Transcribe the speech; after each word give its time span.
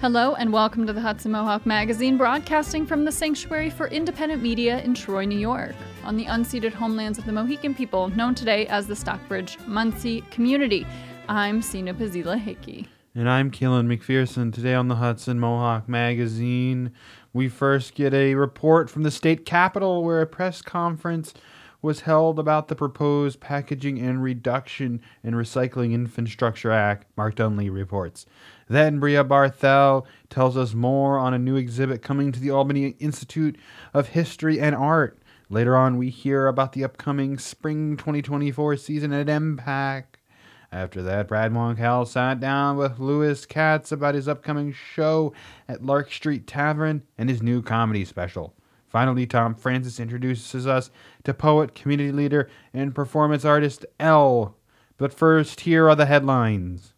Hello 0.00 0.34
and 0.34 0.52
welcome 0.52 0.84
to 0.84 0.92
the 0.92 1.00
Hudson 1.00 1.30
Mohawk 1.30 1.64
Magazine, 1.64 2.16
broadcasting 2.16 2.84
from 2.84 3.04
the 3.04 3.12
Sanctuary 3.12 3.70
for 3.70 3.86
Independent 3.86 4.42
Media 4.42 4.82
in 4.82 4.94
Troy, 4.94 5.24
New 5.24 5.38
York, 5.38 5.76
on 6.02 6.16
the 6.16 6.24
unceded 6.24 6.72
homelands 6.72 7.18
of 7.18 7.26
the 7.26 7.30
Mohican 7.30 7.76
people, 7.76 8.08
known 8.08 8.34
today 8.34 8.66
as 8.66 8.88
the 8.88 8.96
Stockbridge 8.96 9.58
Munsee 9.58 10.28
community. 10.32 10.84
I'm 11.28 11.62
Sina 11.62 11.94
Pazila 11.94 12.36
Hickey. 12.36 12.88
And 13.14 13.30
I'm 13.30 13.52
Keelan 13.52 13.86
McPherson. 13.86 14.52
Today 14.52 14.74
on 14.74 14.88
the 14.88 14.96
Hudson 14.96 15.38
Mohawk 15.38 15.88
Magazine, 15.88 16.92
we 17.32 17.48
first 17.48 17.94
get 17.94 18.12
a 18.12 18.34
report 18.34 18.90
from 18.90 19.04
the 19.04 19.10
state 19.12 19.46
capitol 19.46 20.02
where 20.02 20.20
a 20.20 20.26
press 20.26 20.62
conference 20.62 21.32
was 21.82 22.02
held 22.02 22.38
about 22.38 22.68
the 22.68 22.76
proposed 22.76 23.40
Packaging 23.40 24.00
and 24.00 24.22
Reduction 24.22 25.02
and 25.22 25.34
Recycling 25.34 25.92
Infrastructure 25.92 26.70
Act, 26.70 27.06
Mark 27.16 27.34
Dunlea 27.34 27.72
reports. 27.72 28.24
Then 28.68 29.00
Brea 29.00 29.16
Barthel 29.16 30.06
tells 30.30 30.56
us 30.56 30.72
more 30.72 31.18
on 31.18 31.34
a 31.34 31.38
new 31.38 31.56
exhibit 31.56 32.00
coming 32.00 32.30
to 32.32 32.40
the 32.40 32.50
Albany 32.50 32.90
Institute 33.00 33.58
of 33.92 34.08
History 34.08 34.60
and 34.60 34.74
Art. 34.74 35.18
Later 35.50 35.76
on, 35.76 35.98
we 35.98 36.08
hear 36.08 36.46
about 36.46 36.72
the 36.72 36.84
upcoming 36.84 37.36
spring 37.36 37.96
2024 37.96 38.76
season 38.76 39.12
at 39.12 39.26
EMPAC. 39.26 40.04
After 40.72 41.02
that, 41.02 41.28
Brad 41.28 41.52
Monkell 41.52 42.06
sat 42.06 42.40
down 42.40 42.78
with 42.78 42.98
Louis 42.98 43.44
Katz 43.44 43.92
about 43.92 44.14
his 44.14 44.26
upcoming 44.26 44.72
show 44.72 45.34
at 45.68 45.84
Lark 45.84 46.10
Street 46.10 46.46
Tavern 46.46 47.02
and 47.18 47.28
his 47.28 47.42
new 47.42 47.60
comedy 47.60 48.06
special. 48.06 48.54
Finally, 48.88 49.26
Thom 49.26 49.54
Francis 49.54 50.00
introduces 50.00 50.66
us 50.66 50.90
to 51.24 51.34
poet, 51.34 51.74
community 51.74 52.12
leader, 52.12 52.48
and 52.72 52.94
performance 52.94 53.44
artist 53.44 53.84
L. 53.98 54.56
But 54.96 55.12
first, 55.12 55.60
here 55.60 55.88
are 55.88 55.96
the 55.96 56.06
headlines. 56.06 56.92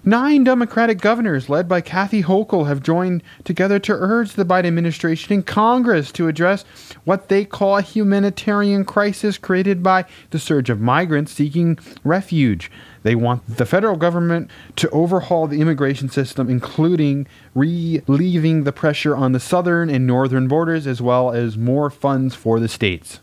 Nine 0.07 0.43
Democratic 0.43 1.01
governors, 1.01 1.49
led 1.49 1.67
by 1.67 1.81
Kathy 1.81 2.21
Hochul, 2.21 2.67
have 2.67 2.83
joined 2.83 3.23
together 3.43 3.79
to 3.79 3.93
urge 3.93 4.33
the 4.33 4.45
Biden 4.45 4.65
administration 4.65 5.33
and 5.33 5.43
Congress 5.43 6.11
to 6.11 6.27
address 6.27 6.63
what 7.05 7.27
they 7.27 7.43
call 7.43 7.77
a 7.77 7.81
humanitarian 7.81 8.85
crisis 8.85 9.39
created 9.39 9.81
by 9.81 10.05
the 10.29 10.37
surge 10.37 10.69
of 10.69 10.79
migrants 10.79 11.31
seeking 11.31 11.79
refuge. 12.03 12.69
They 13.01 13.15
want 13.15 13.57
the 13.57 13.65
federal 13.65 13.95
government 13.95 14.51
to 14.75 14.87
overhaul 14.91 15.47
the 15.47 15.59
immigration 15.59 16.09
system, 16.09 16.51
including 16.51 17.25
relieving 17.55 18.63
the 18.63 18.71
pressure 18.71 19.15
on 19.15 19.31
the 19.31 19.39
southern 19.39 19.89
and 19.89 20.05
northern 20.05 20.47
borders, 20.47 20.85
as 20.85 21.01
well 21.01 21.31
as 21.31 21.57
more 21.57 21.89
funds 21.89 22.35
for 22.35 22.59
the 22.59 22.67
states. 22.67 23.21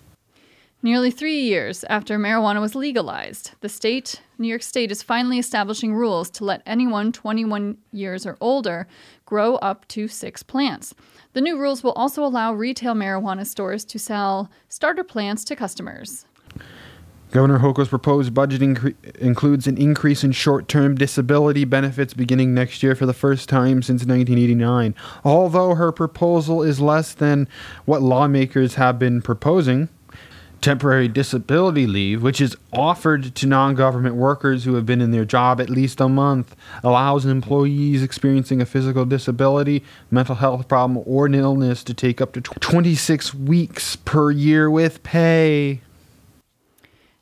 Nearly 0.85 1.13
three 1.13 1.39
years 1.39 1.85
after 1.85 2.19
marijuana 2.19 2.61
was 2.61 2.75
legalized, 2.75 3.53
the 3.61 3.69
state, 3.69 4.21
New 4.37 4.49
York 4.49 4.65
State, 4.65 4.91
is 4.91 5.01
finally 5.01 5.39
establishing 5.39 5.95
rules 5.95 6.29
to 6.31 6.45
let 6.45 6.61
anyone 6.67 7.13
21 7.13 7.77
years 7.93 8.27
or 8.27 8.37
older 8.41 8.89
grow 9.25 9.55
up 9.57 9.87
to 9.89 10.09
six 10.09 10.43
plants. 10.43 10.93
The 11.35 11.41
new 11.41 11.57
rules 11.57 11.85
will 11.85 11.93
also 11.93 12.25
allow 12.25 12.53
retail 12.53 12.95
marijuana 12.95 13.47
stores 13.47 13.85
to 13.85 13.99
sell 14.01 14.51
starter 14.69 15.05
plants 15.05 15.45
to 15.45 15.55
customers. 15.55 16.27
Governor 17.31 17.61
Hochul's 17.61 17.89
proposed 17.89 18.35
budget 18.35 18.61
incre- 18.61 19.15
includes 19.15 19.69
an 19.69 19.79
increase 19.79 20.25
in 20.25 20.33
short 20.33 20.67
term 20.67 20.97
disability 20.97 21.65
benefits 21.65 22.13
beginning 22.13 22.55
next 22.55 22.83
year 22.83 22.97
for 22.97 23.07
the 23.07 23.15
first 23.15 23.49
time 23.49 23.83
since 23.83 24.01
1989. 24.01 24.97
Although 25.25 25.77
her 25.77 25.93
proposal 25.93 26.61
is 26.61 26.81
less 26.81 27.15
than 27.15 27.47
what 27.85 28.03
lawmakers 28.03 28.75
have 28.75 28.99
been 28.99 29.23
proposing, 29.23 29.89
temporary 30.63 31.09
disability 31.09 31.87
leave, 31.87 32.23
which 32.23 32.41
is 32.41 32.57
offered 32.73 33.35
to 33.35 33.47
non 33.47 33.75
government 33.75 34.15
workers 34.15 34.65
who 34.65 34.75
have 34.75 34.87
been 34.87 35.01
in 35.01 35.11
their 35.11 35.25
job 35.25 35.61
at 35.61 35.69
least 35.69 36.01
a 36.01 36.09
month, 36.09 36.57
allows 36.83 37.27
employees 37.27 38.03
experiencing 38.03 38.63
a 38.63 38.67
physical 38.67 39.05
disability, 39.05 39.85
mental 40.11 40.37
health 40.37 40.69
problem, 40.69 41.03
or 41.07 41.27
an 41.27 41.35
illness 41.35 41.85
to 41.85 41.93
take 41.93 42.21
up 42.21 42.33
to 42.33 42.41
26 42.41 43.35
weeks 43.35 43.97
per 43.97 44.31
year 44.31 44.71
with 44.71 45.03
pay. 45.03 45.81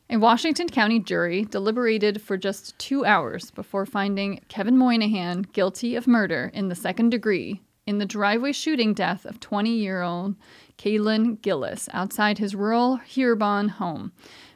A 0.09 0.17
Washington 0.17 0.67
County 0.67 0.99
jury 0.99 1.45
deliberated 1.45 2.21
for 2.21 2.35
just 2.35 2.77
two 2.77 3.05
hours 3.05 3.49
before 3.51 3.85
finding 3.85 4.41
Kevin 4.49 4.77
Moynihan 4.77 5.43
guilty 5.53 5.95
of 5.95 6.05
murder 6.05 6.51
in 6.53 6.67
the 6.67 6.75
second 6.75 7.11
degree 7.11 7.61
in 7.87 7.97
the 7.97 8.05
driveway 8.05 8.51
shooting 8.51 8.93
death 8.93 9.25
of 9.25 9.39
20 9.39 9.69
year 9.69 10.01
old 10.01 10.35
Kaylin 10.81 11.39
Gillis 11.41 11.87
outside 11.93 12.39
his 12.39 12.55
rural 12.55 12.95
Hebron 12.95 13.69
home. 13.69 14.11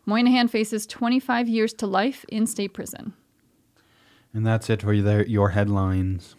Moynihan 0.08 0.48
faces 0.48 0.88
25 0.88 1.48
years 1.48 1.74
to 1.74 1.86
life 1.86 2.26
in 2.30 2.48
state 2.48 2.74
prison. 2.74 3.14
And 4.34 4.46
that's 4.46 4.70
it 4.70 4.82
for 4.82 4.94
your 4.94 5.50
headlines. 5.50 6.36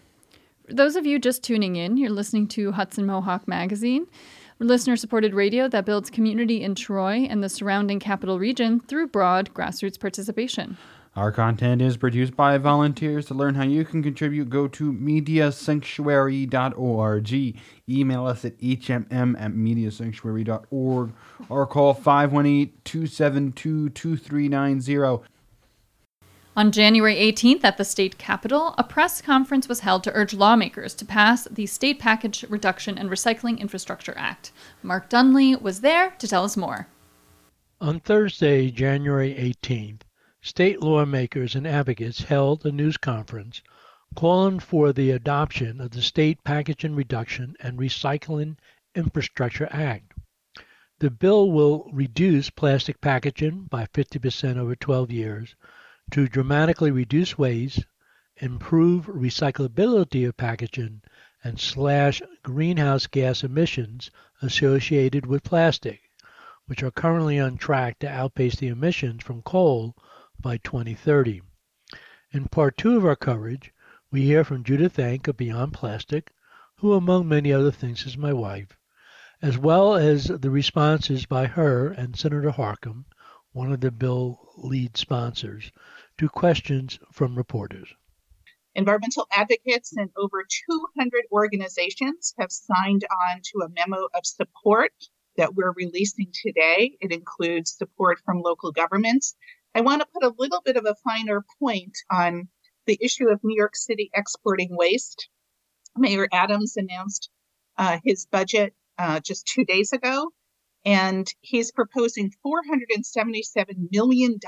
For 0.66 0.74
those 0.74 0.96
of 0.96 1.06
you 1.06 1.20
just 1.20 1.44
tuning 1.44 1.76
in, 1.76 1.96
you're 1.96 2.10
listening 2.10 2.48
to 2.48 2.72
Hudson 2.72 3.06
Mohawk 3.06 3.46
Magazine, 3.46 4.06
listener 4.58 4.96
supported 4.96 5.34
radio 5.34 5.68
that 5.68 5.86
builds 5.86 6.10
community 6.10 6.62
in 6.62 6.74
Troy 6.74 7.26
and 7.30 7.42
the 7.42 7.48
surrounding 7.48 8.00
capital 8.00 8.40
region 8.40 8.80
through 8.80 9.06
broad 9.06 9.54
grassroots 9.54 10.00
participation. 10.00 10.76
Our 11.16 11.32
content 11.32 11.80
is 11.80 11.96
produced 11.96 12.36
by 12.36 12.58
volunteers. 12.58 13.24
To 13.26 13.34
learn 13.34 13.54
how 13.54 13.64
you 13.64 13.86
can 13.86 14.02
contribute, 14.02 14.50
go 14.50 14.68
to 14.68 14.92
mediasanctuary.org. 14.92 17.54
Email 17.88 18.26
us 18.26 18.44
at 18.44 18.52
hmm 18.60 19.36
at 19.36 19.52
mediasanctuary.org 19.52 21.12
or 21.48 21.66
call 21.66 21.94
518 21.94 22.72
272 22.84 23.88
2390. 23.88 25.24
On 26.54 26.70
January 26.72 27.16
18th 27.16 27.64
at 27.64 27.78
the 27.78 27.84
state 27.84 28.18
capitol, 28.18 28.74
a 28.78 28.84
press 28.84 29.22
conference 29.22 29.68
was 29.68 29.80
held 29.80 30.04
to 30.04 30.14
urge 30.14 30.34
lawmakers 30.34 30.94
to 30.94 31.04
pass 31.04 31.48
the 31.50 31.66
State 31.66 31.98
Package 31.98 32.44
Reduction 32.48 32.96
and 32.96 33.10
Recycling 33.10 33.58
Infrastructure 33.58 34.14
Act. 34.16 34.52
Mark 34.82 35.10
Dunlea 35.10 35.60
was 35.60 35.82
there 35.82 36.14
to 36.18 36.28
tell 36.28 36.44
us 36.44 36.56
more. 36.56 36.86
On 37.78 38.00
Thursday, 38.00 38.70
January 38.70 39.34
18th, 39.34 40.00
state 40.46 40.80
lawmakers 40.80 41.56
and 41.56 41.66
advocates 41.66 42.22
held 42.22 42.64
a 42.64 42.70
news 42.70 42.96
conference 42.96 43.60
calling 44.14 44.60
for 44.60 44.92
the 44.92 45.10
adoption 45.10 45.80
of 45.80 45.90
the 45.90 46.00
State 46.00 46.44
Packaging 46.44 46.94
Reduction 46.94 47.56
and 47.58 47.76
Recycling 47.76 48.56
Infrastructure 48.94 49.66
Act. 49.72 50.12
The 51.00 51.10
bill 51.10 51.50
will 51.50 51.90
reduce 51.92 52.48
plastic 52.48 53.00
packaging 53.00 53.64
by 53.64 53.86
50% 53.86 54.56
over 54.56 54.76
12 54.76 55.10
years 55.10 55.56
to 56.12 56.28
dramatically 56.28 56.92
reduce 56.92 57.36
waste, 57.36 57.84
improve 58.36 59.06
recyclability 59.06 60.28
of 60.28 60.36
packaging, 60.36 61.02
and 61.42 61.58
slash 61.58 62.22
greenhouse 62.44 63.08
gas 63.08 63.42
emissions 63.42 64.12
associated 64.40 65.26
with 65.26 65.42
plastic, 65.42 66.02
which 66.66 66.84
are 66.84 66.92
currently 66.92 67.40
on 67.40 67.56
track 67.56 67.98
to 67.98 68.08
outpace 68.08 68.54
the 68.54 68.68
emissions 68.68 69.24
from 69.24 69.42
coal 69.42 69.96
by 70.46 70.58
2030. 70.58 71.42
In 72.30 72.46
part 72.46 72.76
two 72.76 72.96
of 72.96 73.04
our 73.04 73.16
coverage, 73.16 73.74
we 74.12 74.22
hear 74.22 74.44
from 74.44 74.62
Judith 74.62 74.96
Enck 74.96 75.26
of 75.26 75.36
Beyond 75.36 75.72
Plastic, 75.72 76.30
who, 76.76 76.92
among 76.92 77.26
many 77.26 77.52
other 77.52 77.72
things, 77.72 78.06
is 78.06 78.16
my 78.16 78.32
wife, 78.32 78.78
as 79.42 79.58
well 79.58 79.96
as 79.96 80.26
the 80.26 80.48
responses 80.48 81.26
by 81.26 81.46
her 81.46 81.88
and 81.88 82.16
Senator 82.16 82.52
Harckham, 82.52 83.06
one 83.50 83.72
of 83.72 83.80
the 83.80 83.90
bill 83.90 84.52
lead 84.56 84.96
sponsors, 84.96 85.72
to 86.16 86.28
questions 86.28 87.00
from 87.10 87.34
reporters. 87.34 87.92
Environmental 88.76 89.26
advocates 89.32 89.96
and 89.96 90.10
over 90.16 90.46
200 90.70 91.24
organizations 91.32 92.34
have 92.38 92.52
signed 92.52 93.04
on 93.10 93.40
to 93.42 93.64
a 93.64 93.68
memo 93.70 94.06
of 94.14 94.24
support 94.24 94.92
that 95.36 95.56
we're 95.56 95.72
releasing 95.72 96.30
today. 96.32 96.96
It 97.00 97.10
includes 97.10 97.76
support 97.76 98.20
from 98.24 98.42
local 98.42 98.70
governments, 98.70 99.34
I 99.76 99.82
want 99.82 100.00
to 100.00 100.08
put 100.10 100.22
a 100.22 100.34
little 100.38 100.62
bit 100.64 100.78
of 100.78 100.86
a 100.86 100.94
finer 101.04 101.44
point 101.58 101.98
on 102.10 102.48
the 102.86 102.98
issue 102.98 103.28
of 103.28 103.44
New 103.44 103.54
York 103.54 103.76
City 103.76 104.10
exporting 104.14 104.74
waste. 104.74 105.28
Mayor 105.94 106.28
Adams 106.32 106.78
announced 106.78 107.28
uh, 107.76 107.98
his 108.02 108.24
budget 108.24 108.72
uh, 108.96 109.20
just 109.20 109.46
two 109.46 109.66
days 109.66 109.92
ago, 109.92 110.32
And 110.86 111.30
he's 111.42 111.72
proposing 111.72 112.32
$477 112.42 113.88
million 113.92 114.38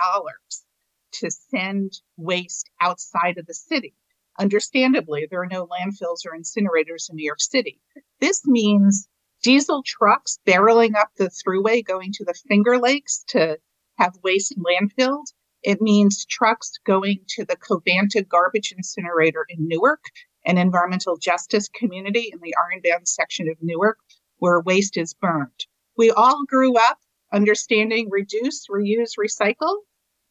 to 1.12 1.30
send 1.30 1.92
waste 2.16 2.70
outside 2.80 3.36
of 3.36 3.44
the 3.44 3.52
city. 3.52 3.92
Understandably, 4.38 5.28
there 5.30 5.42
are 5.42 5.46
no 5.46 5.66
landfills 5.66 6.24
or 6.24 6.38
incinerators 6.38 7.10
in 7.10 7.16
New 7.16 7.26
York 7.26 7.42
City. 7.42 7.82
This 8.18 8.46
means 8.46 9.06
diesel 9.42 9.82
trucks 9.84 10.38
barreling 10.46 10.94
up 10.94 11.10
the 11.18 11.28
thruway 11.28 11.84
going 11.84 12.12
to 12.14 12.24
the 12.24 12.40
Finger 12.48 12.78
Lakes 12.78 13.24
to 13.28 13.58
have 13.98 14.18
waste 14.22 14.54
landfilled. 14.58 15.26
It 15.62 15.80
means 15.80 16.24
trucks 16.24 16.72
going 16.86 17.18
to 17.30 17.44
the 17.44 17.56
Covanta 17.56 18.26
garbage 18.26 18.72
incinerator 18.76 19.44
in 19.48 19.66
Newark, 19.66 20.04
an 20.46 20.56
environmental 20.56 21.16
justice 21.16 21.68
community 21.68 22.30
in 22.32 22.38
the 22.40 22.54
Iron 22.56 23.04
section 23.04 23.48
of 23.48 23.56
Newark, 23.60 23.98
where 24.38 24.60
waste 24.60 24.96
is 24.96 25.14
burned. 25.14 25.66
We 25.96 26.10
all 26.10 26.44
grew 26.46 26.76
up 26.76 26.98
understanding 27.32 28.08
reduce, 28.10 28.66
reuse, 28.68 29.18
recycle. 29.18 29.78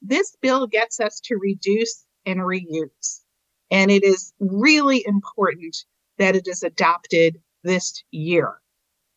This 0.02 0.36
bill 0.42 0.68
gets 0.68 1.00
us 1.00 1.20
to 1.26 1.36
reduce 1.36 2.06
and 2.26 2.40
reuse. 2.40 3.22
And 3.70 3.92
it 3.92 4.04
is 4.04 4.34
really 4.40 5.04
important 5.06 5.76
that 6.18 6.36
it 6.36 6.48
is 6.48 6.64
adopted 6.64 7.42
this 7.64 8.04
year. 8.12 8.56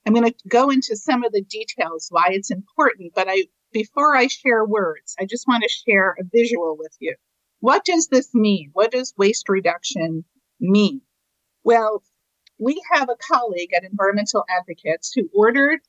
I'm 0.07 0.15
going 0.15 0.31
to 0.31 0.35
go 0.49 0.71
into 0.71 0.97
some 0.97 1.25
of 1.25 1.33
the 1.33 1.43
details 1.43 2.09
why 2.11 2.29
it's 2.31 2.51
important, 2.51 3.13
but 3.15 3.29
I 3.29 3.45
before 3.73 4.17
I 4.17 4.27
share 4.27 4.65
words, 4.65 5.17
I 5.19 5.27
just 5.27 5.47
want 5.47 5.63
to 5.63 5.69
share 5.69 6.17
a 6.19 6.25
visual 6.25 6.77
with 6.79 6.95
you. 6.99 7.15
What 7.61 7.85
does 7.85 8.09
this 8.09 8.35
mean? 8.35 8.71
What 8.73 8.91
does 8.93 9.15
waste 9.17 9.49
reduction 9.49 10.25
mean? 10.61 11.03
Well, 11.63 12.03
we 12.59 12.83
have 12.93 13.09
a 13.09 13.17
colleague 13.17 13.71
at 13.75 13.85
Environmental 13.85 14.45
Advocates 14.49 15.13
who 15.15 15.29
ordered 15.35 15.81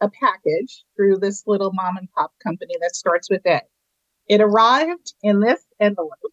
a 0.00 0.08
package 0.08 0.84
through 0.96 1.18
this 1.18 1.44
little 1.46 1.72
mom 1.72 1.96
and 1.96 2.10
pop 2.12 2.32
company 2.42 2.74
that 2.80 2.94
starts 2.94 3.30
with 3.30 3.46
A. 3.46 3.62
It 4.28 4.40
arrived 4.40 5.14
in 5.22 5.40
this 5.40 5.64
envelope 5.80 6.32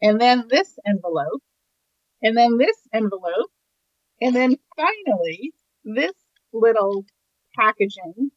and 0.00 0.20
then 0.20 0.46
this 0.48 0.78
envelope, 0.84 1.42
and 2.22 2.36
then 2.36 2.58
this 2.58 2.76
envelope, 2.92 3.50
and 4.20 4.34
then 4.34 4.56
finally 4.76 5.52
this 5.84 6.12
little 6.52 7.04
packaging 7.56 8.30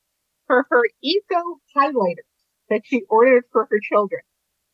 for 0.51 0.67
her 0.69 0.83
eco 1.01 1.61
highlighters 1.77 2.27
that 2.69 2.81
she 2.83 3.03
ordered 3.07 3.45
for 3.53 3.69
her 3.71 3.79
children. 3.81 4.19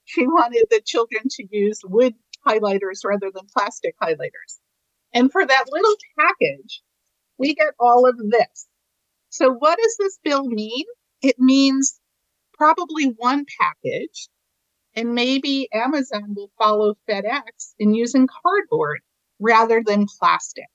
She 0.06 0.26
wanted 0.26 0.66
the 0.72 0.82
children 0.84 1.26
to 1.30 1.48
use 1.52 1.82
wood 1.84 2.16
highlighters 2.48 3.06
rather 3.06 3.30
than 3.32 3.46
plastic 3.56 3.94
highlighters. 4.02 4.58
And 5.14 5.32
for 5.32 5.46
that 5.46 5.66
little 5.70 5.96
package, 6.18 6.82
we 7.38 7.54
get 7.54 7.76
all 7.80 8.10
of 8.10 8.18
this. 8.18 8.68
So, 9.30 9.52
what 9.52 9.78
does 9.78 9.96
this 10.00 10.18
bill 10.24 10.48
mean? 10.48 10.86
It 11.22 11.36
means 11.38 12.00
probably 12.56 13.14
one 13.16 13.46
package 13.62 14.30
and 14.96 15.14
maybe 15.14 15.70
Amazon 15.72 16.34
will 16.36 16.50
follow 16.58 16.96
FedEx 17.08 17.76
in 17.78 17.94
using 17.94 18.28
cardboard 18.28 19.02
rather 19.40 19.84
than 19.86 20.08
plastic. 20.20 20.66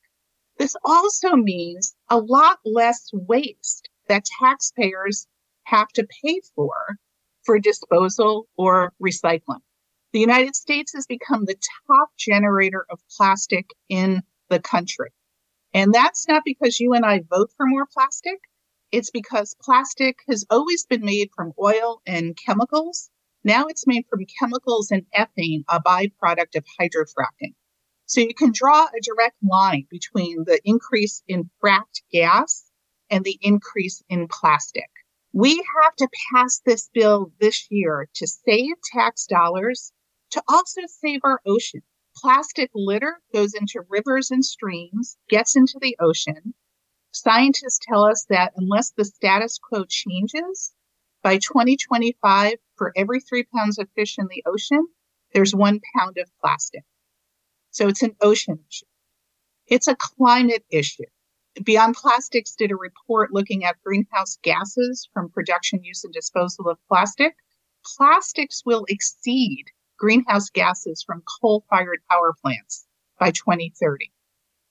This 0.60 0.76
also 0.84 1.34
means 1.34 1.96
a 2.08 2.18
lot 2.18 2.58
less 2.64 3.10
waste 3.12 3.88
that 4.12 4.26
taxpayers 4.40 5.26
have 5.64 5.88
to 5.88 6.06
pay 6.22 6.40
for 6.54 6.72
for 7.44 7.58
disposal 7.58 8.46
or 8.56 8.92
recycling. 9.02 9.62
The 10.12 10.20
United 10.20 10.54
States 10.54 10.92
has 10.94 11.06
become 11.06 11.44
the 11.44 11.56
top 11.88 12.10
generator 12.18 12.84
of 12.90 13.00
plastic 13.16 13.70
in 13.88 14.22
the 14.50 14.60
country. 14.60 15.10
And 15.74 15.92
that's 15.92 16.28
not 16.28 16.42
because 16.44 16.78
you 16.78 16.92
and 16.92 17.04
I 17.04 17.22
vote 17.30 17.50
for 17.56 17.66
more 17.66 17.86
plastic. 17.92 18.38
It's 18.92 19.10
because 19.10 19.56
plastic 19.60 20.18
has 20.28 20.44
always 20.50 20.84
been 20.84 21.04
made 21.04 21.30
from 21.34 21.54
oil 21.58 22.02
and 22.06 22.36
chemicals 22.36 23.10
now 23.44 23.66
it's 23.66 23.86
made 23.86 24.06
from 24.08 24.24
chemicals 24.38 24.90
and 24.90 25.04
ethane, 25.18 25.64
a 25.68 25.80
byproduct 25.80 26.54
of 26.56 26.64
hydrofracking. 26.80 27.54
So 28.06 28.20
you 28.20 28.34
can 28.34 28.52
draw 28.52 28.84
a 28.86 29.00
direct 29.00 29.36
line 29.42 29.86
between 29.90 30.44
the 30.44 30.60
increase 30.64 31.22
in 31.26 31.50
fracked 31.60 32.02
gas 32.12 32.70
and 33.12 33.24
the 33.24 33.38
increase 33.42 34.02
in 34.08 34.26
plastic. 34.26 34.90
We 35.32 35.64
have 35.82 35.94
to 35.96 36.08
pass 36.32 36.60
this 36.64 36.90
bill 36.92 37.32
this 37.40 37.70
year 37.70 38.08
to 38.14 38.26
save 38.26 38.74
tax 38.92 39.26
dollars, 39.26 39.92
to 40.30 40.42
also 40.48 40.80
save 40.88 41.20
our 41.22 41.40
ocean. 41.46 41.82
Plastic 42.16 42.70
litter 42.74 43.20
goes 43.32 43.54
into 43.54 43.86
rivers 43.88 44.30
and 44.30 44.44
streams, 44.44 45.16
gets 45.28 45.54
into 45.56 45.78
the 45.80 45.96
ocean. 46.00 46.54
Scientists 47.12 47.80
tell 47.86 48.04
us 48.04 48.24
that 48.30 48.52
unless 48.56 48.90
the 48.90 49.04
status 49.04 49.58
quo 49.58 49.84
changes, 49.84 50.72
by 51.22 51.38
2025, 51.38 52.54
for 52.76 52.92
every 52.96 53.20
three 53.20 53.44
pounds 53.44 53.78
of 53.78 53.88
fish 53.94 54.18
in 54.18 54.26
the 54.28 54.42
ocean, 54.46 54.86
there's 55.34 55.54
one 55.54 55.80
pound 55.96 56.18
of 56.18 56.28
plastic. 56.40 56.84
So 57.70 57.88
it's 57.88 58.02
an 58.02 58.16
ocean 58.20 58.58
issue. 58.68 58.86
It's 59.66 59.88
a 59.88 59.96
climate 59.96 60.64
issue. 60.70 61.04
Beyond 61.62 61.94
Plastics 61.94 62.54
did 62.54 62.70
a 62.70 62.76
report 62.76 63.32
looking 63.32 63.64
at 63.64 63.82
greenhouse 63.84 64.38
gases 64.42 65.08
from 65.12 65.30
production, 65.30 65.82
use, 65.82 66.04
and 66.04 66.12
disposal 66.12 66.68
of 66.68 66.78
plastic. 66.88 67.34
Plastics 67.96 68.62
will 68.64 68.84
exceed 68.88 69.66
greenhouse 69.98 70.50
gases 70.50 71.02
from 71.02 71.22
coal 71.40 71.64
fired 71.68 72.00
power 72.10 72.34
plants 72.40 72.86
by 73.18 73.30
2030. 73.30 74.12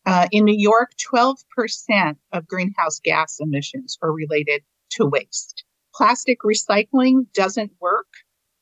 Uh, 0.06 0.28
in 0.32 0.46
New 0.46 0.58
York, 0.58 0.92
12% 1.14 2.16
of 2.34 2.48
greenhouse 2.48 3.00
gas 3.00 3.38
emissions 3.40 3.98
are 4.02 4.12
related 4.12 4.64
to 4.92 5.06
waste 5.06 5.64
plastic 5.94 6.40
recycling 6.42 7.32
doesn't 7.34 7.72
work. 7.80 8.08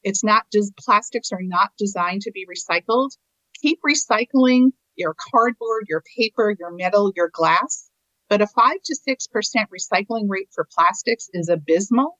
It's 0.04 0.24
not 0.24 0.45
just 0.51 0.75
plastics 0.77 1.31
are 1.31 1.42
not 1.42 1.71
designed 1.77 2.21
to 2.24 2.31
be 2.31 2.45
recycled. 2.45 3.12
Keep 3.62 3.80
recycling 3.88 4.71
your 4.95 5.16
cardboard, 5.31 5.86
your 5.88 6.04
paper, 6.18 6.56
your 6.57 6.71
metal, 6.71 7.12
your 7.16 7.30
glass. 7.31 7.89
But 8.30 8.42
a 8.42 8.48
five 8.48 8.78
to 8.86 8.96
6% 8.96 9.28
recycling 9.76 10.30
rate 10.30 10.50
for 10.54 10.68
plastics 10.72 11.30
is 11.34 11.50
abysmal. 11.50 12.20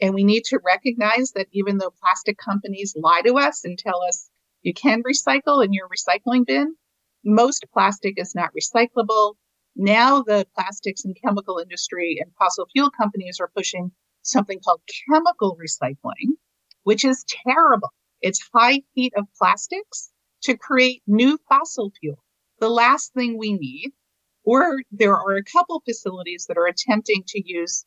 And 0.00 0.14
we 0.14 0.22
need 0.22 0.44
to 0.44 0.60
recognize 0.62 1.32
that 1.32 1.48
even 1.52 1.78
though 1.78 1.94
plastic 2.02 2.36
companies 2.36 2.94
lie 2.94 3.22
to 3.24 3.38
us 3.38 3.64
and 3.64 3.78
tell 3.78 4.02
us 4.02 4.28
you 4.62 4.74
can 4.74 5.02
recycle 5.02 5.64
in 5.64 5.72
your 5.72 5.88
recycling 5.88 6.44
bin, 6.46 6.76
most 7.24 7.64
plastic 7.72 8.20
is 8.20 8.34
not 8.34 8.50
recyclable. 8.52 9.34
Now 9.74 10.22
the 10.22 10.46
plastics 10.54 11.04
and 11.04 11.16
chemical 11.24 11.58
industry 11.58 12.18
and 12.20 12.30
fossil 12.38 12.66
fuel 12.72 12.90
companies 12.90 13.40
are 13.40 13.50
pushing 13.56 13.92
something 14.22 14.60
called 14.62 14.82
chemical 15.08 15.56
recycling, 15.56 16.36
which 16.82 17.04
is 17.04 17.24
terrible. 17.28 17.92
It's 18.20 18.48
high 18.52 18.82
heat 18.92 19.14
of 19.16 19.26
plastics 19.38 20.10
to 20.42 20.56
create 20.56 21.02
new 21.06 21.38
fossil 21.48 21.92
fuel. 21.98 22.22
The 22.58 22.68
last 22.68 23.14
thing 23.14 23.38
we 23.38 23.52
need, 23.54 23.92
or 24.46 24.80
there 24.92 25.16
are 25.16 25.36
a 25.36 25.44
couple 25.44 25.82
facilities 25.84 26.46
that 26.46 26.56
are 26.56 26.68
attempting 26.68 27.22
to 27.26 27.42
use 27.44 27.84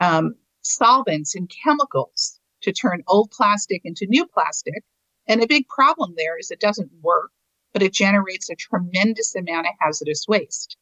um, 0.00 0.34
solvents 0.60 1.34
and 1.34 1.50
chemicals 1.64 2.38
to 2.60 2.70
turn 2.70 3.02
old 3.08 3.30
plastic 3.32 3.80
into 3.84 4.06
new 4.06 4.26
plastic. 4.26 4.84
And 5.26 5.42
a 5.42 5.46
big 5.46 5.66
problem 5.68 6.14
there 6.16 6.38
is 6.38 6.50
it 6.50 6.60
doesn't 6.60 6.90
work, 7.00 7.30
but 7.72 7.82
it 7.82 7.94
generates 7.94 8.50
a 8.50 8.54
tremendous 8.54 9.34
amount 9.34 9.66
of 9.66 9.72
hazardous 9.80 10.26
waste. 10.28 10.76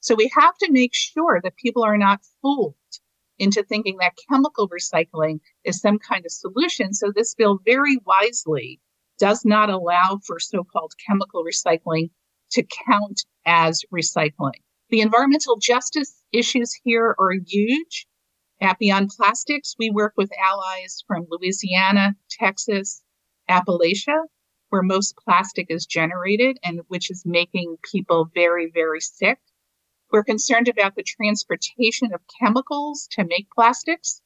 So 0.00 0.14
we 0.14 0.30
have 0.38 0.56
to 0.58 0.72
make 0.72 0.94
sure 0.94 1.40
that 1.42 1.56
people 1.56 1.82
are 1.82 1.98
not 1.98 2.20
fooled 2.40 2.74
into 3.38 3.64
thinking 3.64 3.96
that 3.98 4.14
chemical 4.30 4.68
recycling 4.68 5.40
is 5.64 5.80
some 5.80 5.98
kind 5.98 6.24
of 6.24 6.30
solution. 6.30 6.94
So 6.94 7.10
this 7.10 7.34
bill 7.34 7.58
very 7.64 7.98
wisely 8.06 8.80
does 9.18 9.44
not 9.44 9.68
allow 9.68 10.20
for 10.24 10.38
so-called 10.38 10.94
chemical 11.04 11.44
recycling 11.44 12.10
to 12.50 12.62
count 12.86 13.24
as 13.46 13.82
recycling. 13.92 14.60
The 14.88 15.00
environmental 15.00 15.56
justice 15.56 16.22
issues 16.30 16.72
here 16.84 17.16
are 17.18 17.32
huge. 17.32 18.06
At 18.60 18.78
Beyond 18.78 19.10
Plastics, 19.10 19.74
we 19.78 19.90
work 19.90 20.12
with 20.16 20.30
allies 20.38 21.02
from 21.08 21.26
Louisiana, 21.28 22.14
Texas, 22.30 23.02
Appalachia, 23.50 24.26
where 24.68 24.82
most 24.82 25.16
plastic 25.16 25.66
is 25.70 25.86
generated 25.86 26.58
and 26.62 26.82
which 26.86 27.10
is 27.10 27.24
making 27.26 27.78
people 27.82 28.30
very, 28.32 28.70
very 28.70 29.00
sick. 29.00 29.40
We're 30.12 30.22
concerned 30.22 30.68
about 30.68 30.94
the 30.94 31.02
transportation 31.02 32.14
of 32.14 32.20
chemicals 32.38 33.08
to 33.12 33.24
make 33.24 33.50
plastics. 33.52 34.22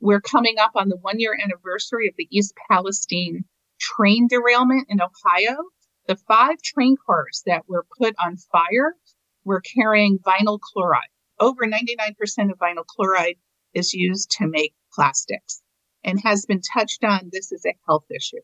We're 0.00 0.22
coming 0.22 0.58
up 0.58 0.72
on 0.74 0.88
the 0.88 0.96
one 0.96 1.20
year 1.20 1.36
anniversary 1.38 2.08
of 2.08 2.14
the 2.16 2.28
East 2.30 2.54
Palestine 2.70 3.44
train 3.78 4.26
derailment 4.26 4.86
in 4.88 5.00
Ohio. 5.02 5.64
The 6.06 6.16
five 6.16 6.62
train 6.62 6.96
cars 7.04 7.42
that 7.44 7.68
were 7.68 7.84
put 7.98 8.14
on 8.18 8.38
fire 8.38 8.94
were 9.48 9.62
carrying 9.62 10.18
vinyl 10.18 10.60
chloride. 10.60 11.08
Over 11.40 11.66
99% 11.66 12.50
of 12.52 12.58
vinyl 12.58 12.84
chloride 12.86 13.36
is 13.72 13.94
used 13.94 14.30
to 14.32 14.46
make 14.46 14.74
plastics 14.92 15.62
and 16.04 16.20
has 16.20 16.44
been 16.44 16.60
touched 16.60 17.02
on. 17.02 17.30
This 17.32 17.50
is 17.50 17.64
a 17.64 17.74
health 17.86 18.04
issue. 18.14 18.42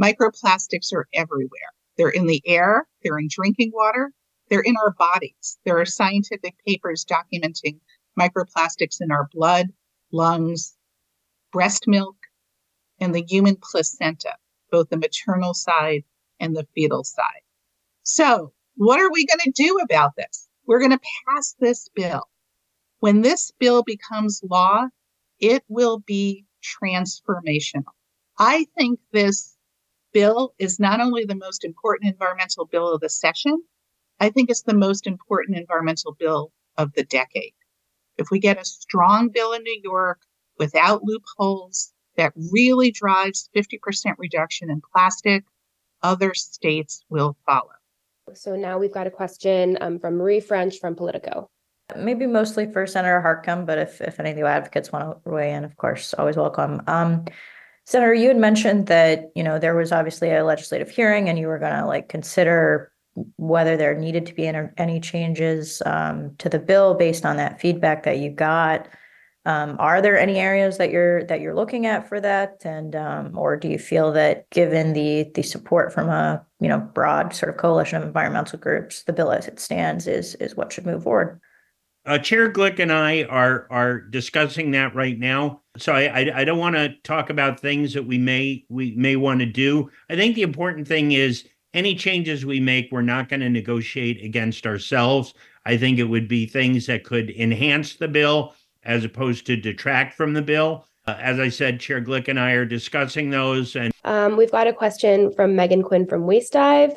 Microplastics 0.00 0.92
are 0.92 1.08
everywhere. 1.14 1.72
They're 1.96 2.10
in 2.10 2.26
the 2.26 2.42
air, 2.44 2.86
they're 3.02 3.18
in 3.18 3.28
drinking 3.30 3.70
water, 3.72 4.12
they're 4.50 4.60
in 4.60 4.76
our 4.76 4.92
bodies. 4.92 5.58
There 5.64 5.80
are 5.80 5.86
scientific 5.86 6.54
papers 6.66 7.06
documenting 7.06 7.78
microplastics 8.18 9.00
in 9.00 9.10
our 9.10 9.28
blood, 9.32 9.68
lungs, 10.12 10.76
breast 11.52 11.86
milk, 11.86 12.16
and 13.00 13.14
the 13.14 13.24
human 13.26 13.56
placenta, 13.56 14.34
both 14.70 14.90
the 14.90 14.98
maternal 14.98 15.54
side 15.54 16.04
and 16.38 16.54
the 16.54 16.66
fetal 16.74 17.04
side. 17.04 17.42
So, 18.02 18.52
what 18.76 19.00
are 19.00 19.10
we 19.10 19.26
going 19.26 19.40
to 19.44 19.50
do 19.50 19.78
about 19.82 20.12
this? 20.16 20.48
We're 20.66 20.80
going 20.80 20.90
to 20.90 21.00
pass 21.28 21.54
this 21.58 21.88
bill. 21.94 22.22
When 23.00 23.20
this 23.20 23.52
bill 23.58 23.82
becomes 23.82 24.42
law, 24.48 24.88
it 25.38 25.62
will 25.68 25.98
be 25.98 26.44
transformational. 26.82 27.92
I 28.38 28.66
think 28.76 28.98
this 29.12 29.56
bill 30.12 30.54
is 30.58 30.80
not 30.80 31.00
only 31.00 31.24
the 31.24 31.34
most 31.34 31.64
important 31.64 32.12
environmental 32.12 32.64
bill 32.66 32.92
of 32.92 33.00
the 33.00 33.10
session, 33.10 33.62
I 34.20 34.30
think 34.30 34.48
it's 34.48 34.62
the 34.62 34.74
most 34.74 35.06
important 35.06 35.58
environmental 35.58 36.16
bill 36.18 36.52
of 36.78 36.92
the 36.94 37.04
decade. 37.04 37.52
If 38.16 38.28
we 38.30 38.38
get 38.38 38.60
a 38.60 38.64
strong 38.64 39.28
bill 39.28 39.52
in 39.52 39.62
New 39.62 39.80
York 39.82 40.20
without 40.58 41.02
loopholes 41.04 41.92
that 42.16 42.32
really 42.52 42.90
drives 42.90 43.50
50% 43.54 44.14
reduction 44.18 44.70
in 44.70 44.80
plastic, 44.92 45.44
other 46.02 46.32
states 46.32 47.04
will 47.08 47.36
follow. 47.44 47.73
So 48.32 48.56
now 48.56 48.78
we've 48.78 48.92
got 48.92 49.06
a 49.06 49.10
question 49.10 49.76
um, 49.80 49.98
from 49.98 50.16
Marie 50.16 50.40
French 50.40 50.78
from 50.78 50.94
Politico. 50.94 51.50
Maybe 51.96 52.26
mostly 52.26 52.70
for 52.72 52.86
Senator 52.86 53.20
Harckham, 53.20 53.66
but 53.66 53.78
if, 53.78 54.00
if 54.00 54.18
any 54.18 54.30
of 54.30 54.36
the 54.36 54.46
advocates 54.46 54.90
want 54.90 55.22
to 55.24 55.30
weigh 55.30 55.52
in, 55.52 55.64
of 55.64 55.76
course, 55.76 56.14
always 56.14 56.36
welcome. 56.36 56.80
Um, 56.86 57.26
Senator, 57.84 58.14
you 58.14 58.28
had 58.28 58.38
mentioned 58.38 58.86
that, 58.86 59.30
you 59.34 59.42
know, 59.42 59.58
there 59.58 59.74
was 59.74 59.92
obviously 59.92 60.30
a 60.32 60.44
legislative 60.44 60.88
hearing 60.88 61.28
and 61.28 61.38
you 61.38 61.46
were 61.46 61.58
going 61.58 61.78
to 61.78 61.86
like 61.86 62.08
consider 62.08 62.90
whether 63.36 63.76
there 63.76 63.94
needed 63.94 64.26
to 64.26 64.34
be 64.34 64.46
any 64.46 64.98
changes 65.00 65.82
um, 65.84 66.34
to 66.38 66.48
the 66.48 66.58
bill 66.58 66.94
based 66.94 67.26
on 67.26 67.36
that 67.36 67.60
feedback 67.60 68.04
that 68.04 68.18
you 68.18 68.30
got. 68.30 68.88
Um, 69.46 69.76
are 69.78 70.00
there 70.00 70.18
any 70.18 70.38
areas 70.38 70.78
that 70.78 70.90
you're 70.90 71.24
that 71.24 71.40
you're 71.40 71.54
looking 71.54 71.84
at 71.84 72.08
for 72.08 72.18
that, 72.20 72.62
and 72.64 72.96
um, 72.96 73.36
or 73.36 73.56
do 73.56 73.68
you 73.68 73.78
feel 73.78 74.10
that 74.12 74.48
given 74.50 74.94
the 74.94 75.30
the 75.34 75.42
support 75.42 75.92
from 75.92 76.08
a 76.08 76.44
you 76.60 76.68
know 76.68 76.78
broad 76.78 77.34
sort 77.34 77.50
of 77.50 77.58
coalition 77.58 77.98
of 77.98 78.04
environmental 78.04 78.58
groups, 78.58 79.02
the 79.02 79.12
bill 79.12 79.32
as 79.32 79.46
it 79.46 79.60
stands 79.60 80.06
is 80.06 80.34
is 80.36 80.56
what 80.56 80.72
should 80.72 80.86
move 80.86 81.02
forward? 81.02 81.40
Uh, 82.06 82.18
Chair 82.18 82.50
Glick 82.50 82.78
and 82.78 82.90
I 82.90 83.24
are 83.24 83.66
are 83.70 84.00
discussing 84.00 84.70
that 84.70 84.94
right 84.94 85.18
now. 85.18 85.60
So 85.76 85.92
I 85.92 86.04
I, 86.04 86.40
I 86.40 86.44
don't 86.44 86.58
want 86.58 86.76
to 86.76 86.94
talk 87.02 87.28
about 87.28 87.60
things 87.60 87.92
that 87.92 88.06
we 88.06 88.16
may 88.16 88.64
we 88.70 88.94
may 88.96 89.16
want 89.16 89.40
to 89.40 89.46
do. 89.46 89.90
I 90.08 90.16
think 90.16 90.36
the 90.36 90.42
important 90.42 90.88
thing 90.88 91.12
is 91.12 91.46
any 91.74 91.94
changes 91.94 92.46
we 92.46 92.60
make, 92.60 92.90
we're 92.90 93.02
not 93.02 93.28
going 93.28 93.40
to 93.40 93.50
negotiate 93.50 94.24
against 94.24 94.66
ourselves. 94.66 95.34
I 95.66 95.76
think 95.76 95.98
it 95.98 96.04
would 96.04 96.28
be 96.28 96.46
things 96.46 96.86
that 96.86 97.04
could 97.04 97.30
enhance 97.30 97.96
the 97.96 98.08
bill 98.08 98.54
as 98.84 99.04
opposed 99.04 99.46
to 99.46 99.56
detract 99.56 100.14
from 100.14 100.34
the 100.34 100.42
bill. 100.42 100.86
Uh, 101.06 101.16
as 101.20 101.38
I 101.38 101.48
said, 101.48 101.80
Chair 101.80 102.00
Glick 102.00 102.28
and 102.28 102.40
I 102.40 102.52
are 102.52 102.64
discussing 102.64 103.30
those. 103.30 103.76
And 103.76 103.92
um, 104.04 104.36
we've 104.36 104.50
got 104.50 104.66
a 104.66 104.72
question 104.72 105.32
from 105.32 105.54
Megan 105.54 105.82
Quinn 105.82 106.06
from 106.06 106.26
Waste 106.26 106.52
Dive. 106.52 106.94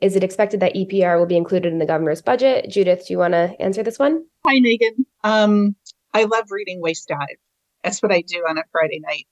Is 0.00 0.16
it 0.16 0.24
expected 0.24 0.60
that 0.60 0.74
EPR 0.74 1.18
will 1.18 1.26
be 1.26 1.36
included 1.36 1.72
in 1.72 1.78
the 1.78 1.86
governor's 1.86 2.22
budget? 2.22 2.70
Judith, 2.70 3.06
do 3.06 3.12
you 3.12 3.18
want 3.18 3.34
to 3.34 3.54
answer 3.60 3.82
this 3.82 3.98
one? 3.98 4.24
Hi, 4.46 4.58
Megan. 4.60 5.04
Um, 5.24 5.76
I 6.14 6.24
love 6.24 6.46
reading 6.50 6.80
Waste 6.80 7.08
Dive. 7.08 7.36
That's 7.84 8.02
what 8.02 8.12
I 8.12 8.22
do 8.22 8.44
on 8.48 8.56
a 8.56 8.64
Friday 8.72 9.00
night. 9.00 9.26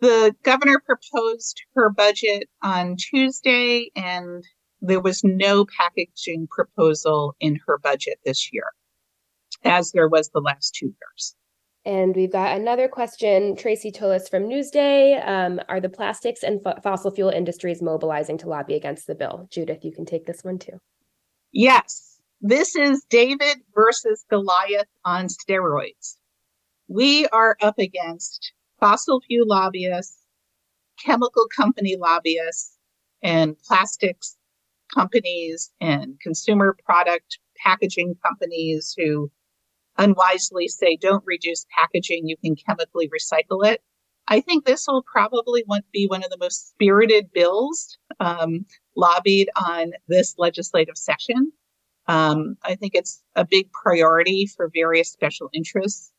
The 0.00 0.34
governor 0.42 0.80
proposed 0.84 1.62
her 1.74 1.90
budget 1.90 2.48
on 2.62 2.96
Tuesday, 2.96 3.90
and 3.96 4.44
there 4.80 5.00
was 5.00 5.24
no 5.24 5.66
packaging 5.66 6.48
proposal 6.48 7.34
in 7.40 7.58
her 7.66 7.78
budget 7.78 8.18
this 8.24 8.52
year, 8.52 8.64
as 9.68 9.92
there 9.92 10.08
was 10.08 10.30
the 10.30 10.40
last 10.40 10.74
two 10.74 10.86
years. 10.86 11.34
And 11.84 12.14
we've 12.14 12.32
got 12.32 12.56
another 12.56 12.88
question, 12.88 13.56
Tracy 13.56 13.90
Tullis 13.90 14.28
from 14.28 14.44
Newsday. 14.44 15.26
Um, 15.26 15.60
are 15.68 15.80
the 15.80 15.88
plastics 15.88 16.42
and 16.42 16.60
f- 16.66 16.82
fossil 16.82 17.10
fuel 17.10 17.30
industries 17.30 17.80
mobilizing 17.80 18.36
to 18.38 18.48
lobby 18.48 18.74
against 18.74 19.06
the 19.06 19.14
bill? 19.14 19.48
Judith, 19.50 19.84
you 19.84 19.92
can 19.92 20.04
take 20.04 20.26
this 20.26 20.44
one 20.44 20.58
too. 20.58 20.80
Yes, 21.52 22.20
this 22.40 22.76
is 22.76 23.04
David 23.08 23.58
versus 23.74 24.24
Goliath 24.28 24.88
on 25.04 25.28
steroids. 25.28 26.16
We 26.88 27.26
are 27.28 27.56
up 27.62 27.78
against 27.78 28.52
fossil 28.80 29.20
fuel 29.22 29.46
lobbyists, 29.46 30.18
chemical 31.02 31.46
company 31.56 31.96
lobbyists, 31.96 32.76
and 33.22 33.56
plastics 33.60 34.36
companies 34.94 35.70
and 35.80 36.18
consumer 36.20 36.76
product 36.84 37.38
packaging 37.56 38.14
companies 38.24 38.94
who 38.96 39.30
unwisely 39.98 40.68
say, 40.68 40.96
don't 40.96 41.24
reduce 41.26 41.66
packaging, 41.76 42.26
you 42.26 42.36
can 42.36 42.56
chemically 42.56 43.08
recycle 43.08 43.66
it. 43.66 43.82
I 44.28 44.40
think 44.40 44.64
this 44.64 44.86
will 44.86 45.02
probably 45.02 45.64
be 45.92 46.06
one 46.06 46.22
of 46.22 46.30
the 46.30 46.38
most 46.38 46.70
spirited 46.70 47.32
bills 47.32 47.98
um, 48.20 48.66
lobbied 48.96 49.48
on 49.56 49.92
this 50.06 50.34
legislative 50.38 50.98
session. 50.98 51.52
Um, 52.06 52.56
I 52.62 52.74
think 52.74 52.94
it's 52.94 53.22
a 53.36 53.44
big 53.44 53.70
priority 53.72 54.46
for 54.46 54.70
various 54.72 55.10
special 55.10 55.48
interests. 55.52 56.12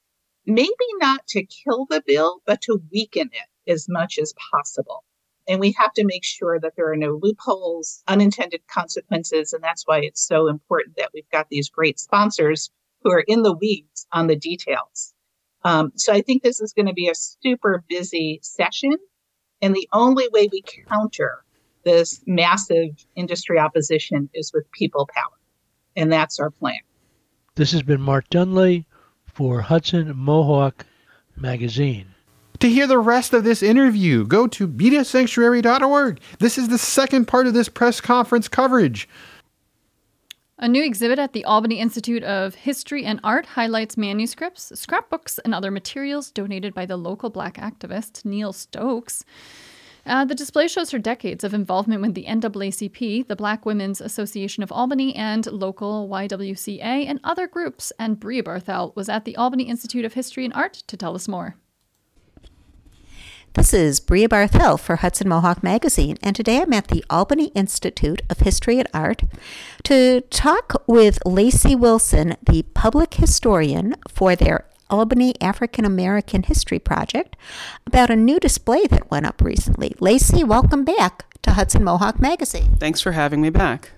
Maybe 0.45 0.69
not 0.99 1.27
to 1.27 1.45
kill 1.45 1.85
the 1.89 2.03
bill, 2.05 2.41
but 2.45 2.61
to 2.63 2.81
weaken 2.91 3.29
it 3.31 3.71
as 3.71 3.87
much 3.87 4.17
as 4.17 4.33
possible. 4.51 5.03
And 5.47 5.59
we 5.59 5.71
have 5.73 5.93
to 5.93 6.05
make 6.05 6.23
sure 6.23 6.59
that 6.59 6.73
there 6.75 6.91
are 6.91 6.97
no 6.97 7.19
loopholes, 7.21 8.03
unintended 8.07 8.61
consequences. 8.67 9.51
And 9.53 9.63
that's 9.63 9.83
why 9.85 9.99
it's 9.99 10.25
so 10.25 10.47
important 10.47 10.97
that 10.97 11.09
we've 11.13 11.29
got 11.31 11.49
these 11.49 11.69
great 11.69 11.99
sponsors 11.99 12.69
who 13.03 13.11
are 13.11 13.23
in 13.27 13.43
the 13.43 13.53
weeds 13.53 14.07
on 14.11 14.27
the 14.27 14.35
details. 14.35 15.13
Um, 15.63 15.91
so 15.95 16.13
I 16.13 16.21
think 16.21 16.43
this 16.43 16.61
is 16.61 16.73
going 16.73 16.87
to 16.87 16.93
be 16.93 17.09
a 17.09 17.15
super 17.15 17.83
busy 17.89 18.39
session. 18.41 18.93
And 19.61 19.75
the 19.75 19.89
only 19.91 20.27
way 20.31 20.47
we 20.51 20.63
counter 20.87 21.43
this 21.83 22.21
massive 22.25 23.05
industry 23.15 23.59
opposition 23.59 24.29
is 24.33 24.51
with 24.53 24.71
people 24.71 25.09
power. 25.13 25.37
And 25.95 26.11
that's 26.11 26.39
our 26.39 26.49
plan. 26.49 26.79
This 27.55 27.71
has 27.73 27.83
been 27.83 28.01
Mark 28.01 28.29
Dunlea 28.29 28.85
for 29.25 29.61
Hudson 29.61 30.15
Mohawk 30.15 30.85
Magazine. 31.35 32.07
To 32.59 32.69
hear 32.69 32.87
the 32.87 32.99
rest 32.99 33.33
of 33.33 33.45
this 33.45 33.63
interview, 33.63 34.25
go 34.25 34.45
to 34.47 34.67
mediasanctuary.org. 34.67 36.19
This 36.39 36.57
is 36.57 36.67
the 36.67 36.77
second 36.77 37.25
part 37.25 37.47
of 37.47 37.53
this 37.53 37.69
press 37.69 38.01
conference 38.01 38.49
coverage. 38.49 39.07
A 40.61 40.67
new 40.67 40.83
exhibit 40.83 41.19
at 41.19 41.31
the 41.31 41.45
Albany 41.45 41.79
Institute 41.79 42.21
of 42.21 42.53
History 42.53 43.05
and 43.05 43.21
Art 43.23 43.45
highlights 43.45 43.95
manuscripts, 43.95 44.77
scrapbooks, 44.77 45.39
and 45.39 45.55
other 45.55 45.71
materials 45.71 46.31
donated 46.31 46.73
by 46.73 46.85
the 46.85 46.97
local 46.97 47.29
black 47.29 47.55
activist 47.55 48.25
Nell 48.25 48.51
Stokes. 48.51 49.23
Uh, 50.05 50.25
the 50.25 50.35
display 50.35 50.67
shows 50.67 50.91
her 50.91 50.99
decades 50.99 51.45
of 51.45 51.53
involvement 51.53 52.01
with 52.01 52.13
the 52.13 52.25
NAACP, 52.25 53.25
the 53.29 53.37
Black 53.37 53.65
Women's 53.65 54.01
Association 54.01 54.61
of 54.61 54.69
Albany, 54.69 55.15
and 55.15 55.45
local 55.45 56.09
YWCA 56.09 57.05
and 57.07 57.21
other 57.23 57.47
groups. 57.47 57.93
And 57.97 58.19
Brea 58.19 58.41
Barthel 58.41 58.93
was 58.97 59.07
at 59.07 59.23
the 59.23 59.37
Albany 59.37 59.63
Institute 59.63 60.03
of 60.03 60.13
History 60.13 60.43
and 60.43 60.53
Art 60.53 60.73
to 60.73 60.97
tell 60.97 61.15
us 61.15 61.29
more. 61.29 61.55
This 63.55 63.73
is 63.73 63.99
Brea 63.99 64.27
Barthel 64.27 64.79
for 64.79 64.97
Hudson 64.97 65.27
Mohawk 65.27 65.63
Magazine, 65.63 66.17
and 66.21 66.35
today 66.35 66.61
I'm 66.61 66.71
at 66.71 66.89
the 66.89 67.03
Albany 67.09 67.47
Institute 67.55 68.21
of 68.29 68.41
History 68.41 68.77
and 68.77 68.87
Art 68.93 69.23
to 69.83 70.21
talk 70.29 70.83
with 70.85 71.17
Lacey 71.25 71.75
Wilson, 71.75 72.37
the 72.43 72.61
public 72.75 73.15
historian 73.15 73.95
for 74.07 74.35
their 74.35 74.65
Albany 74.91 75.33
African 75.41 75.83
American 75.83 76.43
History 76.43 76.77
Project, 76.77 77.35
about 77.87 78.11
a 78.11 78.15
new 78.15 78.39
display 78.39 78.85
that 78.85 79.09
went 79.09 79.25
up 79.25 79.41
recently. 79.41 79.95
Lacey, 79.99 80.43
welcome 80.43 80.85
back 80.85 81.25
to 81.41 81.53
Hudson 81.53 81.83
Mohawk 81.83 82.19
Magazine. 82.19 82.75
Thanks 82.79 83.01
for 83.01 83.13
having 83.13 83.41
me 83.41 83.49
back. 83.49 83.91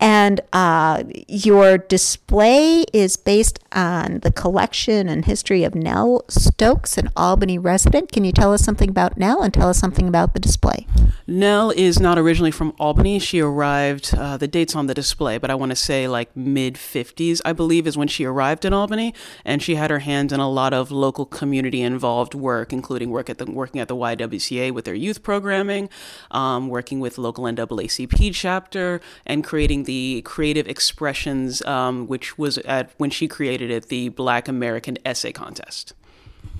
And 0.00 0.40
uh, 0.54 1.04
your 1.28 1.76
display 1.76 2.84
is 2.94 3.18
based 3.18 3.58
on 3.72 4.20
the 4.20 4.32
collection 4.32 5.08
and 5.10 5.26
history 5.26 5.62
of 5.62 5.74
Nell 5.74 6.24
Stokes, 6.28 6.96
an 6.96 7.10
Albany 7.16 7.58
resident. 7.58 8.10
Can 8.10 8.24
you 8.24 8.32
tell 8.32 8.54
us 8.54 8.64
something 8.64 8.88
about 8.88 9.18
Nell 9.18 9.42
and 9.42 9.52
tell 9.52 9.68
us 9.68 9.78
something 9.78 10.08
about 10.08 10.32
the 10.32 10.40
display? 10.40 10.86
Nell 11.26 11.70
is 11.70 12.00
not 12.00 12.18
originally 12.18 12.50
from 12.50 12.74
Albany. 12.78 13.18
She 13.18 13.40
arrived, 13.40 14.14
uh, 14.16 14.38
the 14.38 14.48
date's 14.48 14.74
on 14.74 14.86
the 14.86 14.94
display, 14.94 15.36
but 15.36 15.50
I 15.50 15.54
want 15.54 15.70
to 15.70 15.76
say 15.76 16.08
like 16.08 16.34
mid 16.34 16.74
50s, 16.74 17.42
I 17.44 17.52
believe, 17.52 17.86
is 17.86 17.96
when 17.96 18.08
she 18.08 18.24
arrived 18.24 18.64
in 18.64 18.72
Albany. 18.72 19.14
And 19.44 19.62
she 19.62 19.74
had 19.74 19.90
her 19.90 19.98
hands 19.98 20.32
in 20.32 20.40
a 20.40 20.48
lot 20.48 20.72
of 20.72 20.90
local 20.90 21.26
community 21.26 21.82
involved 21.82 22.34
work, 22.34 22.72
including 22.72 23.10
work 23.10 23.28
at 23.28 23.36
the, 23.36 23.44
working 23.44 23.80
at 23.80 23.88
the 23.88 23.96
YWCA 23.96 24.72
with 24.72 24.86
their 24.86 24.94
youth 24.94 25.22
programming, 25.22 25.90
um, 26.30 26.68
working 26.68 27.00
with 27.00 27.18
local 27.18 27.44
NAACP 27.44 28.34
chapter, 28.34 29.00
and 29.26 29.44
creating 29.44 29.84
the 29.84 29.89
creative 30.24 30.66
expressions, 30.68 31.62
um, 31.62 32.06
which 32.06 32.38
was 32.38 32.58
at 32.58 32.90
when 32.98 33.10
she 33.10 33.28
created 33.28 33.70
it, 33.70 33.88
the 33.88 34.08
Black 34.10 34.48
American 34.48 34.98
Essay 35.04 35.32
Contest. 35.32 35.94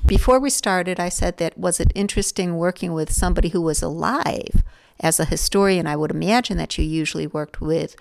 Before 0.07 0.41
we 0.41 0.51
started, 0.51 0.99
I 0.99 1.09
said 1.09 1.37
that 1.37 1.59
was 1.59 1.81
it 1.81 1.93
interesting 1.95 2.57
working 2.57 2.93
with 2.93 3.13
somebody 3.13 3.51
who 3.51 3.61
was 3.61 3.83
alive? 3.83 4.63
As 4.99 5.19
a 5.19 5.25
historian, 5.25 5.87
I 5.87 5.97
would 5.97 6.11
imagine 6.11 6.57
that 6.59 6.77
you 6.77 6.85
usually 6.85 7.27
worked 7.27 7.61
with 7.61 7.97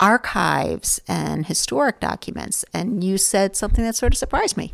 archives 0.00 1.00
and 1.06 1.46
historic 1.46 2.00
documents, 2.00 2.64
and 2.72 3.04
you 3.04 3.18
said 3.18 3.56
something 3.56 3.84
that 3.84 3.96
sort 3.96 4.12
of 4.12 4.18
surprised 4.18 4.56
me. 4.56 4.72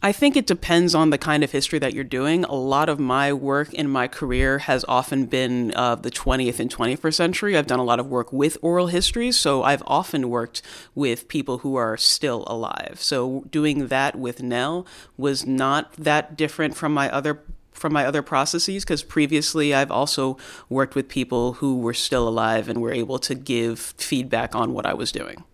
I 0.00 0.12
think 0.12 0.36
it 0.36 0.46
depends 0.46 0.94
on 0.94 1.10
the 1.10 1.18
kind 1.18 1.42
of 1.42 1.50
history 1.50 1.80
that 1.80 1.92
you're 1.92 2.04
doing. 2.04 2.44
A 2.44 2.54
lot 2.54 2.88
of 2.88 3.00
my 3.00 3.32
work 3.32 3.74
in 3.74 3.90
my 3.90 4.06
career 4.06 4.60
has 4.60 4.84
often 4.86 5.26
been 5.26 5.72
uh, 5.74 5.96
the 5.96 6.10
20th 6.10 6.60
and 6.60 6.70
21st 6.70 7.14
century. 7.14 7.56
I've 7.56 7.66
done 7.66 7.80
a 7.80 7.84
lot 7.84 7.98
of 7.98 8.06
work 8.06 8.32
with 8.32 8.56
oral 8.62 8.86
histories, 8.86 9.36
so 9.36 9.64
I've 9.64 9.82
often 9.86 10.30
worked 10.30 10.62
with 10.94 11.26
people 11.26 11.58
who 11.58 11.74
are 11.74 11.96
still 11.96 12.44
alive. 12.46 12.98
So 13.00 13.44
doing 13.50 13.88
that 13.88 14.14
with 14.16 14.40
Nell 14.40 14.86
was 15.16 15.46
not 15.46 15.92
that 15.94 16.36
different 16.36 16.76
from 16.76 16.94
my 16.94 17.10
other 17.10 17.42
from 17.72 17.92
my 17.92 18.04
other 18.04 18.22
processes 18.22 18.84
because 18.84 19.04
previously 19.04 19.72
I've 19.72 19.92
also 19.92 20.36
worked 20.68 20.96
with 20.96 21.08
people 21.08 21.54
who 21.54 21.78
were 21.78 21.94
still 21.94 22.26
alive 22.26 22.68
and 22.68 22.82
were 22.82 22.92
able 22.92 23.20
to 23.20 23.36
give 23.36 23.78
feedback 23.78 24.56
on 24.56 24.72
what 24.72 24.84
I 24.84 24.94
was 24.94 25.12
doing. 25.12 25.44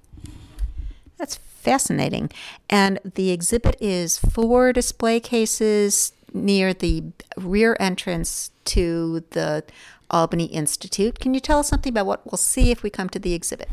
That's 1.18 1.38
fascinating. 1.64 2.30
And 2.68 3.00
the 3.14 3.30
exhibit 3.30 3.76
is 3.80 4.18
four 4.18 4.72
display 4.72 5.18
cases 5.18 6.12
near 6.32 6.74
the 6.74 7.04
rear 7.36 7.76
entrance 7.80 8.50
to 8.66 9.24
the 9.30 9.64
Albany 10.10 10.46
Institute. 10.46 11.18
Can 11.18 11.34
you 11.34 11.40
tell 11.40 11.58
us 11.60 11.68
something 11.68 11.92
about 11.92 12.06
what 12.06 12.30
we'll 12.30 12.36
see 12.36 12.70
if 12.70 12.82
we 12.82 12.90
come 12.90 13.08
to 13.08 13.18
the 13.18 13.34
exhibit? 13.34 13.68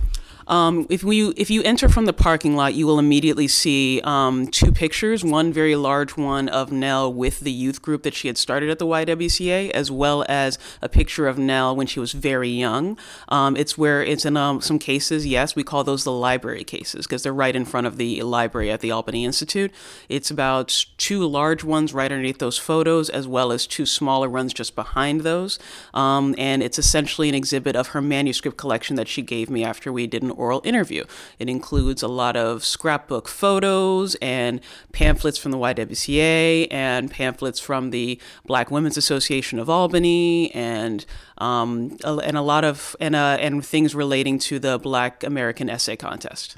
Um, 0.47 0.87
if 0.89 1.03
we 1.03 1.29
if 1.29 1.49
you 1.49 1.61
enter 1.63 1.87
from 1.89 2.05
the 2.05 2.13
parking 2.13 2.55
lot, 2.55 2.73
you 2.73 2.87
will 2.87 2.99
immediately 2.99 3.47
see 3.47 4.01
um, 4.03 4.47
two 4.47 4.71
pictures. 4.71 5.23
One 5.23 5.53
very 5.53 5.75
large 5.75 6.17
one 6.17 6.49
of 6.49 6.71
Nell 6.71 7.11
with 7.11 7.41
the 7.41 7.51
youth 7.51 7.81
group 7.81 8.03
that 8.03 8.13
she 8.13 8.27
had 8.27 8.37
started 8.37 8.69
at 8.69 8.79
the 8.79 8.85
YWCA, 8.85 9.69
as 9.71 9.91
well 9.91 10.25
as 10.27 10.57
a 10.81 10.89
picture 10.89 11.27
of 11.27 11.37
Nell 11.37 11.75
when 11.75 11.87
she 11.87 11.99
was 11.99 12.11
very 12.13 12.49
young. 12.49 12.97
Um, 13.29 13.55
it's 13.55 13.77
where 13.77 14.03
it's 14.03 14.25
in 14.25 14.37
um, 14.37 14.61
some 14.61 14.79
cases. 14.79 15.25
Yes, 15.25 15.55
we 15.55 15.63
call 15.63 15.83
those 15.83 16.03
the 16.03 16.11
library 16.11 16.63
cases 16.63 17.05
because 17.05 17.23
they're 17.23 17.33
right 17.33 17.55
in 17.55 17.65
front 17.65 17.87
of 17.87 17.97
the 17.97 18.21
library 18.23 18.71
at 18.71 18.81
the 18.81 18.91
Albany 18.91 19.25
Institute. 19.25 19.71
It's 20.09 20.31
about 20.31 20.85
two 20.97 21.25
large 21.27 21.63
ones 21.63 21.93
right 21.93 22.11
underneath 22.11 22.39
those 22.39 22.57
photos, 22.57 23.09
as 23.09 23.27
well 23.27 23.51
as 23.51 23.67
two 23.67 23.85
smaller 23.85 24.29
ones 24.29 24.53
just 24.53 24.75
behind 24.75 25.21
those. 25.21 25.59
Um, 25.93 26.35
and 26.37 26.63
it's 26.63 26.79
essentially 26.79 27.29
an 27.29 27.35
exhibit 27.35 27.75
of 27.75 27.89
her 27.89 28.01
manuscript 28.01 28.57
collection 28.57 28.95
that 28.95 29.07
she 29.07 29.21
gave 29.21 29.49
me 29.49 29.63
after 29.63 29.91
we 29.91 30.07
did 30.07 30.23
an 30.23 30.30
oral 30.31 30.61
interview. 30.63 31.05
It 31.39 31.49
includes 31.49 32.03
a 32.03 32.07
lot 32.07 32.35
of 32.35 32.63
scrapbook 32.63 33.27
photos 33.27 34.15
and 34.15 34.61
pamphlets 34.91 35.37
from 35.37 35.51
the 35.51 35.57
YWCA 35.57 36.67
and 36.71 37.09
pamphlets 37.09 37.59
from 37.59 37.91
the 37.91 38.19
Black 38.45 38.71
Women's 38.71 38.97
Association 38.97 39.59
of 39.59 39.69
Albany 39.69 40.53
and 40.53 41.05
um, 41.37 41.97
and 42.03 42.37
a 42.37 42.41
lot 42.41 42.63
of 42.63 42.95
and 42.99 43.15
uh, 43.15 43.37
and 43.39 43.65
things 43.65 43.95
relating 43.95 44.39
to 44.39 44.59
the 44.59 44.77
Black 44.77 45.23
American 45.23 45.69
Essay 45.69 45.95
Contest. 45.95 46.57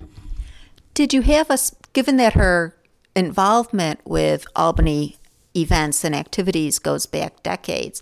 Did 0.94 1.14
you 1.14 1.22
have 1.22 1.50
us, 1.50 1.76
given 1.94 2.18
that 2.18 2.34
her 2.34 2.76
involvement 3.16 4.00
with 4.06 4.46
Albany 4.56 5.18
events 5.56 6.04
and 6.04 6.16
activities 6.16 6.80
goes 6.80 7.06
back 7.06 7.42
decades, 7.44 8.02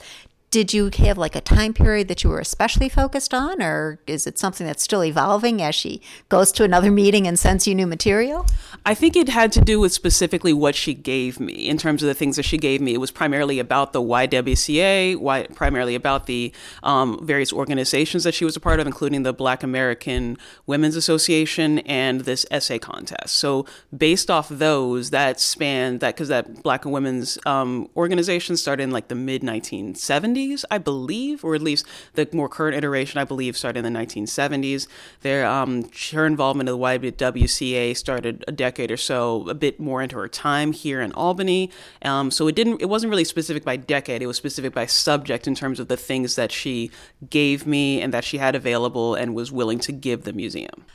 did 0.51 0.73
you 0.73 0.91
have 0.97 1.17
like 1.17 1.33
a 1.33 1.41
time 1.41 1.73
period 1.73 2.09
that 2.09 2.25
you 2.25 2.29
were 2.29 2.41
especially 2.41 2.89
focused 2.89 3.33
on, 3.33 3.63
or 3.63 3.99
is 4.05 4.27
it 4.27 4.37
something 4.37 4.67
that's 4.67 4.83
still 4.83 5.01
evolving 5.01 5.61
as 5.61 5.73
she 5.73 6.01
goes 6.27 6.51
to 6.51 6.65
another 6.65 6.91
meeting 6.91 7.25
and 7.25 7.39
sends 7.39 7.65
you 7.65 7.73
new 7.73 7.87
material? 7.87 8.45
I 8.85 8.93
think 8.93 9.15
it 9.15 9.29
had 9.29 9.53
to 9.53 9.61
do 9.61 9.79
with 9.79 9.93
specifically 9.93 10.51
what 10.51 10.75
she 10.75 10.93
gave 10.93 11.39
me 11.39 11.69
in 11.69 11.77
terms 11.77 12.03
of 12.03 12.07
the 12.07 12.13
things 12.13 12.35
that 12.35 12.43
she 12.43 12.57
gave 12.57 12.81
me. 12.81 12.93
It 12.93 12.97
was 12.97 13.11
primarily 13.11 13.59
about 13.59 13.93
the 13.93 14.01
YWCA, 14.01 15.15
why, 15.15 15.47
primarily 15.55 15.95
about 15.95 16.25
the 16.25 16.51
um, 16.83 17.25
various 17.25 17.53
organizations 17.53 18.25
that 18.25 18.33
she 18.33 18.43
was 18.43 18.57
a 18.57 18.59
part 18.59 18.81
of, 18.81 18.87
including 18.87 19.23
the 19.23 19.33
Black 19.33 19.63
American 19.63 20.37
Women's 20.65 20.97
Association 20.97 21.79
and 21.79 22.21
this 22.21 22.45
essay 22.51 22.77
contest. 22.77 23.35
So, 23.35 23.65
based 23.97 24.29
off 24.29 24.49
those, 24.49 25.11
that 25.11 25.39
spanned 25.39 26.01
that 26.01 26.15
because 26.15 26.27
that 26.27 26.61
Black 26.61 26.83
and 26.83 26.93
Women's 26.93 27.37
um, 27.45 27.87
organization 27.95 28.57
started 28.57 28.83
in 28.83 28.91
like 28.91 29.07
the 29.07 29.15
mid 29.15 29.43
1970s 29.43 30.40
70s, 30.41 30.63
I 30.69 30.77
believe, 30.77 31.43
or 31.43 31.55
at 31.55 31.61
least 31.61 31.85
the 32.13 32.27
more 32.33 32.49
current 32.49 32.75
iteration, 32.75 33.19
I 33.19 33.23
believe, 33.23 33.57
started 33.57 33.85
in 33.85 33.93
the 33.93 33.99
1970s. 33.99 34.87
Their 35.21 35.45
um, 35.45 35.89
her 36.11 36.25
involvement 36.25 36.69
in 36.69 36.75
the 36.75 36.79
YWCA 36.79 37.95
started 37.95 38.43
a 38.47 38.51
decade 38.51 38.91
or 38.91 38.97
so, 38.97 39.47
a 39.49 39.53
bit 39.53 39.79
more 39.79 40.01
into 40.01 40.17
her 40.17 40.27
time 40.27 40.73
here 40.73 41.01
in 41.01 41.11
Albany. 41.13 41.71
Um, 42.03 42.31
so 42.31 42.47
it 42.47 42.55
didn't, 42.55 42.81
it 42.81 42.89
wasn't 42.89 43.09
really 43.09 43.23
specific 43.23 43.63
by 43.63 43.75
decade. 43.75 44.21
It 44.21 44.27
was 44.27 44.37
specific 44.37 44.73
by 44.73 44.85
subject 44.85 45.47
in 45.47 45.55
terms 45.55 45.79
of 45.79 45.87
the 45.87 45.97
things 45.97 46.35
that 46.35 46.51
she 46.51 46.91
gave 47.29 47.65
me 47.65 48.01
and 48.01 48.13
that 48.13 48.23
she 48.23 48.37
had 48.37 48.55
available 48.55 49.15
and 49.15 49.35
was 49.35 49.51
willing 49.51 49.79
to 49.79 49.91
give 49.91 50.23
the 50.23 50.33
museum. 50.33 50.85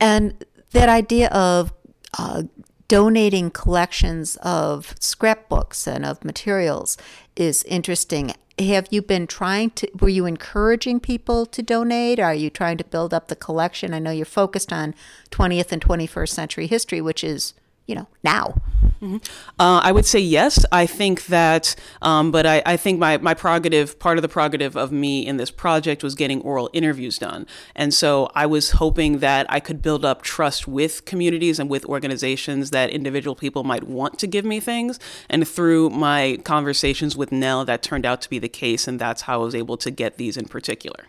And 0.00 0.44
that 0.72 0.88
idea 0.88 1.28
of 1.28 1.72
uh, 2.18 2.44
donating 2.88 3.50
collections 3.50 4.36
of 4.36 4.94
scrapbooks 4.98 5.86
and 5.86 6.04
of 6.04 6.24
materials 6.24 6.96
is 7.36 7.62
interesting 7.64 8.32
have 8.58 8.88
you 8.90 9.02
been 9.02 9.26
trying 9.26 9.70
to 9.70 9.90
were 10.00 10.08
you 10.08 10.26
encouraging 10.26 11.00
people 11.00 11.46
to 11.46 11.62
donate? 11.62 12.18
Are 12.18 12.34
you 12.34 12.50
trying 12.50 12.78
to 12.78 12.84
build 12.84 13.14
up 13.14 13.28
the 13.28 13.36
collection? 13.36 13.94
I 13.94 13.98
know 13.98 14.10
you're 14.10 14.26
focused 14.26 14.72
on 14.72 14.94
20th 15.30 15.72
and 15.72 15.82
21st 15.82 16.28
century 16.28 16.66
history 16.66 17.00
which 17.00 17.22
is 17.22 17.54
you 17.88 17.96
know 17.96 18.06
now. 18.22 18.54
Mm-hmm. 19.00 19.16
uh, 19.60 19.80
i 19.84 19.92
would 19.92 20.06
say 20.06 20.18
yes. 20.18 20.64
I 20.72 20.84
think 20.84 21.26
that 21.26 21.76
um, 22.02 22.32
but 22.32 22.46
I, 22.46 22.62
I 22.66 22.76
think 22.76 22.98
my, 22.98 23.16
my 23.18 23.32
prerogative 23.32 23.98
part 24.00 24.18
of 24.18 24.22
the 24.22 24.28
prerogative 24.28 24.76
of 24.76 24.90
me 24.90 25.24
in 25.24 25.36
this 25.36 25.52
project 25.52 26.02
was 26.02 26.16
getting 26.16 26.40
oral 26.42 26.68
interviews 26.72 27.18
done. 27.18 27.46
And 27.74 27.94
so 27.94 28.28
i 28.34 28.44
was 28.44 28.72
hoping 28.72 29.18
that 29.18 29.46
i 29.48 29.60
could 29.60 29.80
build 29.82 30.04
up 30.04 30.22
trust 30.22 30.68
with 30.68 31.04
communities 31.04 31.58
and 31.58 31.70
with 31.70 31.84
organizations 31.86 32.70
that 32.70 32.90
individual 32.90 33.34
people 33.34 33.64
might 33.64 33.84
want 33.84 34.18
to 34.18 34.26
give 34.26 34.44
me 34.44 34.60
things. 34.60 35.00
And 35.30 35.46
through 35.48 35.90
my 35.90 36.38
conversations 36.44 37.16
with 37.16 37.32
nell 37.32 37.64
that 37.64 37.82
turned 37.82 38.04
out 38.04 38.20
to 38.22 38.30
be 38.30 38.38
the 38.38 38.48
case 38.48 38.86
and 38.86 39.00
that's 39.00 39.22
how 39.22 39.40
i 39.40 39.44
was 39.44 39.54
able 39.54 39.76
to 39.78 39.90
get 39.90 40.16
these 40.16 40.36
in 40.36 40.46
particular. 40.46 41.06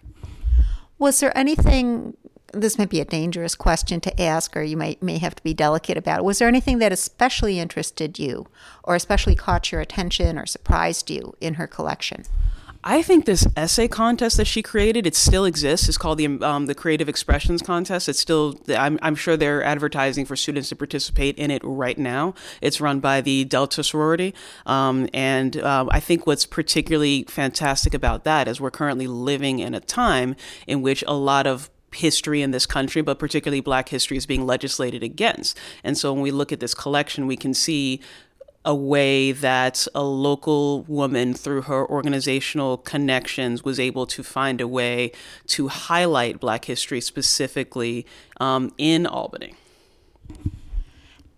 Was 0.99 1.19
there 1.21 1.35
anything 1.37 2.15
this 2.53 2.77
might 2.77 2.89
be 2.89 2.99
a 2.99 3.05
dangerous 3.05 3.55
question 3.55 3.99
to 4.01 4.21
ask, 4.21 4.55
or 4.55 4.63
you 4.63 4.77
might 4.77 5.01
may 5.01 5.17
have 5.17 5.35
to 5.35 5.43
be 5.43 5.53
delicate 5.53 5.97
about 5.97 6.19
it. 6.19 6.23
Was 6.25 6.39
there 6.39 6.47
anything 6.47 6.79
that 6.79 6.91
especially 6.91 7.59
interested 7.59 8.19
you, 8.19 8.47
or 8.83 8.95
especially 8.95 9.35
caught 9.35 9.71
your 9.71 9.81
attention, 9.81 10.37
or 10.37 10.45
surprised 10.45 11.09
you 11.09 11.35
in 11.39 11.55
her 11.55 11.67
collection? 11.67 12.25
I 12.81 13.01
think 13.01 13.25
this 13.25 13.45
essay 13.57 13.89
contest 13.89 14.37
that 14.37 14.47
she 14.47 14.61
created, 14.61 15.05
it 15.05 15.13
still 15.13 15.43
exists. 15.43 15.89
It's 15.89 15.97
called 15.97 16.17
the 16.17 16.27
um, 16.41 16.65
the 16.65 16.73
Creative 16.73 17.09
Expressions 17.09 17.61
Contest. 17.61 18.07
It's 18.07 18.19
still, 18.19 18.57
I'm, 18.69 18.97
I'm 19.01 19.15
sure 19.15 19.35
they're 19.35 19.61
advertising 19.61 20.25
for 20.25 20.37
students 20.37 20.69
to 20.69 20.77
participate 20.77 21.37
in 21.37 21.51
it 21.51 21.61
right 21.65 21.97
now. 21.97 22.35
It's 22.61 22.79
run 22.79 23.01
by 23.01 23.19
the 23.19 23.43
Delta 23.43 23.83
sorority, 23.83 24.33
um, 24.65 25.09
and 25.13 25.57
uh, 25.57 25.87
I 25.91 25.99
think 25.99 26.25
what's 26.25 26.45
particularly 26.45 27.25
fantastic 27.27 27.93
about 27.93 28.23
that 28.23 28.47
is 28.47 28.61
we're 28.61 28.71
currently 28.71 29.07
living 29.07 29.59
in 29.59 29.73
a 29.73 29.81
time 29.81 30.37
in 30.65 30.81
which 30.81 31.03
a 31.05 31.13
lot 31.13 31.47
of 31.47 31.69
history 31.93 32.41
in 32.41 32.51
this 32.51 32.65
country, 32.65 33.01
but 33.01 33.19
particularly 33.19 33.61
black 33.61 33.89
history 33.89 34.17
is 34.17 34.25
being 34.25 34.45
legislated 34.45 35.03
against. 35.03 35.57
And 35.83 35.97
so 35.97 36.13
when 36.13 36.21
we 36.21 36.31
look 36.31 36.51
at 36.51 36.59
this 36.59 36.73
collection, 36.73 37.27
we 37.27 37.37
can 37.37 37.53
see 37.53 38.01
a 38.65 38.75
way 38.75 39.31
that 39.31 39.87
a 39.95 40.03
local 40.03 40.83
woman, 40.83 41.33
through 41.33 41.63
her 41.63 41.87
organizational 41.89 42.77
connections, 42.77 43.63
was 43.63 43.79
able 43.79 44.05
to 44.05 44.21
find 44.21 44.59
a 44.59 44.67
way 44.67 45.11
to 45.47 45.69
highlight 45.69 46.39
Black 46.39 46.65
history 46.65 46.99
specifically 46.99 48.05
um, 48.39 48.73
in 48.77 49.07
Albany. 49.07 49.55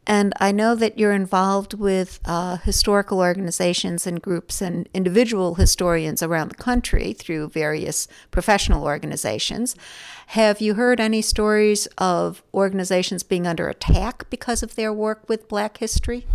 And 0.08 0.34
I 0.40 0.52
know 0.52 0.74
that 0.76 0.98
you're 0.98 1.14
involved 1.14 1.76
with 1.76 2.20
uh, 2.26 2.58
historical 2.58 3.20
organizations 3.20 4.08
and 4.08 4.22
groups 4.22 4.62
and 4.62 4.90
individual 4.94 5.56
historians 5.56 6.24
around 6.24 6.50
the 6.50 6.56
country 6.56 7.14
through 7.14 7.50
various 7.50 8.08
professional 8.32 8.84
organizations. 8.84 9.76
Have 10.28 10.60
you 10.60 10.74
heard 10.74 11.00
any 11.00 11.22
stories 11.22 11.88
of 11.98 12.42
organizations 12.54 13.22
being 13.22 13.46
under 13.46 13.68
attack 13.68 14.28
because 14.30 14.64
of 14.64 14.76
their 14.76 14.92
work 14.92 15.30
with 15.30 15.48
Black 15.48 15.78
history? 15.78 16.26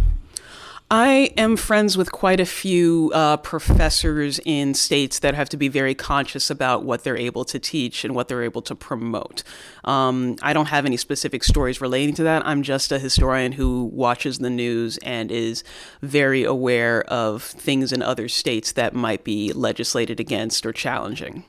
I 0.88 1.32
am 1.36 1.56
friends 1.56 1.96
with 1.96 2.12
quite 2.12 2.38
a 2.38 2.46
few 2.46 3.10
uh, 3.12 3.38
professors 3.38 4.38
in 4.44 4.72
states 4.72 5.18
that 5.18 5.34
have 5.34 5.48
to 5.48 5.56
be 5.56 5.66
very 5.66 5.96
conscious 5.96 6.48
about 6.48 6.84
what 6.84 7.02
they're 7.02 7.16
able 7.16 7.44
to 7.46 7.58
teach 7.58 8.04
and 8.04 8.14
what 8.14 8.28
they're 8.28 8.44
able 8.44 8.62
to 8.62 8.74
promote. 8.76 9.42
Um, 9.82 10.36
I 10.42 10.52
don't 10.52 10.66
have 10.66 10.86
any 10.86 10.96
specific 10.96 11.42
stories 11.42 11.80
relating 11.80 12.14
to 12.14 12.22
that. 12.22 12.46
I'm 12.46 12.62
just 12.62 12.92
a 12.92 13.00
historian 13.00 13.50
who 13.50 13.86
watches 13.86 14.38
the 14.38 14.48
news 14.48 14.96
and 14.98 15.32
is 15.32 15.64
very 16.02 16.44
aware 16.44 17.02
of 17.08 17.42
things 17.42 17.92
in 17.92 18.00
other 18.00 18.28
states 18.28 18.70
that 18.72 18.94
might 18.94 19.24
be 19.24 19.52
legislated 19.52 20.20
against 20.20 20.64
or 20.64 20.72
challenging. 20.72 21.44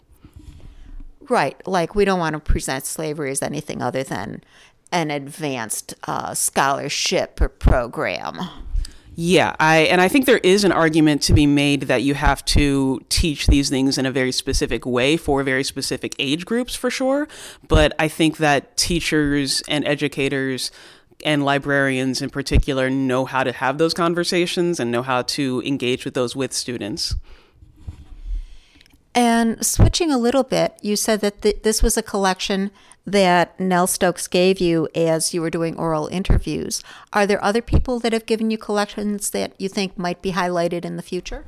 Right. 1.30 1.62
Like, 1.68 1.94
we 1.94 2.06
don't 2.06 2.20
want 2.20 2.34
to 2.34 2.40
present 2.40 2.88
slavery 2.88 3.30
as 3.30 3.44
anything 3.44 3.84
other 3.84 4.02
than 4.02 4.44
an 4.92 5.12
advanced 5.12 5.94
uh, 6.08 6.34
scholarship 6.34 7.40
or 7.40 7.50
program. 7.50 8.40
Yeah, 9.20 9.56
I 9.60 9.78
and 9.78 10.00
I 10.00 10.10
think 10.10 10.28
there 10.28 10.38
is 10.38 10.64
an 10.64 10.72
argument 10.72 11.24
to 11.24 11.34
be 11.34 11.48
made 11.48 11.84
that 11.84 12.04
you 12.04 12.14
have 12.14 12.46
to 12.46 13.02
teach 13.10 13.48
these 13.48 13.68
things 13.68 13.98
in 13.98 14.06
a 14.06 14.12
very 14.12 14.32
specific 14.32 14.86
way 14.86 15.18
for 15.18 15.42
very 15.42 15.64
specific 15.64 16.16
age 16.20 16.46
groups 16.46 16.76
for 16.76 16.92
sure, 16.92 17.28
but 17.68 17.94
I 17.98 18.10
think 18.10 18.38
that 18.38 18.78
teachers 18.78 19.64
and 19.68 19.88
educators 19.88 20.70
and 21.26 21.44
librarians 21.44 22.22
in 22.22 22.30
particular 22.30 22.92
know 22.92 23.26
how 23.26 23.44
to 23.44 23.52
have 23.54 23.80
those 23.80 23.96
conversations 23.96 24.80
and 24.80 24.92
know 24.92 25.02
how 25.02 25.24
to 25.24 25.64
engage 25.66 26.06
with 26.06 26.14
those 26.14 26.36
with 26.36 26.54
students. 26.54 27.16
And 29.16 29.66
switching 29.66 30.12
a 30.12 30.18
little 30.20 30.44
bit, 30.44 30.78
you 30.84 30.96
said 30.96 31.22
that 31.22 31.42
th- 31.42 31.64
this 31.64 31.82
was 31.82 31.98
a 31.98 32.04
collection 32.04 32.70
that 33.08 33.58
Nell 33.58 33.88
Stokes 33.88 34.28
gave 34.28 34.60
you 34.60 34.90
as 34.94 35.34
you 35.34 35.42
were 35.42 35.50
doing 35.50 35.78
oral 35.78 36.08
interviews. 36.08 36.84
Are 37.14 37.26
there 37.26 37.44
other 37.44 37.62
people 37.62 38.00
that 38.00 38.12
have 38.12 38.26
given 38.26 38.52
you 38.52 38.58
collections 38.58 39.30
that 39.30 39.54
you 39.58 39.70
think 39.70 39.98
might 39.98 40.22
be 40.22 40.34
highlighted 40.34 40.84
in 40.84 40.98
the 40.98 41.02
future? 41.02 41.46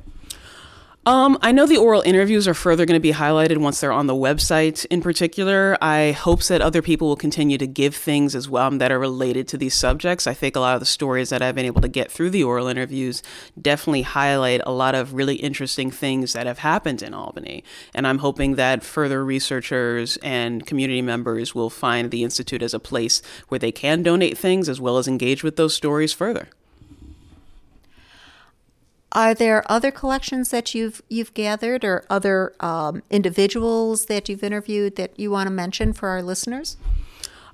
Um, 1.06 1.38
I 1.40 1.50
know 1.50 1.64
the 1.64 1.78
oral 1.78 2.02
interviews 2.02 2.46
are 2.46 2.52
further 2.52 2.84
going 2.84 2.98
to 2.98 3.00
be 3.00 3.14
highlighted 3.14 3.56
once 3.56 3.80
they're 3.80 3.90
on 3.90 4.06
the 4.06 4.12
website. 4.12 4.84
In 4.90 5.00
particular, 5.00 5.78
I 5.80 6.12
hope 6.12 6.44
that 6.44 6.60
other 6.60 6.82
people 6.82 7.08
will 7.08 7.16
continue 7.16 7.56
to 7.56 7.66
give 7.66 7.96
things 7.96 8.34
as 8.34 8.50
well 8.50 8.70
that 8.70 8.92
are 8.92 8.98
related 8.98 9.48
to 9.48 9.56
these 9.56 9.74
subjects. 9.74 10.26
I 10.26 10.34
think 10.34 10.56
a 10.56 10.60
lot 10.60 10.74
of 10.74 10.80
the 10.80 10.86
stories 10.86 11.30
that 11.30 11.40
I've 11.40 11.54
been 11.54 11.64
able 11.64 11.80
to 11.80 11.88
get 11.88 12.12
through 12.12 12.28
the 12.30 12.44
oral 12.44 12.68
interviews 12.68 13.22
definitely 13.58 14.02
highlight 14.02 14.60
a 14.66 14.72
lot 14.72 14.94
of 14.94 15.14
really 15.14 15.36
interesting 15.36 15.90
things 15.90 16.34
that 16.34 16.46
have 16.46 16.58
happened 16.58 17.02
in 17.02 17.14
Albany. 17.14 17.64
And 17.94 18.06
I'm 18.06 18.18
hoping 18.18 18.56
that 18.56 18.84
further 18.84 19.24
researchers 19.24 20.18
and 20.18 20.66
community 20.66 21.00
members 21.00 21.54
will 21.54 21.70
find 21.70 22.10
the 22.10 22.24
Institute 22.24 22.60
as 22.60 22.74
a 22.74 22.78
place 22.78 23.22
where 23.48 23.58
they 23.58 23.72
can 23.72 24.02
donate 24.02 24.36
things 24.36 24.68
as 24.68 24.82
well 24.82 24.98
as 24.98 25.08
engage 25.08 25.42
with 25.42 25.56
those 25.56 25.74
stories 25.74 26.12
further. 26.12 26.50
Are 29.12 29.34
there 29.34 29.64
other 29.70 29.90
collections 29.90 30.50
that 30.50 30.72
you've 30.74 31.02
you've 31.08 31.34
gathered, 31.34 31.84
or 31.84 32.04
other 32.08 32.54
um, 32.60 33.02
individuals 33.10 34.06
that 34.06 34.28
you've 34.28 34.44
interviewed 34.44 34.94
that 34.96 35.18
you 35.18 35.30
want 35.32 35.48
to 35.48 35.50
mention 35.50 35.92
for 35.92 36.08
our 36.10 36.22
listeners? 36.22 36.76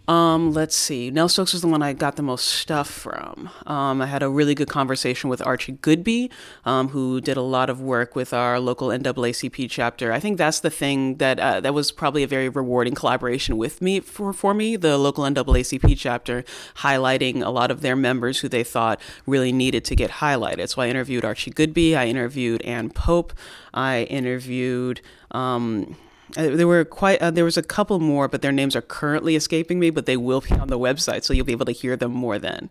Um, 0.09 0.53
let's 0.53 0.77
see. 0.77 1.11
Nell 1.11 1.29
Stokes 1.29 1.53
was 1.53 1.62
the 1.62 1.69
one 1.69 1.83
I 1.83 1.92
got 1.92 2.14
the 2.14 2.23
most 2.23 2.47
stuff 2.47 2.88
from. 2.88 3.51
Um, 3.66 4.01
I 4.01 4.07
had 4.07 4.23
a 4.23 4.29
really 4.29 4.55
good 4.55 4.69
conversation 4.69 5.29
with 5.29 5.45
Archie 5.45 5.73
Goodby, 5.73 6.31
um, 6.64 6.88
who 6.88 7.21
did 7.21 7.37
a 7.37 7.42
lot 7.42 7.69
of 7.69 7.81
work 7.81 8.14
with 8.14 8.33
our 8.33 8.61
local 8.61 8.88
NAACP 8.88 9.69
chapter. 9.69 10.12
I 10.12 10.21
think 10.21 10.38
that's 10.38 10.61
the 10.61 10.71
thing 10.71 11.16
that 11.16 11.40
uh, 11.40 11.61
that 11.61 11.75
was 11.75 11.90
probably 11.90 12.23
a 12.23 12.29
very 12.29 12.49
rewarding 12.49 12.95
collaboration 12.95 13.57
with 13.57 13.83
me 13.83 13.99
for 13.99 14.33
for 14.33 14.55
me. 14.55 14.77
The 14.77 14.97
local 14.97 15.25
NAACP 15.25 15.99
chapter 15.99 16.45
highlighting 16.77 17.45
a 17.45 17.51
lot 17.51 17.73
of 17.73 17.81
their 17.81 17.97
members 17.97 18.40
who 18.40 18.49
they 18.49 18.62
thought 18.62 19.01
really 19.27 19.51
needed 19.53 19.85
to 19.87 19.97
get 19.97 20.11
highlighted. 20.11 20.69
So 20.69 20.83
I 20.83 20.88
interviewed 20.88 21.25
Archie 21.25 21.51
Goodby. 21.51 21.97
I 21.97 22.07
interviewed 22.07 22.62
Ann 22.62 22.90
Pope. 22.90 23.33
I 23.75 24.05
interviewed. 24.05 25.01
Um, 25.33 25.97
there 26.33 26.67
were 26.67 26.85
quite 26.85 27.21
uh, 27.21 27.31
there 27.31 27.45
was 27.45 27.57
a 27.57 27.62
couple 27.62 27.99
more, 28.01 28.29
but 28.29 28.43
their 28.43 28.53
names 28.53 28.75
are 28.75 28.83
currently 28.83 29.37
escaping 29.37 29.79
me. 29.79 29.91
But 29.91 30.07
they 30.07 30.17
will 30.17 30.41
be 30.41 30.53
on 30.53 30.69
the 30.69 30.79
website, 30.79 31.25
so 31.25 31.33
you'll 31.33 31.47
be 31.47 31.53
able 31.53 31.67
to 31.67 31.73
hear 31.73 31.97
them 31.97 32.12
more 32.12 32.39
then. 32.39 32.71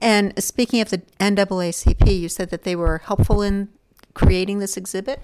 And 0.00 0.32
speaking 0.42 0.80
of 0.80 0.90
the 0.90 0.98
NAACP, 1.18 2.20
you 2.20 2.28
said 2.28 2.50
that 2.50 2.62
they 2.62 2.76
were 2.76 2.98
helpful 2.98 3.42
in 3.42 3.68
creating 4.14 4.58
this 4.58 4.76
exhibit. 4.76 5.20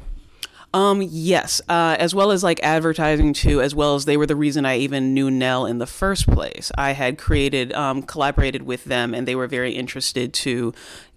Um, 0.74 1.02
yes, 1.02 1.60
uh, 1.68 1.94
as 2.00 2.16
well 2.16 2.32
as 2.32 2.42
like 2.42 2.58
advertising 2.64 3.32
too, 3.32 3.60
as 3.62 3.76
well 3.76 3.94
as 3.94 4.06
they 4.06 4.16
were 4.16 4.26
the 4.26 4.34
reason 4.34 4.66
I 4.66 4.78
even 4.78 5.14
knew 5.14 5.30
Nell 5.30 5.66
in 5.66 5.78
the 5.78 5.86
first 5.86 6.26
place. 6.26 6.72
I 6.76 6.92
had 6.92 7.16
created, 7.16 7.72
um, 7.74 8.02
collaborated 8.02 8.64
with 8.64 8.82
them, 8.84 9.14
and 9.14 9.28
they 9.28 9.36
were 9.36 9.46
very 9.46 9.70
interested 9.70 10.34
to 10.34 10.74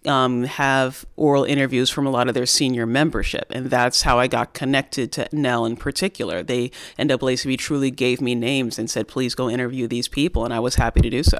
um, 0.07 0.43
have 0.43 1.05
oral 1.15 1.43
interviews 1.43 1.89
from 1.89 2.05
a 2.05 2.09
lot 2.09 2.27
of 2.27 2.33
their 2.33 2.45
senior 2.45 2.85
membership, 2.85 3.47
and 3.51 3.69
that's 3.69 4.03
how 4.03 4.19
I 4.19 4.27
got 4.27 4.53
connected 4.53 5.11
to 5.13 5.27
Nell 5.31 5.65
in 5.65 5.75
particular. 5.75 6.43
They 6.43 6.71
NAACP 6.97 7.57
truly 7.57 7.91
gave 7.91 8.21
me 8.21 8.35
names 8.35 8.79
and 8.79 8.89
said, 8.89 9.07
"Please 9.07 9.35
go 9.35 9.49
interview 9.49 9.87
these 9.87 10.07
people," 10.07 10.45
and 10.45 10.53
I 10.53 10.59
was 10.59 10.75
happy 10.75 11.01
to 11.01 11.09
do 11.09 11.23
so. 11.23 11.39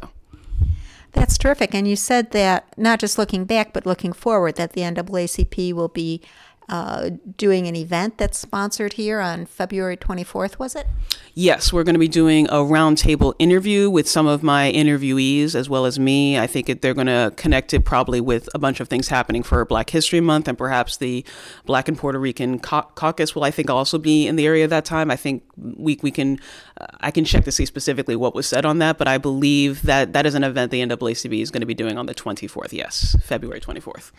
That's 1.14 1.38
terrific. 1.38 1.74
And 1.74 1.88
you 1.88 1.96
said 1.96 2.32
that 2.32 2.68
not 2.78 3.00
just 3.00 3.18
looking 3.18 3.46
back, 3.46 3.74
but 3.74 3.86
looking 3.86 4.14
forward, 4.14 4.56
that 4.56 4.74
the 4.74 4.82
NAACP 4.82 5.74
will 5.74 5.88
be 5.88 6.22
uh, 6.70 7.12
doing 7.38 7.68
an 7.68 7.76
event 7.76 8.18
that's 8.18 8.38
sponsored 8.38 8.94
here 8.94 9.20
on 9.20 9.46
February 9.46 9.96
24th, 9.96 10.60
was 10.60 10.76
it? 10.76 10.86
Yes, 11.34 11.72
we're 11.72 11.84
going 11.84 11.96
to 11.96 12.00
be 12.00 12.08
doing 12.08 12.48
a 12.48 12.56
roundtable 12.56 13.34
interview 13.40 13.90
with 13.90 14.10
some 14.10 14.28
of 14.28 14.44
my 14.44 14.72
interviewees 14.74 15.56
as 15.56 15.70
well 15.70 15.86
as 15.86 15.98
me. 15.98 16.38
I 16.38 16.48
think 16.48 16.68
it, 16.68 16.82
they're 16.82 16.94
going 16.94 17.08
to 17.08 17.32
connect 17.38 17.74
it 17.74 17.86
probably 17.86 18.20
with 18.20 18.50
a 18.54 18.60
bunch 18.60 18.80
of 18.80 18.90
things 18.90 19.08
happening 19.08 19.44
for 19.44 19.64
Black 19.64 19.90
History 19.90 20.20
Month 20.20 20.48
and 20.48 20.58
perhaps 20.58 20.98
the 20.98 21.24
Black 21.66 21.88
and 21.88 21.98
Puerto 21.98 22.20
Rican 22.20 22.60
cau- 22.60 22.90
caucus 22.96 23.34
will, 23.36 23.44
I 23.44 23.52
think, 23.52 23.70
also 23.70 23.98
be 23.98 24.28
in 24.28 24.36
the 24.36 24.46
area 24.46 24.64
at 24.64 24.70
that 24.72 24.84
time. 24.84 25.10
I 25.10 25.16
think 25.16 25.44
we, 25.56 26.00
we 26.02 26.12
can, 26.12 26.40
uh, 26.82 26.88
I 27.00 27.12
can 27.12 27.24
check 27.24 27.46
to 27.46 27.52
see 27.52 27.66
specifically 27.66 28.16
what 28.16 28.36
was 28.36 28.48
said 28.48 28.66
on 28.66 28.80
that, 28.80 28.98
but 28.98 29.08
I 29.08 29.18
believe 29.18 29.84
that 29.84 30.14
that 30.14 30.26
is 30.26 30.36
an 30.36 30.44
event 30.44 30.72
the 30.72 30.82
NAACP 30.82 31.42
is 31.42 31.52
going 31.52 31.62
to 31.62 31.68
be 31.68 31.76
doing 31.76 31.98
on 31.98 32.08
the 32.08 32.16
24th. 32.16 32.74
Yes, 32.74 33.16
February 33.24 33.62
24th. 33.62 34.12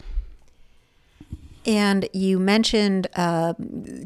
And 1.68 2.09
you 2.14 2.38
mentioned 2.38 3.09
uh, 3.14 3.52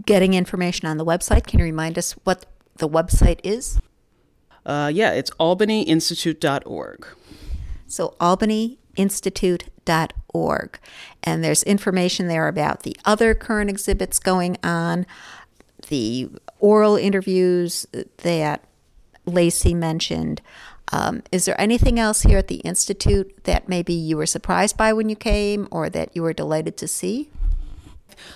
getting 0.05 0.35
information 0.35 0.89
on 0.89 0.97
the 0.97 1.05
website. 1.05 1.47
Can 1.47 1.61
you 1.61 1.65
remind 1.65 1.97
us 1.97 2.17
what 2.25 2.45
the 2.79 2.89
website 2.89 3.39
is? 3.45 3.79
Uh, 4.67 4.91
yeah, 4.93 5.13
it's 5.13 5.31
albanyinstitute.org. 5.39 7.07
So, 7.87 8.17
albanyinstitute.org. 8.21 10.79
And 11.23 11.45
there's 11.45 11.63
information 11.63 12.27
there 12.27 12.49
about 12.49 12.83
the 12.83 12.97
other 13.05 13.33
current 13.33 13.71
exhibits 13.71 14.19
going 14.19 14.57
on, 14.65 15.07
the 15.89 16.31
oral 16.59 16.97
interviews 16.97 17.87
that 18.19 18.65
Lacey 19.25 19.73
mentioned. 19.73 20.43
Um, 20.91 21.23
is 21.31 21.45
there 21.45 21.61
anything 21.61 22.01
else 22.01 22.23
here 22.23 22.39
at 22.39 22.49
the 22.49 22.57
Institute 22.57 23.45
that 23.45 23.69
maybe 23.69 23.93
you 23.93 24.17
were 24.17 24.27
surprised 24.27 24.77
by 24.77 24.93
when 24.93 25.09
you 25.09 25.15
came 25.15 25.69
or 25.71 25.89
that 25.91 26.17
you 26.17 26.23
were 26.23 26.33
delighted 26.33 26.77
to 26.79 26.89
see? 26.89 27.31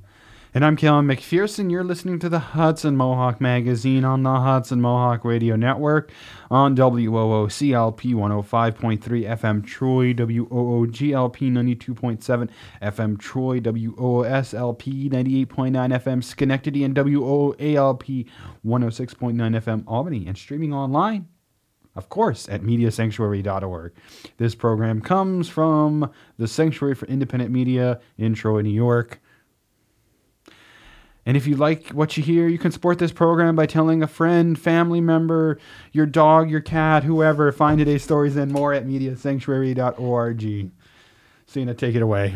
And 0.55 0.63
I'm 0.63 0.75
Kellen 0.75 1.07
McPherson. 1.07 1.71
You're 1.71 1.83
listening 1.83 2.19
to 2.19 2.29
the 2.29 2.37
Hudson 2.37 2.95
Mohawk 2.95 3.41
Magazine 3.41 4.05
on 4.05 4.21
the 4.21 4.39
Hudson 4.39 4.81
Mohawk 4.81 5.25
Radio 5.25 5.55
Network 5.55 6.11
on 6.51 6.75
WOOCLP 6.75 8.13
105.3 8.13 8.99
FM 9.01 9.65
Troy, 9.65 10.13
WOOGLP 10.13 11.51
92.7 11.51 12.49
FM 12.83 13.19
Troy, 13.19 13.59
WOOSLP 13.61 15.09
98.9 15.09 15.47
FM 15.47 16.23
Schenectady, 16.23 16.83
and 16.83 16.95
WOALP 16.95 18.27
106.9 18.63 19.33
FM 19.33 19.83
Albany, 19.87 20.27
and 20.27 20.37
streaming 20.37 20.71
online 20.71 21.27
of 21.95 22.09
course, 22.09 22.49
at 22.49 22.61
mediasanctuary.org. 22.63 23.93
This 24.37 24.55
program 24.55 24.99
comes 24.99 25.47
from 25.47 26.11
the 26.37 26.47
Sanctuary 26.47 26.95
for 26.95 27.05
Independent 27.05 27.51
Media 27.51 27.99
in 28.17 28.33
Troy, 28.33 28.61
New 28.61 28.71
York. 28.71 29.21
And 31.25 31.37
if 31.37 31.47
you 31.47 31.55
like 31.55 31.89
what 31.89 32.17
you 32.17 32.23
hear, 32.23 32.47
you 32.47 32.57
can 32.57 32.71
support 32.71 32.99
this 32.99 33.11
program 33.11 33.55
by 33.55 33.65
telling 33.65 34.03
a 34.03 34.07
friend, 34.07 34.59
family 34.59 34.99
member, 34.99 35.57
your 35.93 36.05
dog, 36.05 36.49
your 36.49 36.59
cat, 36.59 37.03
whoever. 37.03 37.51
Find 37.51 37.79
today's 37.79 38.03
stories 38.03 38.35
and 38.35 38.51
more 38.51 38.73
at 38.73 38.85
mediasanctuary.org. 38.85 40.71
Sina, 41.47 41.73
take 41.73 41.95
it 41.95 42.01
away. 42.01 42.35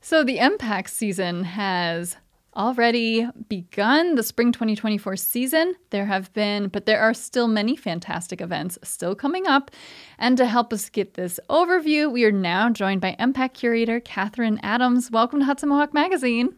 So 0.00 0.24
the 0.24 0.38
EMPAC 0.38 0.88
season 0.88 1.44
has 1.44 2.16
already 2.56 3.26
begun 3.48 4.14
the 4.14 4.22
spring 4.22 4.52
2024 4.52 5.16
season. 5.16 5.74
There 5.90 6.06
have 6.06 6.32
been, 6.32 6.68
but 6.68 6.86
there 6.86 7.00
are 7.00 7.14
still 7.14 7.48
many 7.48 7.76
fantastic 7.76 8.40
events 8.40 8.78
still 8.82 9.14
coming 9.14 9.46
up. 9.46 9.70
And 10.18 10.36
to 10.38 10.46
help 10.46 10.72
us 10.72 10.88
get 10.88 11.14
this 11.14 11.38
overview, 11.48 12.10
we 12.10 12.24
are 12.24 12.32
now 12.32 12.68
joined 12.70 13.00
by 13.00 13.16
EMPAC 13.18 13.54
curator 13.54 14.00
Catherine 14.00 14.60
Adams. 14.62 15.10
Welcome 15.10 15.40
to 15.40 15.46
Hudson 15.46 15.68
Mohawk 15.68 15.94
Magazine. 15.94 16.54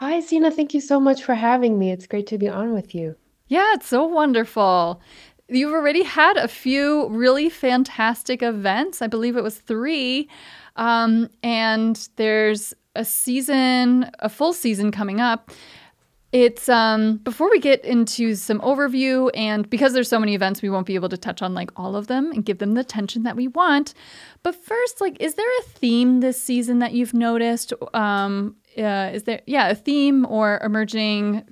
Hi, 0.00 0.20
Sina. 0.20 0.52
Thank 0.52 0.74
you 0.74 0.80
so 0.80 1.00
much 1.00 1.24
for 1.24 1.34
having 1.34 1.76
me. 1.76 1.90
It's 1.90 2.06
great 2.06 2.28
to 2.28 2.38
be 2.38 2.46
on 2.46 2.72
with 2.72 2.94
you. 2.94 3.16
Yeah, 3.48 3.74
it's 3.74 3.88
so 3.88 4.04
wonderful. 4.04 5.02
You've 5.48 5.72
already 5.72 6.04
had 6.04 6.36
a 6.36 6.46
few 6.46 7.08
really 7.08 7.50
fantastic 7.50 8.40
events. 8.40 9.02
I 9.02 9.08
believe 9.08 9.36
it 9.36 9.42
was 9.42 9.58
three. 9.58 10.28
Um, 10.76 11.28
and 11.42 12.08
there's 12.14 12.74
a 12.94 13.04
season, 13.04 14.08
a 14.20 14.28
full 14.28 14.52
season 14.52 14.92
coming 14.92 15.20
up. 15.20 15.50
It's 16.30 16.68
um 16.68 17.16
before 17.18 17.48
we 17.50 17.58
get 17.58 17.84
into 17.84 18.34
some 18.34 18.60
overview 18.60 19.30
and 19.34 19.68
because 19.68 19.94
there's 19.94 20.08
so 20.08 20.18
many 20.18 20.34
events 20.34 20.60
we 20.60 20.68
won't 20.68 20.86
be 20.86 20.94
able 20.94 21.08
to 21.08 21.16
touch 21.16 21.40
on 21.40 21.54
like 21.54 21.70
all 21.76 21.96
of 21.96 22.06
them 22.06 22.32
and 22.32 22.44
give 22.44 22.58
them 22.58 22.74
the 22.74 22.82
attention 22.82 23.22
that 23.22 23.34
we 23.34 23.48
want. 23.48 23.94
But 24.42 24.54
first 24.54 25.00
like 25.00 25.16
is 25.20 25.34
there 25.34 25.58
a 25.60 25.62
theme 25.62 26.20
this 26.20 26.40
season 26.42 26.80
that 26.80 26.92
you've 26.92 27.14
noticed 27.14 27.72
um 27.94 28.56
uh, 28.76 29.10
is 29.12 29.24
there 29.24 29.40
yeah, 29.46 29.70
a 29.70 29.74
theme 29.74 30.26
or 30.26 30.60
emerging 30.62 31.44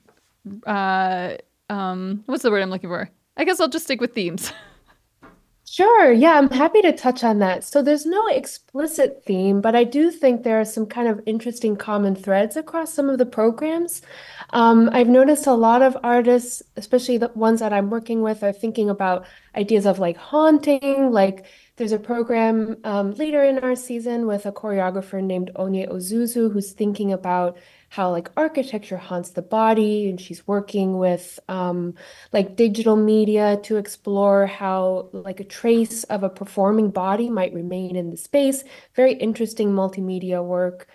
uh 0.67 1.37
um 1.71 2.23
what's 2.27 2.43
the 2.43 2.51
word 2.51 2.63
I'm 2.63 2.71
looking 2.71 2.91
for? 2.91 3.09
I 3.39 3.45
guess 3.45 3.61
I'll 3.61 3.69
just 3.69 3.87
stick 3.87 4.01
with 4.01 4.15
themes. 4.15 4.53
Sure. 5.77 6.11
Yeah, 6.11 6.39
I'm 6.39 6.49
happy 6.49 6.81
to 6.81 6.93
touch 6.93 7.23
on 7.23 7.39
that. 7.41 7.63
So 7.63 7.83
there's 7.83 8.07
no 8.07 8.27
explicit 8.29 9.23
theme, 9.27 9.61
but 9.61 9.77
I 9.77 9.85
do 9.85 10.11
think 10.11 10.43
there 10.43 10.59
are 10.59 10.65
some 10.65 10.87
kind 10.87 11.07
of 11.07 11.21
interesting 11.27 11.77
common 11.77 12.15
threads 12.15 12.57
across 12.57 12.95
some 12.95 13.11
of 13.11 13.19
the 13.19 13.27
programs. 13.27 14.01
Um, 14.55 14.89
I've 14.95 15.09
noticed 15.09 15.47
a 15.47 15.53
lot 15.53 15.83
of 15.83 15.95
artists, 16.03 16.63
especially 16.77 17.19
the 17.19 17.29
ones 17.35 17.61
that 17.61 17.75
I'm 17.75 17.91
working 17.91 18.23
with, 18.23 18.43
are 18.43 18.55
thinking 18.55 18.89
about 18.89 19.27
ideas 19.55 19.85
of 19.85 19.99
like 19.99 20.17
haunting. 20.17 21.13
Like 21.13 21.45
there's 21.77 21.93
a 21.93 21.99
program 21.99 22.79
um, 22.85 23.13
later 23.13 23.45
in 23.45 23.59
our 23.59 23.77
season 23.77 24.27
with 24.27 24.47
a 24.47 24.53
choreographer 24.53 25.23
named 25.23 25.51
Onye 25.57 25.91
Ozuzu 25.93 26.51
who's 26.53 26.73
thinking 26.73 27.13
about 27.13 27.59
how 27.89 28.11
like 28.11 28.31
architecture 28.37 28.97
haunts 28.97 29.31
the 29.31 29.43
body 29.43 30.09
and 30.09 30.21
she's 30.21 30.47
working 30.47 30.99
with 30.99 31.39
um, 31.49 31.95
like 32.33 32.57
digital 32.57 32.97
media 32.97 33.59
to 33.63 33.77
explore 33.77 34.47
how 34.47 35.09
like 35.13 35.41
a 35.41 35.45
trace 35.45 36.05
of 36.05 36.23
a 36.23 36.29
performing 36.29 36.91
body 36.91 37.31
might 37.31 37.55
remain 37.55 37.97
in 37.97 38.11
the 38.11 38.17
space. 38.17 38.65
Very 38.95 39.13
interesting 39.15 39.71
multimedia 39.71 40.45
work. 40.45 40.89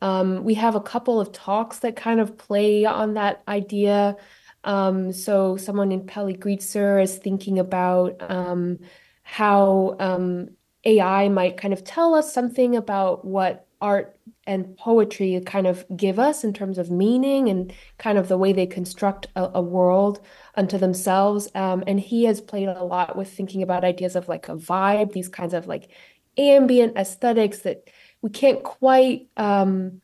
Um, 0.00 0.44
we 0.44 0.54
have 0.54 0.74
a 0.74 0.80
couple 0.80 1.20
of 1.20 1.32
talks 1.32 1.80
that 1.80 1.96
kind 1.96 2.20
of 2.20 2.38
play 2.38 2.84
on 2.84 3.14
that 3.14 3.42
idea. 3.46 4.16
Um, 4.64 5.12
so 5.12 5.56
someone 5.56 5.92
in 5.92 6.06
Pelly 6.06 6.34
Greetzer 6.34 7.02
is 7.02 7.16
thinking 7.16 7.58
about 7.58 8.16
um, 8.20 8.78
how 9.22 9.96
um, 9.98 10.50
AI 10.84 11.28
might 11.28 11.56
kind 11.56 11.74
of 11.74 11.84
tell 11.84 12.14
us 12.14 12.32
something 12.32 12.76
about 12.76 13.24
what 13.24 13.66
art 13.80 14.18
and 14.48 14.76
poetry 14.78 15.40
kind 15.44 15.66
of 15.66 15.84
give 15.94 16.18
us 16.18 16.42
in 16.42 16.52
terms 16.52 16.78
of 16.78 16.90
meaning 16.90 17.48
and 17.48 17.72
kind 17.98 18.18
of 18.18 18.28
the 18.28 18.38
way 18.38 18.52
they 18.52 18.66
construct 18.66 19.26
a, 19.36 19.50
a 19.54 19.62
world 19.62 20.20
unto 20.56 20.78
themselves. 20.78 21.48
Um, 21.54 21.84
and 21.86 22.00
he 22.00 22.24
has 22.24 22.40
played 22.40 22.68
a 22.68 22.82
lot 22.82 23.14
with 23.14 23.30
thinking 23.30 23.62
about 23.62 23.84
ideas 23.84 24.16
of 24.16 24.28
like 24.28 24.48
a 24.48 24.56
vibe, 24.56 25.12
these 25.12 25.28
kinds 25.28 25.52
of 25.54 25.68
like 25.68 25.90
ambient 26.38 26.96
aesthetics 26.96 27.60
that 27.60 27.88
we 28.22 28.30
can't 28.30 28.62
quite 28.64 29.28
um, 29.36 30.00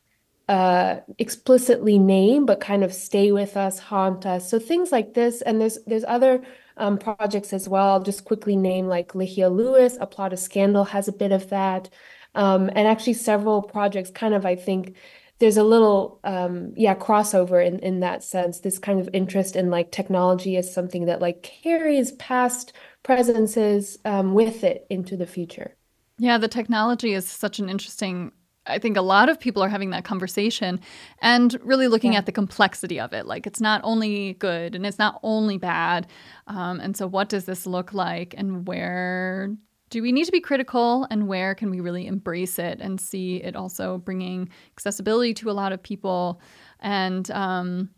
uh, 0.48 0.96
explicitly 1.18 1.98
name, 1.98 2.44
but 2.44 2.60
kind 2.60 2.84
of 2.84 2.92
stay 2.92 3.32
with 3.32 3.56
us, 3.56 3.78
haunt 3.78 4.26
us. 4.26 4.50
So 4.50 4.58
things 4.58 4.92
like 4.92 5.14
this, 5.14 5.40
and 5.42 5.60
there's 5.60 5.78
there's 5.86 6.04
other 6.04 6.42
um, 6.76 6.98
projects 6.98 7.52
as 7.52 7.68
well. 7.68 7.88
I'll 7.88 8.02
just 8.02 8.24
quickly 8.24 8.56
name 8.56 8.86
like 8.86 9.12
Lihia 9.12 9.50
Lewis, 9.50 9.96
A 10.00 10.06
Plot 10.06 10.32
of 10.32 10.38
Scandal 10.38 10.84
has 10.84 11.08
a 11.08 11.12
bit 11.12 11.32
of 11.32 11.48
that. 11.50 11.88
Um, 12.34 12.68
and 12.74 12.88
actually 12.88 13.14
several 13.14 13.62
projects 13.62 14.10
kind 14.10 14.34
of, 14.34 14.44
I 14.44 14.56
think, 14.56 14.96
there's 15.38 15.56
a 15.56 15.64
little 15.64 16.20
um, 16.24 16.72
yeah 16.76 16.94
crossover 16.94 17.64
in 17.64 17.78
in 17.80 18.00
that 18.00 18.22
sense 18.22 18.60
this 18.60 18.78
kind 18.78 19.00
of 19.00 19.08
interest 19.12 19.56
in 19.56 19.70
like 19.70 19.90
technology 19.90 20.56
is 20.56 20.72
something 20.72 21.06
that 21.06 21.20
like 21.20 21.42
carries 21.42 22.12
past 22.12 22.72
presences 23.02 23.98
um, 24.04 24.34
with 24.34 24.64
it 24.64 24.86
into 24.90 25.16
the 25.16 25.26
future 25.26 25.76
yeah 26.18 26.38
the 26.38 26.48
technology 26.48 27.12
is 27.12 27.28
such 27.28 27.58
an 27.58 27.68
interesting 27.68 28.32
I 28.66 28.78
think 28.78 28.96
a 28.96 29.02
lot 29.02 29.28
of 29.28 29.38
people 29.38 29.62
are 29.62 29.68
having 29.68 29.90
that 29.90 30.04
conversation 30.04 30.80
and 31.20 31.54
really 31.62 31.86
looking 31.86 32.14
yeah. 32.14 32.20
at 32.20 32.24
the 32.24 32.32
complexity 32.32 32.98
of 32.98 33.12
it. 33.12 33.26
Like, 33.26 33.46
it's 33.46 33.60
not 33.60 33.82
only 33.84 34.34
good 34.38 34.74
and 34.74 34.86
it's 34.86 34.98
not 34.98 35.20
only 35.22 35.58
bad. 35.58 36.06
Um, 36.46 36.80
and 36.80 36.96
so, 36.96 37.06
what 37.06 37.28
does 37.28 37.44
this 37.44 37.66
look 37.66 37.92
like, 37.92 38.34
and 38.36 38.66
where 38.66 39.54
do 39.94 40.02
we 40.02 40.10
need 40.10 40.24
to 40.24 40.32
be 40.32 40.40
critical 40.40 41.06
and 41.08 41.28
where 41.28 41.54
can 41.54 41.70
we 41.70 41.78
really 41.78 42.08
embrace 42.08 42.58
it 42.58 42.80
and 42.80 43.00
see 43.00 43.36
it 43.36 43.54
also 43.54 43.98
bringing 43.98 44.48
accessibility 44.72 45.32
to 45.32 45.48
a 45.48 45.52
lot 45.52 45.70
of 45.70 45.80
people 45.80 46.40
and 46.80 47.30
um, 47.30 47.88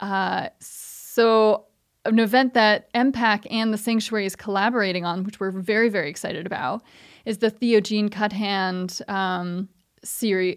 uh, 0.00 0.50
so 0.60 1.64
an 2.04 2.18
event 2.18 2.52
that 2.52 2.92
EMPAC 2.92 3.46
and 3.50 3.72
the 3.72 3.78
Sanctuary 3.78 4.26
is 4.26 4.36
collaborating 4.36 5.06
on, 5.06 5.24
which 5.24 5.40
we're 5.40 5.52
very, 5.52 5.88
very 5.88 6.10
excited 6.10 6.44
about, 6.44 6.82
is 7.24 7.38
the 7.38 7.48
Theo 7.48 7.80
Jean 7.80 8.10
Cuthand 8.10 9.00
um, 9.08 9.70
series 10.04 10.56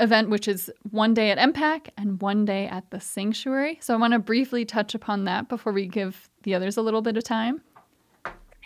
event, 0.00 0.30
which 0.30 0.48
is 0.48 0.70
one 0.88 1.12
day 1.12 1.30
at 1.30 1.36
EMPAC 1.36 1.88
and 1.98 2.22
one 2.22 2.46
day 2.46 2.66
at 2.66 2.90
the 2.90 3.00
Sanctuary. 3.00 3.76
So 3.82 3.92
I 3.92 3.98
want 3.98 4.14
to 4.14 4.18
briefly 4.18 4.64
touch 4.64 4.94
upon 4.94 5.24
that 5.24 5.50
before 5.50 5.74
we 5.74 5.86
give 5.86 6.30
the 6.44 6.54
others 6.54 6.78
a 6.78 6.82
little 6.82 7.02
bit 7.02 7.18
of 7.18 7.24
time. 7.24 7.60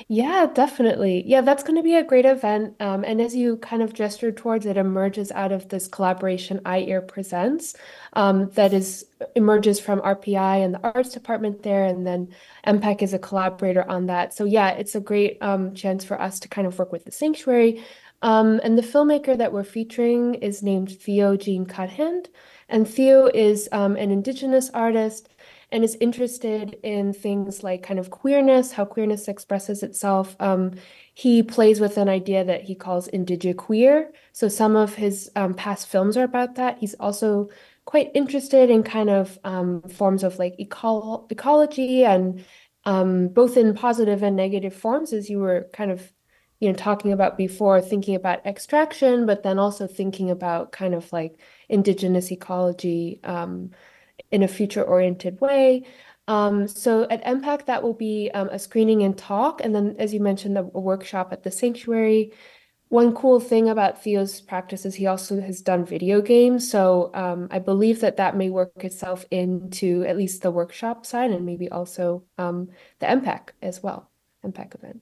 Yeah, 0.09 0.47
definitely. 0.53 1.23
Yeah, 1.27 1.43
that's 1.43 1.63
going 1.63 1.77
to 1.77 1.83
be 1.83 1.95
a 1.95 2.03
great 2.03 2.25
event. 2.25 2.75
Um, 2.81 3.05
and 3.05 3.21
as 3.21 3.37
you 3.37 3.59
kind 3.59 3.83
of 3.83 3.93
gestured 3.93 4.37
towards, 4.37 4.65
it 4.67 4.77
emerges 4.79 5.31
out 5.31 5.53
of 5.53 5.69
this 5.69 5.87
collaboration 5.87 6.61
iEar 6.65 7.07
Presents 7.07 7.75
um, 8.15 8.49
that 8.51 8.73
is 8.73 9.05
emerges 9.37 9.79
from 9.79 10.01
RPI 10.01 10.65
and 10.65 10.75
the 10.75 10.81
arts 10.83 11.11
department 11.11 11.63
there, 11.63 11.85
and 11.85 12.07
then 12.07 12.29
EMPAC 12.67 13.03
is 13.03 13.13
a 13.13 13.19
collaborator 13.19 13.89
on 13.89 14.07
that. 14.07 14.33
So 14.35 14.45
yeah, 14.45 14.71
it's 14.71 14.95
a 14.95 15.01
great 15.01 15.37
um, 15.43 15.75
chance 15.75 16.05
for 16.05 16.21
us 16.21 16.41
to 16.41 16.49
kind 16.49 16.67
of 16.67 16.79
work 16.79 16.91
with 16.91 17.05
the 17.05 17.13
sanctuary. 17.13 17.85
Um, 18.23 18.61
and 18.63 18.79
the 18.79 18.83
filmmaker 18.83 19.37
that 19.37 19.53
we're 19.53 19.65
featuring 19.65 20.35
is 20.35 20.63
named 20.63 20.91
Theo 20.91 21.37
Jean 21.37 21.67
Cuthand, 21.67 22.29
and 22.69 22.89
Theo 22.89 23.27
is 23.27 23.69
um, 23.73 23.97
an 23.97 24.11
indigenous 24.11 24.71
artist 24.71 25.29
and 25.73 25.83
is 25.83 25.97
interested 26.01 26.79
in 26.83 27.15
things 27.15 27.65
like 27.65 27.83
kind 27.83 27.99
of 27.99 28.11
queerness, 28.11 28.73
how 28.73 28.85
queerness 28.85 29.27
expresses 29.27 29.83
itself. 29.83 30.37
Um, 30.39 30.73
he 31.15 31.43
plays 31.43 31.81
with 31.81 31.97
an 31.97 32.11
idea 32.11 32.45
that 32.45 32.63
he 32.63 32.75
calls 32.75 33.09
indigiqueer. 33.09 34.09
So 34.33 34.49
some 34.49 34.77
of 34.77 34.95
his 34.95 35.31
um, 35.35 35.55
past 35.55 35.89
films 35.89 36.17
are 36.19 36.25
about 36.25 36.57
that. 36.57 36.79
He's 36.79 36.95
also 37.01 37.49
quite 37.87 38.11
interested 38.15 38.71
in 38.71 38.83
kind 38.83 39.09
of 39.11 39.39
um, 39.45 39.83
forms 39.83 40.23
of 40.23 40.39
like 40.39 40.55
eco- 40.59 41.27
ecology 41.31 42.05
and 42.05 42.45
um, 42.85 43.29
both 43.29 43.57
in 43.57 43.75
positive 43.75 44.23
and 44.23 44.37
negative 44.37 44.75
forms, 44.75 45.13
as 45.13 45.31
you 45.31 45.39
were 45.39 45.69
kind 45.73 45.91
of 45.91 46.13
you 46.61 46.69
know 46.69 46.75
talking 46.75 47.13
about 47.13 47.37
before 47.37 47.81
thinking 47.81 48.15
about 48.15 48.47
extraction 48.47 49.27
but 49.27 49.43
then 49.43 49.59
also 49.59 49.89
thinking 49.89 50.31
about 50.31 50.71
kind 50.71 50.95
of 50.95 51.13
like 51.13 51.41
indigenous 51.69 52.31
ecology 52.31 53.19
um, 53.25 53.73
in 54.31 54.43
a 54.43 54.49
future 54.49 54.83
oriented 54.83 55.41
way. 55.41 55.85
Um, 56.29 56.69
so 56.69 57.07
at 57.11 57.25
EMPAC, 57.25 57.67
that 57.67 57.83
will 57.83 57.95
be 57.95 58.31
um, 58.33 58.49
a 58.51 58.59
screening 58.59 59.03
and 59.03 59.17
talk. 59.17 59.61
And 59.63 59.75
then, 59.75 59.97
as 59.99 60.15
you 60.15 60.21
mentioned, 60.21 60.57
a 60.57 60.63
workshop 60.63 61.33
at 61.33 61.43
the 61.43 61.51
sanctuary. 61.51 62.33
One 62.89 63.15
cool 63.15 63.41
thing 63.41 63.71
about 63.71 64.03
Theo's 64.03 64.41
practice 64.41 64.85
is 64.85 64.95
he 64.95 65.07
also 65.07 65.41
has 65.41 65.63
done 65.63 65.85
video 65.85 66.21
games. 66.21 66.71
So 66.71 67.11
um, 67.15 67.49
I 67.51 67.59
believe 67.59 68.01
that 68.01 68.19
that 68.19 68.37
may 68.37 68.51
work 68.51 68.85
itself 68.85 69.25
into 69.31 70.05
at 70.05 70.17
least 70.17 70.43
the 70.43 70.51
workshop 70.51 71.07
side 71.07 71.31
and 71.31 71.47
maybe 71.47 71.71
also 71.71 72.25
the 72.37 72.67
EMPAC 73.01 73.49
as 73.63 73.83
well, 73.83 74.11
EMPAC 74.45 74.75
event. 74.75 75.01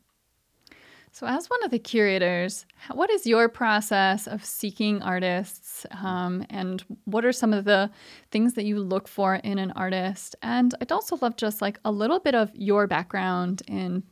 So, 1.21 1.27
as 1.27 1.51
one 1.51 1.63
of 1.63 1.71
the 1.71 1.79
curators, 1.79 2.65
what 2.93 3.11
is 3.11 3.27
your 3.27 3.51
process 3.51 4.27
of 4.27 4.43
seeking 4.43 5.03
artists, 5.03 5.85
um, 6.03 6.47
and 6.49 6.83
what 7.05 7.27
are 7.27 7.33
some 7.33 7.53
of 7.53 7.67
the 7.67 7.91
things 8.31 8.55
that 8.55 8.65
you 8.65 8.81
look 8.81 9.07
for 9.07 9.35
in 9.35 9.59
an 9.59 9.71
artist? 9.73 10.35
And 10.41 10.75
I'd 10.81 10.91
also 10.91 11.19
love 11.21 11.37
just 11.37 11.61
like 11.61 11.79
a 11.85 11.93
little 11.93 12.21
bit 12.21 12.35
of 12.35 12.51
your 12.55 12.87
background 12.87 13.61
in, 13.69 14.03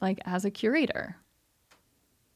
like, 0.00 0.20
as 0.24 0.44
a 0.44 0.52
curator. 0.52 1.16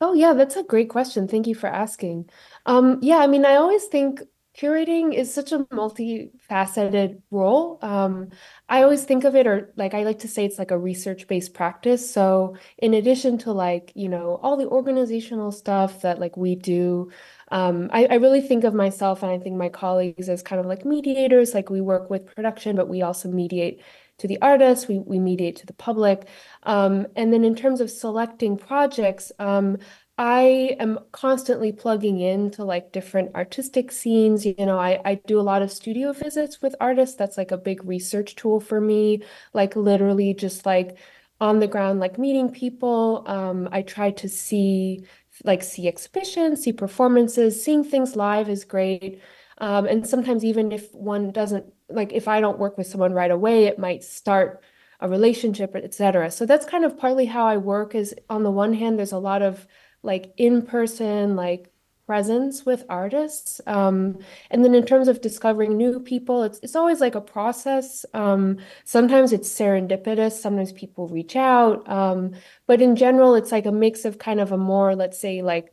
Oh 0.00 0.12
yeah, 0.12 0.32
that's 0.32 0.56
a 0.56 0.64
great 0.64 0.88
question. 0.88 1.28
Thank 1.28 1.46
you 1.46 1.54
for 1.54 1.68
asking. 1.68 2.28
Um, 2.66 2.98
yeah, 3.02 3.18
I 3.18 3.28
mean, 3.28 3.44
I 3.44 3.54
always 3.54 3.84
think 3.84 4.22
curating 4.56 5.14
is 5.14 5.32
such 5.32 5.52
a 5.52 5.58
multifaceted 5.58 7.20
role. 7.30 7.78
Um, 7.82 8.30
I 8.68 8.82
always 8.82 9.04
think 9.04 9.24
of 9.24 9.36
it, 9.36 9.46
or 9.46 9.72
like 9.76 9.92
I 9.92 10.04
like 10.04 10.20
to 10.20 10.28
say, 10.28 10.44
it's 10.44 10.58
like 10.58 10.70
a 10.70 10.78
research-based 10.78 11.52
practice. 11.52 12.10
So 12.10 12.56
in 12.78 12.94
addition 12.94 13.38
to 13.38 13.52
like, 13.52 13.92
you 13.94 14.08
know, 14.08 14.40
all 14.42 14.56
the 14.56 14.66
organizational 14.68 15.52
stuff 15.52 16.02
that 16.02 16.18
like 16.18 16.36
we 16.36 16.54
do, 16.54 17.10
um, 17.50 17.90
I, 17.92 18.06
I 18.06 18.14
really 18.14 18.40
think 18.40 18.64
of 18.64 18.74
myself 18.74 19.22
and 19.22 19.30
I 19.30 19.38
think 19.38 19.56
my 19.56 19.68
colleagues 19.68 20.28
as 20.28 20.42
kind 20.42 20.60
of 20.60 20.66
like 20.66 20.84
mediators. 20.84 21.52
Like 21.52 21.68
we 21.68 21.80
work 21.80 22.08
with 22.08 22.34
production, 22.34 22.76
but 22.76 22.88
we 22.88 23.02
also 23.02 23.28
mediate 23.28 23.82
to 24.18 24.26
the 24.26 24.38
artists, 24.40 24.88
we, 24.88 24.98
we 24.98 25.18
mediate 25.18 25.56
to 25.56 25.66
the 25.66 25.74
public. 25.74 26.26
Um, 26.62 27.06
and 27.16 27.32
then 27.32 27.44
in 27.44 27.54
terms 27.54 27.82
of 27.82 27.90
selecting 27.90 28.56
projects, 28.56 29.30
um, 29.38 29.76
I 30.18 30.76
am 30.80 30.98
constantly 31.12 31.72
plugging 31.72 32.20
into 32.20 32.64
like 32.64 32.90
different 32.92 33.34
artistic 33.34 33.92
scenes. 33.92 34.46
You 34.46 34.54
know, 34.58 34.78
I, 34.78 35.00
I 35.04 35.14
do 35.16 35.38
a 35.38 35.42
lot 35.42 35.60
of 35.60 35.70
studio 35.70 36.12
visits 36.12 36.62
with 36.62 36.74
artists. 36.80 37.16
That's 37.16 37.36
like 37.36 37.50
a 37.50 37.58
big 37.58 37.84
research 37.84 38.34
tool 38.34 38.60
for 38.60 38.80
me, 38.80 39.22
like 39.52 39.76
literally 39.76 40.32
just 40.32 40.64
like 40.64 40.96
on 41.38 41.58
the 41.60 41.66
ground, 41.68 42.00
like 42.00 42.18
meeting 42.18 42.50
people. 42.50 43.24
Um, 43.26 43.68
I 43.72 43.82
try 43.82 44.10
to 44.12 44.28
see 44.28 45.04
like 45.44 45.62
see 45.62 45.86
exhibitions, 45.86 46.62
see 46.62 46.72
performances, 46.72 47.62
seeing 47.62 47.84
things 47.84 48.16
live 48.16 48.48
is 48.48 48.64
great. 48.64 49.20
Um, 49.58 49.84
and 49.86 50.06
sometimes 50.06 50.44
even 50.44 50.72
if 50.72 50.92
one 50.94 51.30
doesn't 51.30 51.66
like 51.90 52.12
if 52.12 52.26
I 52.26 52.40
don't 52.40 52.58
work 52.58 52.78
with 52.78 52.86
someone 52.86 53.12
right 53.12 53.30
away, 53.30 53.64
it 53.64 53.78
might 53.78 54.02
start 54.02 54.62
a 55.00 55.08
relationship, 55.10 55.76
etc. 55.76 56.30
So 56.30 56.46
that's 56.46 56.64
kind 56.64 56.84
of 56.86 56.96
partly 56.96 57.26
how 57.26 57.46
I 57.46 57.58
work 57.58 57.94
is 57.94 58.14
on 58.30 58.42
the 58.44 58.50
one 58.50 58.72
hand, 58.72 58.98
there's 58.98 59.12
a 59.12 59.18
lot 59.18 59.42
of 59.42 59.66
like 60.06 60.32
in-person 60.38 61.36
like 61.36 61.70
presence 62.06 62.64
with 62.64 62.84
artists 62.88 63.60
um, 63.66 64.16
and 64.50 64.64
then 64.64 64.74
in 64.74 64.86
terms 64.86 65.08
of 65.08 65.20
discovering 65.20 65.76
new 65.76 65.98
people 65.98 66.44
it's, 66.44 66.60
it's 66.62 66.76
always 66.76 67.00
like 67.00 67.16
a 67.16 67.20
process. 67.20 68.06
Um, 68.14 68.58
sometimes 68.84 69.32
it's 69.32 69.48
serendipitous 69.48 70.32
sometimes 70.32 70.72
people 70.72 71.08
reach 71.08 71.34
out 71.34 71.86
um, 71.88 72.32
but 72.66 72.80
in 72.80 72.94
general 72.94 73.34
it's 73.34 73.50
like 73.52 73.66
a 73.66 73.72
mix 73.72 74.04
of 74.04 74.18
kind 74.18 74.40
of 74.40 74.52
a 74.52 74.56
more 74.56 74.94
let's 74.94 75.18
say 75.18 75.42
like 75.42 75.72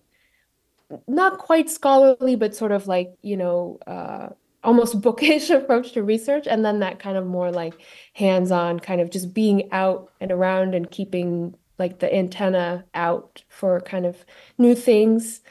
not 1.07 1.37
quite 1.37 1.69
scholarly 1.69 2.35
but 2.35 2.55
sort 2.55 2.71
of 2.71 2.87
like 2.87 3.15
you 3.21 3.37
know 3.37 3.79
uh, 3.87 4.29
almost 4.63 5.01
bookish 5.05 5.49
approach 5.49 5.91
to 5.93 6.03
research 6.03 6.47
and 6.47 6.65
then 6.65 6.79
that 6.79 6.99
kind 6.99 7.17
of 7.17 7.25
more 7.25 7.51
like 7.51 7.73
hands-on 8.13 8.79
kind 8.79 9.01
of 9.01 9.09
just 9.11 9.33
being 9.33 9.71
out 9.71 10.11
and 10.19 10.31
around 10.31 10.73
and 10.73 10.89
keeping 10.89 11.55
like 11.83 11.95
the 11.99 12.09
antenna 12.21 12.67
out 12.93 13.43
for 13.49 13.71
kind 13.93 14.05
of 14.05 14.15
new 14.57 14.75
things. 14.75 15.41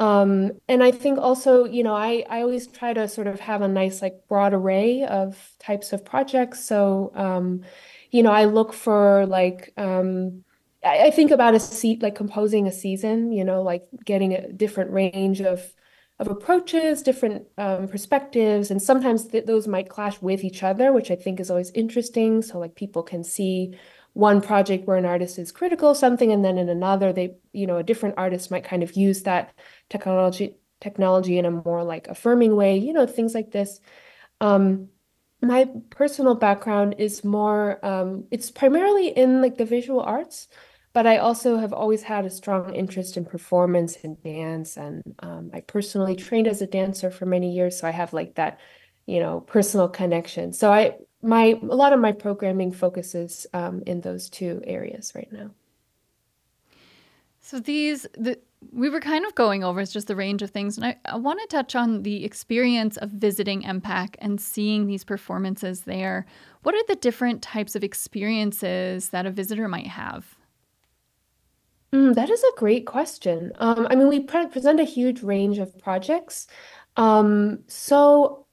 Um, 0.00 0.32
and 0.68 0.80
I 0.88 0.92
think 1.02 1.18
also, 1.18 1.52
you 1.76 1.82
know, 1.86 1.96
I, 2.10 2.24
I 2.34 2.38
always 2.42 2.66
try 2.78 2.92
to 2.94 3.08
sort 3.08 3.26
of 3.26 3.40
have 3.40 3.62
a 3.64 3.68
nice, 3.80 3.98
like, 4.04 4.16
broad 4.28 4.52
array 4.54 5.02
of 5.20 5.28
types 5.68 5.92
of 5.92 6.00
projects. 6.12 6.58
So, 6.70 7.10
um, 7.26 7.46
you 8.10 8.22
know, 8.22 8.34
I 8.42 8.44
look 8.46 8.72
for 8.72 9.26
like, 9.26 9.72
um, 9.76 10.44
I, 10.84 11.06
I 11.08 11.10
think 11.10 11.30
about 11.32 11.54
a 11.54 11.60
seat, 11.60 11.98
like 12.02 12.14
composing 12.14 12.66
a 12.68 12.72
season, 12.72 13.32
you 13.38 13.44
know, 13.44 13.60
like 13.72 13.84
getting 14.04 14.32
a 14.34 14.52
different 14.52 14.90
range 14.92 15.40
of 15.52 15.60
of 16.20 16.28
approaches, 16.28 17.02
different 17.02 17.46
um, 17.58 17.86
perspectives, 17.86 18.70
and 18.72 18.80
sometimes 18.82 19.28
th 19.28 19.46
those 19.46 19.68
might 19.74 19.88
clash 19.94 20.16
with 20.20 20.42
each 20.48 20.62
other, 20.70 20.86
which 20.92 21.10
I 21.10 21.16
think 21.16 21.40
is 21.40 21.50
always 21.50 21.70
interesting. 21.82 22.42
So 22.42 22.58
like 22.58 22.74
people 22.82 23.02
can 23.12 23.22
see 23.24 23.78
one 24.12 24.40
project 24.40 24.86
where 24.86 24.96
an 24.96 25.04
artist 25.04 25.38
is 25.38 25.52
critical 25.52 25.90
of 25.90 25.96
something 25.96 26.32
and 26.32 26.44
then 26.44 26.58
in 26.58 26.68
another 26.68 27.12
they 27.12 27.36
you 27.52 27.66
know 27.66 27.76
a 27.76 27.82
different 27.82 28.16
artist 28.18 28.50
might 28.50 28.64
kind 28.64 28.82
of 28.82 28.92
use 28.96 29.22
that 29.22 29.52
technology 29.88 30.56
technology 30.80 31.38
in 31.38 31.44
a 31.44 31.50
more 31.50 31.84
like 31.84 32.08
affirming 32.08 32.54
way 32.54 32.76
you 32.78 32.92
know 32.92 33.06
things 33.06 33.34
like 33.34 33.50
this. 33.50 33.80
Um 34.40 34.88
my 35.40 35.68
personal 35.90 36.34
background 36.34 36.96
is 36.98 37.22
more 37.24 37.84
um 37.84 38.24
it's 38.30 38.50
primarily 38.50 39.08
in 39.08 39.40
like 39.40 39.56
the 39.56 39.64
visual 39.64 40.00
arts 40.00 40.48
but 40.94 41.06
I 41.06 41.18
also 41.18 41.58
have 41.58 41.72
always 41.72 42.02
had 42.02 42.24
a 42.24 42.30
strong 42.30 42.74
interest 42.74 43.16
in 43.16 43.24
performance 43.24 43.96
and 44.02 44.20
dance 44.22 44.76
and 44.76 45.02
um, 45.20 45.50
I 45.54 45.60
personally 45.60 46.16
trained 46.16 46.48
as 46.48 46.60
a 46.60 46.66
dancer 46.66 47.10
for 47.10 47.26
many 47.26 47.52
years 47.52 47.78
so 47.78 47.86
I 47.86 47.92
have 47.92 48.12
like 48.12 48.34
that 48.34 48.58
you 49.06 49.20
know 49.20 49.40
personal 49.40 49.88
connection. 49.88 50.52
So 50.52 50.72
I 50.72 50.96
my 51.22 51.58
a 51.62 51.74
lot 51.74 51.92
of 51.92 52.00
my 52.00 52.12
programming 52.12 52.72
focuses 52.72 53.46
um, 53.52 53.82
in 53.86 54.00
those 54.00 54.28
two 54.28 54.60
areas 54.64 55.12
right 55.14 55.32
now. 55.32 55.50
So 57.40 57.60
these 57.60 58.06
the 58.16 58.38
we 58.72 58.88
were 58.88 59.00
kind 59.00 59.24
of 59.24 59.34
going 59.34 59.62
over 59.62 59.80
it's 59.80 59.92
just 59.92 60.08
the 60.08 60.16
range 60.16 60.42
of 60.42 60.50
things, 60.50 60.76
and 60.76 60.84
I, 60.84 60.96
I 61.04 61.16
want 61.16 61.40
to 61.40 61.46
touch 61.46 61.74
on 61.76 62.02
the 62.02 62.24
experience 62.24 62.96
of 62.96 63.10
visiting 63.10 63.62
EMPAC 63.62 64.16
and 64.18 64.40
seeing 64.40 64.86
these 64.86 65.04
performances 65.04 65.82
there. 65.82 66.26
What 66.62 66.74
are 66.74 66.84
the 66.88 66.96
different 66.96 67.40
types 67.40 67.76
of 67.76 67.84
experiences 67.84 69.10
that 69.10 69.26
a 69.26 69.30
visitor 69.30 69.68
might 69.68 69.86
have? 69.86 70.36
Mm, 71.92 72.14
that 72.14 72.28
is 72.30 72.42
a 72.42 72.58
great 72.58 72.84
question. 72.86 73.52
Um, 73.58 73.86
I 73.90 73.94
mean, 73.94 74.08
we 74.08 74.20
pre 74.20 74.46
present 74.46 74.80
a 74.80 74.84
huge 74.84 75.22
range 75.22 75.58
of 75.58 75.78
projects. 75.78 76.46
Um, 76.96 77.60
so 77.68 78.44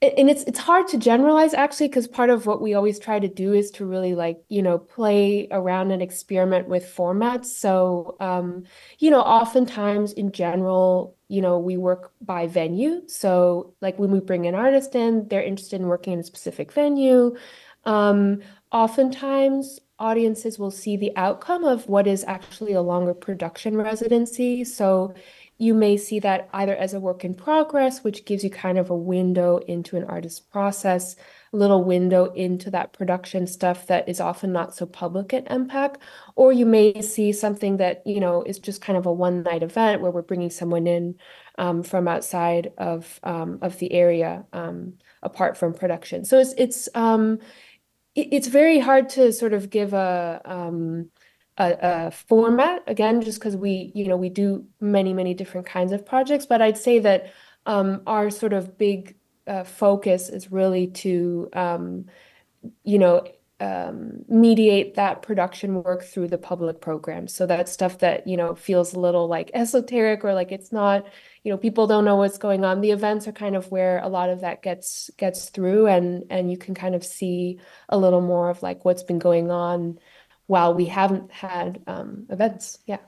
and 0.00 0.30
it's 0.30 0.44
it's 0.44 0.60
hard 0.60 0.86
to 0.86 0.96
generalize 0.96 1.54
actually 1.54 1.88
because 1.88 2.06
part 2.06 2.30
of 2.30 2.46
what 2.46 2.62
we 2.62 2.74
always 2.74 3.00
try 3.00 3.18
to 3.18 3.26
do 3.26 3.52
is 3.52 3.70
to 3.72 3.84
really 3.84 4.14
like 4.14 4.40
you 4.48 4.62
know 4.62 4.78
play 4.78 5.48
around 5.50 5.90
and 5.90 6.02
experiment 6.02 6.68
with 6.68 6.84
formats. 6.84 7.46
So 7.46 8.16
um, 8.20 8.64
you 8.98 9.10
know 9.10 9.20
oftentimes 9.20 10.12
in 10.12 10.30
general 10.30 11.16
you 11.26 11.42
know 11.42 11.58
we 11.58 11.76
work 11.76 12.12
by 12.20 12.46
venue. 12.46 13.02
So 13.08 13.74
like 13.80 13.98
when 13.98 14.12
we 14.12 14.20
bring 14.20 14.46
an 14.46 14.54
artist 14.54 14.94
in 14.94 15.26
they're 15.28 15.42
interested 15.42 15.80
in 15.80 15.88
working 15.88 16.12
in 16.12 16.20
a 16.20 16.24
specific 16.24 16.72
venue. 16.72 17.36
Um, 17.84 18.42
oftentimes 18.70 19.80
audiences 19.98 20.58
will 20.58 20.70
see 20.70 20.96
the 20.96 21.12
outcome 21.16 21.64
of 21.64 21.88
what 21.88 22.06
is 22.06 22.24
actually 22.28 22.72
a 22.72 22.82
longer 22.82 23.14
production 23.14 23.76
residency. 23.76 24.62
So 24.62 25.14
you 25.60 25.74
may 25.74 25.96
see 25.96 26.20
that 26.20 26.48
either 26.52 26.74
as 26.76 26.94
a 26.94 27.00
work 27.00 27.24
in 27.24 27.34
progress, 27.34 28.04
which 28.04 28.24
gives 28.24 28.44
you 28.44 28.50
kind 28.50 28.78
of 28.78 28.90
a 28.90 28.96
window 28.96 29.58
into 29.66 29.96
an 29.96 30.04
artist's 30.04 30.38
process, 30.38 31.16
a 31.52 31.56
little 31.56 31.82
window 31.82 32.26
into 32.32 32.70
that 32.70 32.92
production 32.92 33.44
stuff 33.46 33.88
that 33.88 34.08
is 34.08 34.20
often 34.20 34.52
not 34.52 34.74
so 34.76 34.86
public 34.86 35.34
at 35.34 35.46
EMPAC, 35.46 35.96
or 36.36 36.52
you 36.52 36.64
may 36.64 37.02
see 37.02 37.32
something 37.32 37.78
that, 37.78 38.02
you 38.06 38.20
know, 38.20 38.42
is 38.44 38.60
just 38.60 38.80
kind 38.80 38.96
of 38.96 39.06
a 39.06 39.12
one 39.12 39.42
night 39.42 39.64
event 39.64 40.00
where 40.00 40.12
we're 40.12 40.22
bringing 40.22 40.50
someone 40.50 40.86
in 40.86 41.16
um, 41.58 41.82
from 41.82 42.06
outside 42.06 42.70
of, 42.78 43.18
um, 43.24 43.58
of 43.60 43.78
the 43.80 43.92
area 43.92 44.44
um, 44.52 44.92
apart 45.24 45.56
from 45.56 45.74
production. 45.74 46.24
So 46.24 46.38
it's, 46.38 46.54
it's, 46.56 46.88
um, 46.94 47.40
it's 48.14 48.48
very 48.48 48.78
hard 48.78 49.08
to 49.10 49.32
sort 49.32 49.54
of 49.54 49.70
give 49.70 49.92
a, 49.92 50.40
um, 50.44 51.10
a, 51.58 51.76
a 51.80 52.10
format 52.10 52.82
again, 52.86 53.20
just 53.20 53.40
because 53.40 53.56
we, 53.56 53.92
you 53.94 54.06
know, 54.06 54.16
we 54.16 54.28
do 54.28 54.64
many, 54.80 55.12
many 55.12 55.34
different 55.34 55.66
kinds 55.66 55.92
of 55.92 56.06
projects. 56.06 56.46
But 56.46 56.62
I'd 56.62 56.78
say 56.78 57.00
that 57.00 57.32
um, 57.66 58.02
our 58.06 58.30
sort 58.30 58.52
of 58.52 58.78
big 58.78 59.16
uh, 59.46 59.64
focus 59.64 60.28
is 60.28 60.52
really 60.52 60.86
to, 60.88 61.48
um, 61.52 62.06
you 62.84 62.98
know, 62.98 63.26
um, 63.60 64.24
mediate 64.28 64.94
that 64.94 65.22
production 65.22 65.82
work 65.82 66.04
through 66.04 66.28
the 66.28 66.38
public 66.38 66.80
program. 66.80 67.26
So 67.26 67.44
that 67.46 67.68
stuff 67.68 67.98
that, 67.98 68.26
you 68.26 68.36
know, 68.36 68.54
feels 68.54 68.94
a 68.94 69.00
little 69.00 69.26
like 69.26 69.50
esoteric 69.52 70.24
or 70.24 70.32
like 70.32 70.52
it's 70.52 70.70
not, 70.70 71.04
you 71.42 71.50
know, 71.50 71.58
people 71.58 71.88
don't 71.88 72.04
know 72.04 72.14
what's 72.14 72.38
going 72.38 72.64
on. 72.64 72.80
The 72.80 72.92
events 72.92 73.26
are 73.26 73.32
kind 73.32 73.56
of 73.56 73.68
where 73.72 73.98
a 73.98 74.08
lot 74.08 74.30
of 74.30 74.42
that 74.42 74.62
gets 74.62 75.10
gets 75.16 75.50
through 75.50 75.88
and 75.88 76.24
and 76.30 76.52
you 76.52 76.56
can 76.56 76.74
kind 76.74 76.94
of 76.94 77.04
see 77.04 77.58
a 77.88 77.98
little 77.98 78.20
more 78.20 78.48
of 78.48 78.62
like 78.62 78.84
what's 78.84 79.02
been 79.02 79.18
going 79.18 79.50
on 79.50 79.98
while 80.48 80.74
we 80.74 80.86
haven't 80.86 81.30
had 81.30 81.80
um, 81.86 82.26
events. 82.30 82.78
Yeah. 82.86 82.98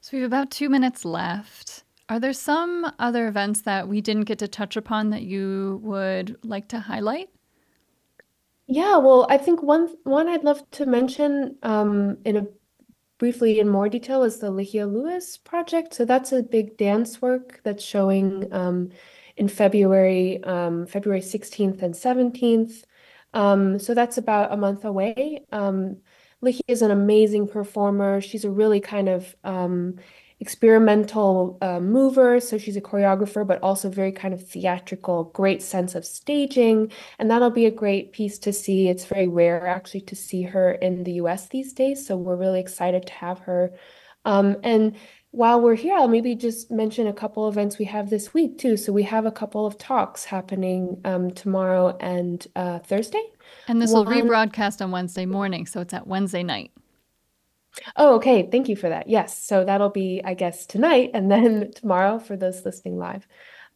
So 0.00 0.16
we 0.16 0.22
have 0.22 0.28
about 0.28 0.50
two 0.50 0.68
minutes 0.68 1.04
left. 1.04 1.82
Are 2.08 2.20
there 2.20 2.34
some 2.34 2.92
other 2.98 3.26
events 3.26 3.62
that 3.62 3.88
we 3.88 4.00
didn't 4.00 4.24
get 4.24 4.38
to 4.38 4.48
touch 4.48 4.76
upon 4.76 5.10
that 5.10 5.22
you 5.22 5.80
would 5.82 6.36
like 6.44 6.68
to 6.68 6.78
highlight? 6.78 7.30
Yeah, 8.66 8.98
well, 8.98 9.26
I 9.28 9.38
think 9.38 9.62
one 9.62 9.88
one 10.04 10.28
I'd 10.28 10.44
love 10.44 10.62
to 10.72 10.86
mention 10.86 11.56
um, 11.62 12.18
in 12.24 12.36
a 12.36 12.46
briefly 13.18 13.58
in 13.58 13.68
more 13.68 13.88
detail 13.88 14.22
is 14.22 14.38
the 14.38 14.50
Ligia 14.50 14.90
Lewis 14.90 15.38
project. 15.38 15.94
So 15.94 16.04
that's 16.04 16.32
a 16.32 16.42
big 16.42 16.76
dance 16.76 17.22
work 17.22 17.60
that's 17.64 17.82
showing 17.82 18.52
um, 18.52 18.90
in 19.36 19.48
February, 19.48 20.42
um, 20.44 20.86
February 20.86 21.20
16th 21.20 21.82
and 21.82 21.94
17th. 21.94 22.84
Um, 23.32 23.78
so 23.78 23.94
that's 23.94 24.18
about 24.18 24.52
a 24.52 24.56
month 24.56 24.84
away. 24.84 25.44
Um, 25.52 25.98
Ligia 26.44 26.60
is 26.68 26.82
an 26.82 26.90
amazing 26.90 27.48
performer. 27.48 28.20
She's 28.20 28.44
a 28.44 28.50
really 28.50 28.80
kind 28.80 29.08
of 29.08 29.34
um, 29.44 29.96
experimental 30.40 31.56
uh, 31.62 31.80
mover. 31.80 32.40
So 32.40 32.58
she's 32.58 32.76
a 32.76 32.80
choreographer, 32.80 33.46
but 33.46 33.62
also 33.62 33.88
very 33.88 34.12
kind 34.12 34.34
of 34.34 34.46
theatrical, 34.46 35.24
great 35.24 35.62
sense 35.62 35.94
of 35.94 36.04
staging. 36.04 36.92
And 37.18 37.30
that'll 37.30 37.50
be 37.50 37.66
a 37.66 37.70
great 37.70 38.12
piece 38.12 38.38
to 38.40 38.52
see. 38.52 38.88
It's 38.88 39.06
very 39.06 39.28
rare 39.28 39.66
actually 39.66 40.02
to 40.02 40.16
see 40.16 40.42
her 40.42 40.72
in 40.72 41.04
the 41.04 41.12
US 41.12 41.48
these 41.48 41.72
days. 41.72 42.06
So 42.06 42.16
we're 42.16 42.36
really 42.36 42.60
excited 42.60 43.06
to 43.06 43.12
have 43.14 43.38
her. 43.40 43.72
Um, 44.24 44.56
and 44.62 44.96
while 45.30 45.60
we're 45.60 45.74
here, 45.74 45.96
I'll 45.96 46.08
maybe 46.08 46.34
just 46.34 46.70
mention 46.70 47.06
a 47.06 47.12
couple 47.12 47.48
events 47.48 47.78
we 47.78 47.86
have 47.86 48.10
this 48.10 48.32
week 48.32 48.58
too. 48.58 48.76
So 48.76 48.92
we 48.92 49.02
have 49.04 49.26
a 49.26 49.32
couple 49.32 49.66
of 49.66 49.78
talks 49.78 50.24
happening 50.24 51.00
um, 51.04 51.30
tomorrow 51.30 51.96
and 52.00 52.46
uh, 52.54 52.78
Thursday. 52.80 53.22
And 53.68 53.80
this 53.80 53.92
will 53.92 54.04
rebroadcast 54.04 54.82
on 54.82 54.90
Wednesday 54.90 55.26
morning, 55.26 55.66
so 55.66 55.80
it's 55.80 55.94
at 55.94 56.06
Wednesday 56.06 56.42
night. 56.42 56.72
Oh, 57.96 58.16
okay. 58.16 58.48
Thank 58.50 58.68
you 58.68 58.76
for 58.76 58.88
that. 58.88 59.08
Yes. 59.08 59.42
So 59.42 59.64
that'll 59.64 59.90
be, 59.90 60.20
I 60.24 60.34
guess, 60.34 60.66
tonight 60.66 61.10
and 61.14 61.30
then 61.30 61.72
tomorrow 61.74 62.18
for 62.18 62.36
those 62.36 62.64
listening 62.64 62.98
live. 62.98 63.26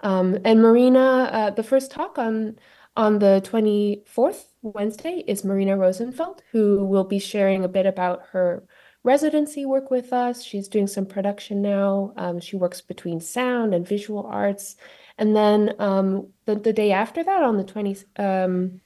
Um, 0.00 0.38
and 0.44 0.62
Marina, 0.62 1.30
uh, 1.32 1.50
the 1.50 1.62
first 1.64 1.90
talk 1.90 2.18
on 2.18 2.56
on 2.96 3.20
the 3.20 3.40
24th, 3.44 4.46
Wednesday, 4.62 5.22
is 5.28 5.44
Marina 5.44 5.76
Rosenfeld, 5.76 6.42
who 6.50 6.84
will 6.84 7.04
be 7.04 7.20
sharing 7.20 7.62
a 7.62 7.68
bit 7.68 7.86
about 7.86 8.22
her 8.32 8.64
residency 9.04 9.64
work 9.64 9.88
with 9.88 10.12
us. 10.12 10.42
She's 10.42 10.66
doing 10.66 10.88
some 10.88 11.06
production 11.06 11.62
now. 11.62 12.12
Um, 12.16 12.40
she 12.40 12.56
works 12.56 12.80
between 12.80 13.20
sound 13.20 13.72
and 13.72 13.86
visual 13.86 14.26
arts. 14.26 14.74
And 15.16 15.36
then 15.36 15.74
um, 15.78 16.28
the, 16.44 16.56
the 16.56 16.72
day 16.72 16.90
after 16.90 17.22
that, 17.22 17.42
on 17.44 17.56
the 17.56 17.62
20, 17.62 17.96
um, 18.16 18.80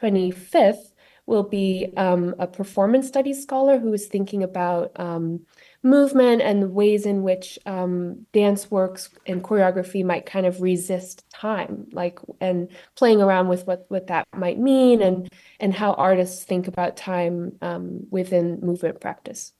25th, 0.00 0.92
will 1.26 1.42
be 1.42 1.92
um, 1.96 2.34
a 2.38 2.46
performance 2.46 3.08
studies 3.08 3.42
scholar 3.42 3.78
who 3.78 3.92
is 3.92 4.06
thinking 4.06 4.42
about 4.42 4.92
um, 4.98 5.40
movement 5.82 6.40
and 6.40 6.62
the 6.62 6.68
ways 6.68 7.04
in 7.04 7.22
which 7.22 7.58
um, 7.66 8.24
dance 8.32 8.70
works 8.70 9.10
and 9.26 9.42
choreography 9.42 10.04
might 10.04 10.24
kind 10.24 10.46
of 10.46 10.62
resist 10.62 11.28
time, 11.30 11.86
like 11.92 12.20
and 12.40 12.68
playing 12.94 13.20
around 13.20 13.48
with 13.48 13.66
what 13.66 13.86
what 13.88 14.06
that 14.06 14.26
might 14.34 14.58
mean 14.58 15.02
and 15.02 15.28
and 15.58 15.74
how 15.74 15.92
artists 15.94 16.44
think 16.44 16.68
about 16.68 16.96
time 16.96 17.52
um, 17.60 18.06
within 18.10 18.60
movement 18.60 19.00
practice. 19.00 19.52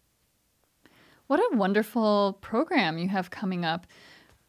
What 1.26 1.41
a 1.41 1.57
wonderful 1.57 2.39
program 2.41 2.99
you 2.99 3.09
have 3.09 3.30
coming 3.30 3.64
up. 3.64 3.89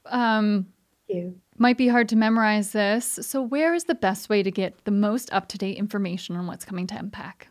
Um, 0.06 0.68
Thank 1.08 1.18
you. 1.24 1.42
Might 1.58 1.78
be 1.78 1.88
hard 1.88 2.08
to 2.10 2.16
memorize 2.16 2.72
this. 2.72 3.20
So, 3.22 3.42
where 3.42 3.74
is 3.74 3.86
the 3.86 3.96
best 3.96 4.30
way 4.30 4.44
to 4.44 4.52
get 4.52 4.86
the 4.86 4.92
most 4.92 5.34
up 5.34 5.48
to 5.50 5.58
date 5.58 5.78
information 5.78 6.36
on 6.36 6.46
what's 6.48 6.66
coming 6.66 6.86
to 6.88 6.96
EMPAC? 6.96 7.48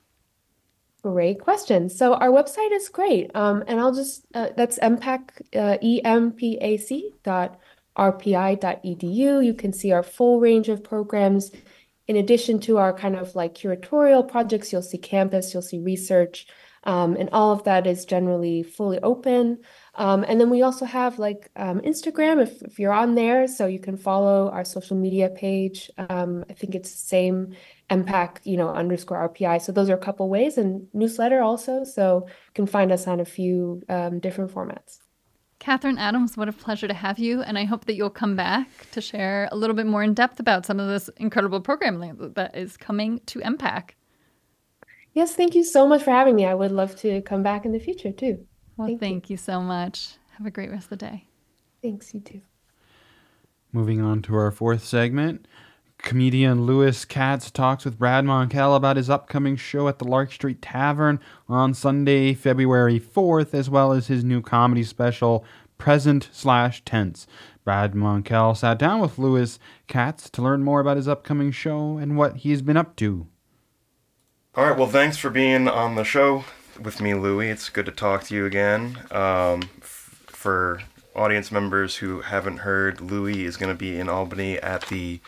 Great 1.03 1.41
question. 1.41 1.89
So 1.89 2.15
our 2.15 2.31
website 2.31 2.73
is 2.73 2.89
great. 2.89 3.31
Um, 3.37 3.63
and 3.69 3.79
I'll 3.79 3.95
just, 3.95 4.27
uh, 4.35 4.49
that's 4.57 4.77
EMPAC, 4.81 5.31
uh, 5.55 5.79
E-M-P-A-C 5.81 7.13
dot 7.23 7.61
rpi 7.97 8.61
dot 8.61 8.83
edu. 8.83 9.45
You 9.45 9.55
can 9.55 9.73
see 9.73 9.93
our 9.93 10.03
full 10.03 10.41
range 10.41 10.69
of 10.69 10.83
programs. 10.83 11.53
In 12.09 12.17
addition 12.17 12.59
to 12.63 12.79
our 12.79 12.93
kind 12.93 13.15
of 13.15 13.37
like 13.37 13.55
curatorial 13.55 14.27
projects, 14.27 14.73
you'll 14.73 14.83
see 14.83 14.99
campus, 14.99 15.53
you'll 15.53 15.63
see 15.63 15.79
research, 15.79 16.47
um, 16.85 17.17
and 17.17 17.29
all 17.31 17.53
of 17.53 17.65
that 17.65 17.87
is 17.87 18.05
generally 18.05 18.63
fully 18.63 18.99
open. 19.01 19.59
Um, 19.97 20.25
and 20.29 20.39
then 20.39 20.51
we 20.51 20.63
also 20.63 20.85
have 20.85 21.19
like 21.19 21.51
um, 21.57 21.81
Instagram 21.81 22.43
if, 22.43 22.63
if 22.63 22.79
you're 22.79 22.93
on 22.93 23.15
there, 23.15 23.47
so 23.49 23.67
you 23.67 23.81
can 23.81 23.97
follow 23.97 24.51
our 24.51 24.65
social 24.65 24.97
media 24.97 25.31
page. 25.31 25.91
Um, 26.11 26.45
I 26.51 26.53
think 26.53 26.75
it's 26.75 26.93
the 26.93 26.99
same 26.99 27.57
EMPAC, 27.91 28.39
you 28.45 28.59
know, 28.59 28.69
underscore 28.69 29.29
RPI. 29.29 29.63
So 29.63 29.73
those 29.73 29.89
are 29.89 29.95
a 29.95 29.99
couple 29.99 30.29
ways, 30.29 30.59
and 30.59 30.87
newsletter 30.93 31.41
also. 31.41 31.83
So 31.85 32.25
you 32.27 32.53
can 32.55 32.67
find 32.67 32.93
us 32.93 33.07
on 33.07 33.21
a 33.21 33.25
few 33.25 33.83
um, 33.89 34.21
different 34.21 34.53
formats. 34.53 34.99
Catherine 35.59 35.97
Adams, 35.97 36.37
what 36.37 36.49
a 36.49 36.53
pleasure 36.53 36.87
to 36.87 36.95
have 36.95 37.19
you. 37.19 37.41
And 37.41 37.59
I 37.59 37.65
hope 37.65 37.87
that 37.87 37.95
you'll 37.95 38.11
come 38.11 38.37
back 38.37 38.69
to 38.93 39.01
share 39.01 39.49
a 39.51 39.57
little 39.57 39.75
bit 39.75 39.87
more 39.87 40.03
in 40.03 40.13
depth 40.13 40.39
about 40.39 40.67
some 40.67 40.79
of 40.79 40.89
this 40.89 41.09
incredible 41.17 41.61
programming 41.61 42.33
that 42.35 42.55
is 42.55 42.77
coming 42.77 43.21
to 43.27 43.41
EMPAC. 43.41 43.91
Yes, 45.15 45.35
thank 45.35 45.55
you 45.55 45.65
so 45.65 45.87
much 45.89 46.03
for 46.03 46.11
having 46.11 46.37
me. 46.37 46.45
I 46.45 46.53
would 46.53 46.73
love 46.73 46.95
to 46.97 47.23
come 47.23 47.43
back 47.43 47.65
in 47.65 47.73
the 47.73 47.79
future 47.79 48.13
too. 48.13 48.47
Well, 48.77 48.89
thank, 48.89 49.01
thank 49.01 49.31
you. 49.31 49.35
you 49.35 49.39
so 49.39 49.61
much. 49.61 50.17
Have 50.39 50.47
a 50.47 50.51
great 50.51 50.71
rest 50.71 50.85
of 50.85 50.91
the 50.91 50.97
day. 50.97 51.25
Thanks, 51.83 52.13
you 52.13 52.21
too. 52.21 52.41
Moving 53.73 54.01
on 54.01 54.23
to 54.23 54.35
our 54.35 54.51
fourth 54.51 54.85
segment. 54.85 55.47
Comedian 55.99 56.67
Louis 56.67 57.05
Katz 57.07 57.51
talks 57.51 57.85
with 57.85 57.99
Brad 57.99 58.25
Monkell 58.25 58.77
about 58.77 58.97
his 58.97 59.09
upcoming 59.09 59.57
show 59.57 59.89
at 59.89 59.99
the 59.99 60.05
Lark 60.05 60.31
Street 60.31 60.61
Tavern 60.61 61.21
on 61.49 61.73
Sunday, 61.73 62.35
February 62.35 63.01
4th, 63.01 63.55
as 63.55 63.71
well 63.71 63.93
as 63.93 64.07
his 64.07 64.23
new 64.23 64.43
comedy 64.43 64.85
special, 64.85 65.45
Present 65.79 66.29
Slash 66.33 66.85
Tense. 66.85 67.27
Brad 67.65 67.95
Monkell 67.95 68.57
sat 68.57 68.79
down 68.79 69.01
with 69.01 69.19
Louis 69.19 69.59
Katz 69.89 70.31
to 70.31 70.43
learn 70.43 70.63
more 70.63 70.81
about 70.81 70.97
his 70.97 71.09
upcoming 71.09 71.51
show 71.51 71.97
and 71.97 72.17
what 72.17 72.39
he's 72.39 72.63
been 72.63 72.77
up 72.77 72.95
to. 72.97 73.27
All 74.55 74.67
right, 74.67 74.79
well, 74.79 74.89
thanks 74.89 75.17
for 75.17 75.31
being 75.31 75.67
on 75.67 75.97
the 75.97 76.05
show 76.05 76.45
with 76.79 77.01
me, 77.01 77.15
Louis. 77.15 77.51
It's 77.51 77.69
good 77.69 77.87
to 77.87 77.93
talk 77.93 78.25
to 78.25 78.35
you 78.35 78.47
again. 78.47 78.99
Um, 79.11 79.69
f- 79.81 80.25
for 80.27 80.83
audience 81.15 81.51
members 81.51 81.97
who 81.97 82.21
haven't 82.21 82.59
heard, 82.59 83.01
Louis 83.01 83.45
is 83.45 83.57
going 83.57 83.73
to 83.73 83.79
be 83.79 83.99
in 83.99 84.09
Albany 84.09 84.59
at 84.59 84.83
the 84.89 85.21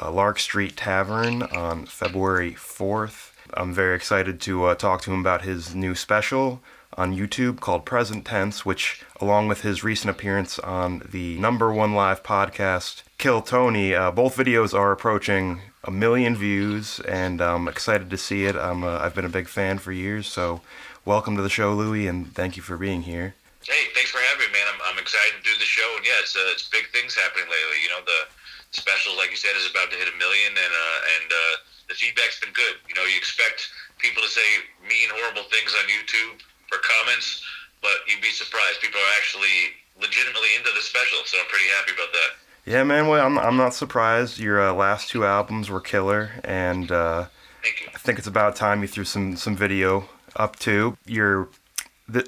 uh, 0.00 0.10
Lark 0.10 0.38
Street 0.38 0.76
Tavern 0.76 1.42
on 1.44 1.86
February 1.86 2.52
4th. 2.52 3.30
I'm 3.54 3.72
very 3.72 3.94
excited 3.94 4.40
to 4.42 4.64
uh, 4.64 4.74
talk 4.74 5.02
to 5.02 5.12
him 5.12 5.20
about 5.20 5.42
his 5.42 5.74
new 5.74 5.94
special 5.94 6.60
on 6.96 7.16
YouTube 7.16 7.60
called 7.60 7.84
Present 7.84 8.24
Tense, 8.24 8.64
which, 8.64 9.04
along 9.20 9.48
with 9.48 9.60
his 9.60 9.84
recent 9.84 10.10
appearance 10.10 10.58
on 10.58 11.02
the 11.10 11.38
number 11.38 11.72
one 11.72 11.94
live 11.94 12.22
podcast, 12.22 13.02
Kill 13.18 13.42
Tony, 13.42 13.94
uh, 13.94 14.10
both 14.10 14.36
videos 14.36 14.74
are 14.74 14.92
approaching 14.92 15.60
a 15.84 15.90
million 15.90 16.34
views, 16.34 17.00
and 17.00 17.40
I'm 17.40 17.68
excited 17.68 18.10
to 18.10 18.18
see 18.18 18.44
it. 18.46 18.56
I'm 18.56 18.82
a, 18.82 18.96
I've 18.98 19.14
been 19.14 19.24
a 19.24 19.30
big 19.30 19.48
fan 19.48 19.78
for 19.78 19.92
years, 19.92 20.26
so 20.26 20.60
welcome 21.06 21.38
to 21.38 21.42
the 21.42 21.48
show, 21.48 21.72
Louis, 21.72 22.10
and 22.10 22.34
thank 22.34 22.58
you 22.58 22.62
for 22.62 22.76
being 22.76 23.06
here. 23.06 23.34
Hey, 23.62 23.86
thanks 23.94 24.10
for 24.10 24.18
having 24.18 24.50
me, 24.50 24.52
man. 24.52 24.66
I'm, 24.74 24.80
I'm 24.92 24.98
excited 24.98 25.38
to 25.38 25.42
do 25.42 25.54
the 25.56 25.64
show, 25.64 25.86
and 25.96 26.04
yeah, 26.04 26.18
it's 26.20 26.34
uh, 26.36 26.52
it's 26.52 26.68
big 26.68 26.90
things 26.90 27.14
happening 27.14 27.46
lately. 27.46 27.78
You 27.82 27.90
know, 27.94 28.02
the 28.04 28.30
special, 28.74 29.16
like 29.16 29.30
you 29.30 29.38
said, 29.38 29.54
is 29.56 29.70
about 29.70 29.90
to 29.94 29.96
hit 29.96 30.10
a 30.10 30.16
million, 30.18 30.50
and 30.50 30.74
uh, 30.74 31.14
and 31.18 31.28
uh, 31.30 31.54
the 31.88 31.94
feedback's 31.94 32.38
been 32.42 32.52
good. 32.52 32.82
You 32.90 32.94
know, 32.98 33.06
you 33.06 33.16
expect 33.16 33.70
people 33.98 34.22
to 34.22 34.28
say 34.28 34.44
mean, 34.84 35.08
horrible 35.18 35.48
things 35.48 35.72
on 35.74 35.86
YouTube 35.88 36.42
for 36.68 36.78
comments, 36.82 37.42
but 37.80 38.02
you'd 38.06 38.22
be 38.22 38.34
surprised. 38.34 38.82
People 38.82 39.00
are 39.00 39.14
actually 39.18 39.74
legitimately 39.98 40.52
into 40.58 40.70
the 40.74 40.82
special, 40.82 41.22
so 41.24 41.38
I'm 41.38 41.48
pretty 41.48 41.70
happy 41.74 41.94
about 41.94 42.12
that. 42.12 42.30
Yeah, 42.66 42.82
man. 42.86 43.06
Well, 43.10 43.24
I'm 43.24 43.38
I'm 43.38 43.56
not 43.56 43.74
surprised. 43.74 44.38
Your 44.38 44.62
uh, 44.62 44.74
last 44.74 45.10
two 45.10 45.26
albums 45.26 45.70
were 45.70 45.82
killer, 45.82 46.38
and 46.46 46.90
uh, 46.90 47.26
I 47.66 47.98
think 47.98 48.18
it's 48.18 48.30
about 48.30 48.54
time 48.54 48.82
you 48.82 48.88
threw 48.88 49.04
some 49.04 49.34
some 49.34 49.56
video 49.56 50.06
up 50.36 50.58
to 50.60 50.96
Your 51.06 51.48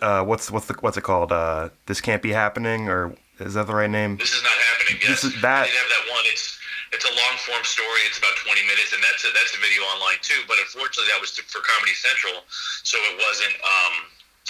uh, 0.02 0.24
what's 0.24 0.50
what's 0.50 0.66
the 0.66 0.74
what's 0.80 0.96
it 0.96 1.06
called? 1.06 1.30
Uh, 1.30 1.70
this 1.86 2.00
can't 2.00 2.22
be 2.22 2.32
happening, 2.34 2.88
or 2.88 3.14
is 3.38 3.54
that 3.54 3.66
the 3.66 3.74
right 3.74 3.90
name? 3.90 4.16
This 4.16 4.34
is 4.34 4.42
not 4.42 4.59
happening. 4.74 4.98
Yes. 5.00 5.22
This 5.22 5.30
is 5.30 5.42
that. 5.42 5.62
I 5.62 5.70
did 5.70 5.78
have 5.78 5.92
that 5.94 6.04
one. 6.11 6.24
It's 6.26 6.59
it's 6.90 7.06
a 7.06 7.14
long 7.14 7.34
form 7.46 7.62
story. 7.62 8.02
It's 8.09 8.18
about 8.18 8.34
20 8.42 8.59
minutes, 8.66 8.90
and 8.96 9.00
that's 9.04 9.22
a, 9.22 9.30
that's 9.36 9.54
a 9.54 9.61
video 9.62 9.84
online 9.94 10.18
too. 10.24 10.40
But 10.50 10.59
unfortunately, 10.59 11.12
that 11.14 11.20
was 11.22 11.36
for 11.46 11.62
Comedy 11.62 11.94
Central, 11.94 12.42
so 12.82 12.98
it 13.06 13.16
wasn't. 13.22 13.54
Um, 13.62 13.94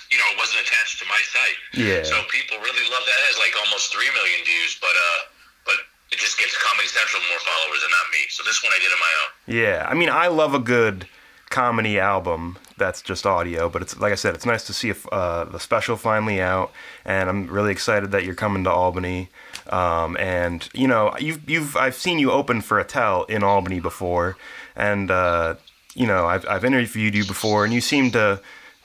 you 0.08 0.16
know, 0.16 0.24
it 0.32 0.40
wasn't 0.40 0.64
attached 0.64 0.96
to 1.04 1.04
my 1.04 1.20
site. 1.20 1.60
Yeah. 1.76 2.00
So 2.00 2.16
people 2.32 2.56
really 2.64 2.86
love 2.88 3.04
that. 3.04 3.16
It 3.20 3.26
has 3.28 3.36
like 3.44 3.52
almost 3.60 3.92
three 3.92 4.08
million 4.16 4.40
views, 4.48 4.80
but 4.80 4.96
uh, 4.96 5.20
but 5.68 5.78
it 6.08 6.16
just 6.16 6.40
gets 6.40 6.56
Comedy 6.56 6.88
Central 6.88 7.20
more 7.28 7.42
followers 7.44 7.84
and 7.84 7.92
not 7.92 8.08
me. 8.16 8.24
So 8.32 8.40
this 8.48 8.64
one 8.64 8.72
I 8.72 8.80
did 8.80 8.88
on 8.88 9.00
my 9.04 9.12
own. 9.20 9.30
Yeah, 9.44 9.84
I 9.84 9.92
mean, 9.92 10.08
I 10.08 10.32
love 10.32 10.56
a 10.56 10.62
good 10.62 11.04
comedy 11.48 11.98
album 11.98 12.56
that's 12.78 13.02
just 13.02 13.26
audio. 13.26 13.68
But 13.68 13.82
it's 13.82 13.98
like 13.98 14.12
I 14.12 14.16
said, 14.16 14.34
it's 14.34 14.46
nice 14.46 14.64
to 14.66 14.72
see 14.72 14.88
if, 14.90 15.06
uh, 15.12 15.44
the 15.44 15.60
special 15.60 15.96
finally 15.96 16.40
out, 16.40 16.72
and 17.04 17.28
I'm 17.28 17.46
really 17.48 17.72
excited 17.72 18.12
that 18.12 18.24
you're 18.24 18.34
coming 18.34 18.64
to 18.64 18.70
Albany. 18.70 19.28
Um, 19.68 20.16
and 20.16 20.68
you 20.72 20.88
know, 20.88 21.14
you've 21.18 21.48
you've 21.48 21.76
I've 21.76 21.94
seen 21.94 22.18
you 22.18 22.30
open 22.30 22.60
for 22.60 22.78
Attell 22.78 23.24
in 23.24 23.42
Albany 23.42 23.80
before, 23.80 24.36
and 24.76 25.10
uh, 25.10 25.56
you 25.94 26.06
know 26.06 26.26
I've 26.26 26.46
I've 26.48 26.64
interviewed 26.64 27.14
you 27.14 27.24
before, 27.24 27.64
and 27.64 27.74
you 27.74 27.80
seem 27.80 28.10
to 28.12 28.40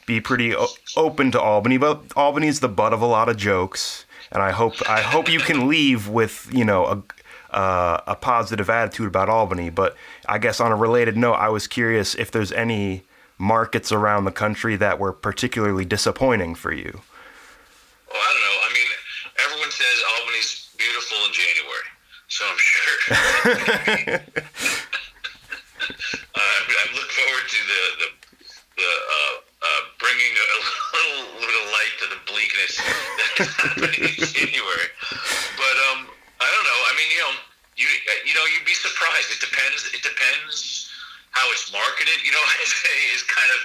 be 0.05 0.19
pretty 0.19 0.53
o- 0.55 0.67
open 0.97 1.31
to 1.31 1.39
Albany. 1.41 1.77
But 1.77 2.01
Albany's 2.15 2.59
the 2.59 2.69
butt 2.69 2.93
of 2.93 3.01
a 3.01 3.05
lot 3.05 3.29
of 3.29 3.37
jokes, 3.37 4.05
and 4.31 4.41
I 4.43 4.51
hope 4.51 4.73
I 4.89 5.01
hope 5.01 5.31
you 5.31 5.39
can 5.39 5.67
leave 5.67 6.09
with 6.09 6.49
you 6.51 6.65
know 6.65 6.85
a. 6.85 7.03
Uh, 7.53 8.01
a 8.07 8.15
positive 8.15 8.69
attitude 8.69 9.07
about 9.07 9.29
Albany, 9.29 9.69
but 9.69 9.95
I 10.27 10.39
guess 10.39 10.59
on 10.59 10.71
a 10.71 10.75
related 10.75 11.15
note, 11.15 11.35
I 11.35 11.49
was 11.49 11.67
curious 11.67 12.15
if 12.15 12.31
there's 12.31 12.51
any 12.51 13.03
markets 13.37 13.91
around 13.91 14.25
the 14.25 14.31
country 14.31 14.75
that 14.77 14.99
were 14.99 15.11
particularly 15.11 15.85
disappointing 15.85 16.55
for 16.55 16.71
you? 16.71 17.01
Well, 18.11 18.21
I 18.21 18.29
don't 18.31 18.41
know. 18.41 18.57
I 18.63 18.69
mean, 18.73 18.89
everyone 19.45 19.71
says 19.71 20.03
Albany's 20.19 20.69
beautiful 20.77 21.17
in 21.25 21.33
January, 21.33 21.89
so 22.27 22.45
I'm 22.47 22.57
sure. 22.57 22.97
uh, 26.35 26.39
I 26.39 26.85
look 26.95 27.09
forward 27.11 27.45
to 27.49 27.59
the 27.67 27.81
the, 27.99 28.07
the 28.77 28.87
uh, 28.87 29.35
uh, 29.63 29.81
bringing 29.99 30.33
a 30.33 30.47
little, 30.95 31.25
little 31.41 31.67
light 31.71 31.93
to 31.99 32.05
the 32.15 32.19
bleakness 32.27 32.79
that's 33.37 33.55
happening 33.55 34.07
in 34.07 34.25
January. 34.27 34.89
But 35.57 35.75
um, 35.91 36.07
I 36.43 36.49
don't 36.51 36.67
know. 36.67 36.79
I 36.87 36.91
mean, 36.99 37.09
you 37.09 37.21
know, 37.23 37.33
you 37.79 37.87
you 38.27 38.33
know, 38.35 38.45
you'd 38.51 38.67
be 38.67 38.75
surprised. 38.75 39.31
It 39.31 39.39
depends. 39.39 39.87
It 39.95 40.03
depends 40.03 40.83
how 41.33 41.45
it's 41.49 41.69
marketed, 41.73 42.21
you 42.21 42.31
know, 42.31 42.45
is 43.13 43.25
kind 43.25 43.49
of, 43.49 43.59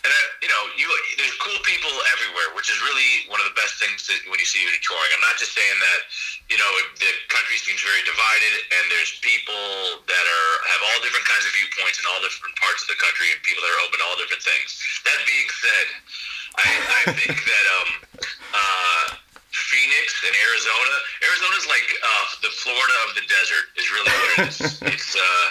and 0.00 0.08
I, 0.08 0.20
you 0.40 0.48
know, 0.48 0.62
you 0.80 0.88
there's 1.20 1.36
cool 1.36 1.60
people 1.68 1.92
everywhere, 2.16 2.56
which 2.56 2.72
is 2.72 2.80
really 2.80 3.28
one 3.28 3.36
of 3.36 3.44
the 3.44 3.52
best 3.52 3.76
things 3.76 4.08
that 4.08 4.16
when 4.32 4.40
you 4.40 4.48
see 4.48 4.64
you 4.64 4.72
touring. 4.80 5.12
I'm 5.12 5.20
not 5.20 5.36
just 5.36 5.52
saying 5.52 5.76
that, 5.76 6.00
you 6.48 6.56
know, 6.56 6.72
the 6.96 7.12
country 7.28 7.60
seems 7.60 7.84
very 7.84 8.00
divided, 8.08 8.54
and 8.72 8.84
there's 8.88 9.20
people 9.20 10.00
that 10.08 10.24
are 10.24 10.52
have 10.72 10.82
all 10.88 10.98
different 11.04 11.28
kinds 11.28 11.44
of 11.44 11.52
viewpoints 11.52 12.00
in 12.00 12.08
all 12.08 12.24
different 12.24 12.56
parts 12.56 12.80
of 12.80 12.88
the 12.88 12.96
country, 12.96 13.28
and 13.28 13.38
people 13.44 13.60
that 13.60 13.72
are 13.76 13.82
open 13.84 14.00
to 14.00 14.04
all 14.08 14.16
different 14.16 14.40
things. 14.40 14.80
That 15.04 15.20
being 15.28 15.48
said, 15.52 15.86
I, 16.56 16.68
I 17.04 17.12
think 17.12 17.36
that 17.36 17.64
um, 17.76 17.90
uh, 18.56 19.04
Phoenix 19.70 20.06
and 20.26 20.34
Arizona. 20.34 20.94
Arizona's 21.22 21.66
like 21.70 21.86
uh, 22.02 22.24
the 22.42 22.52
Florida 22.58 22.96
of 23.06 23.10
the 23.14 23.24
desert. 23.30 23.70
Is 23.78 23.86
really 23.94 24.10
what 24.10 24.30
it 24.34 24.38
is. 24.50 24.58
it's 24.82 25.14
uh, 25.14 25.46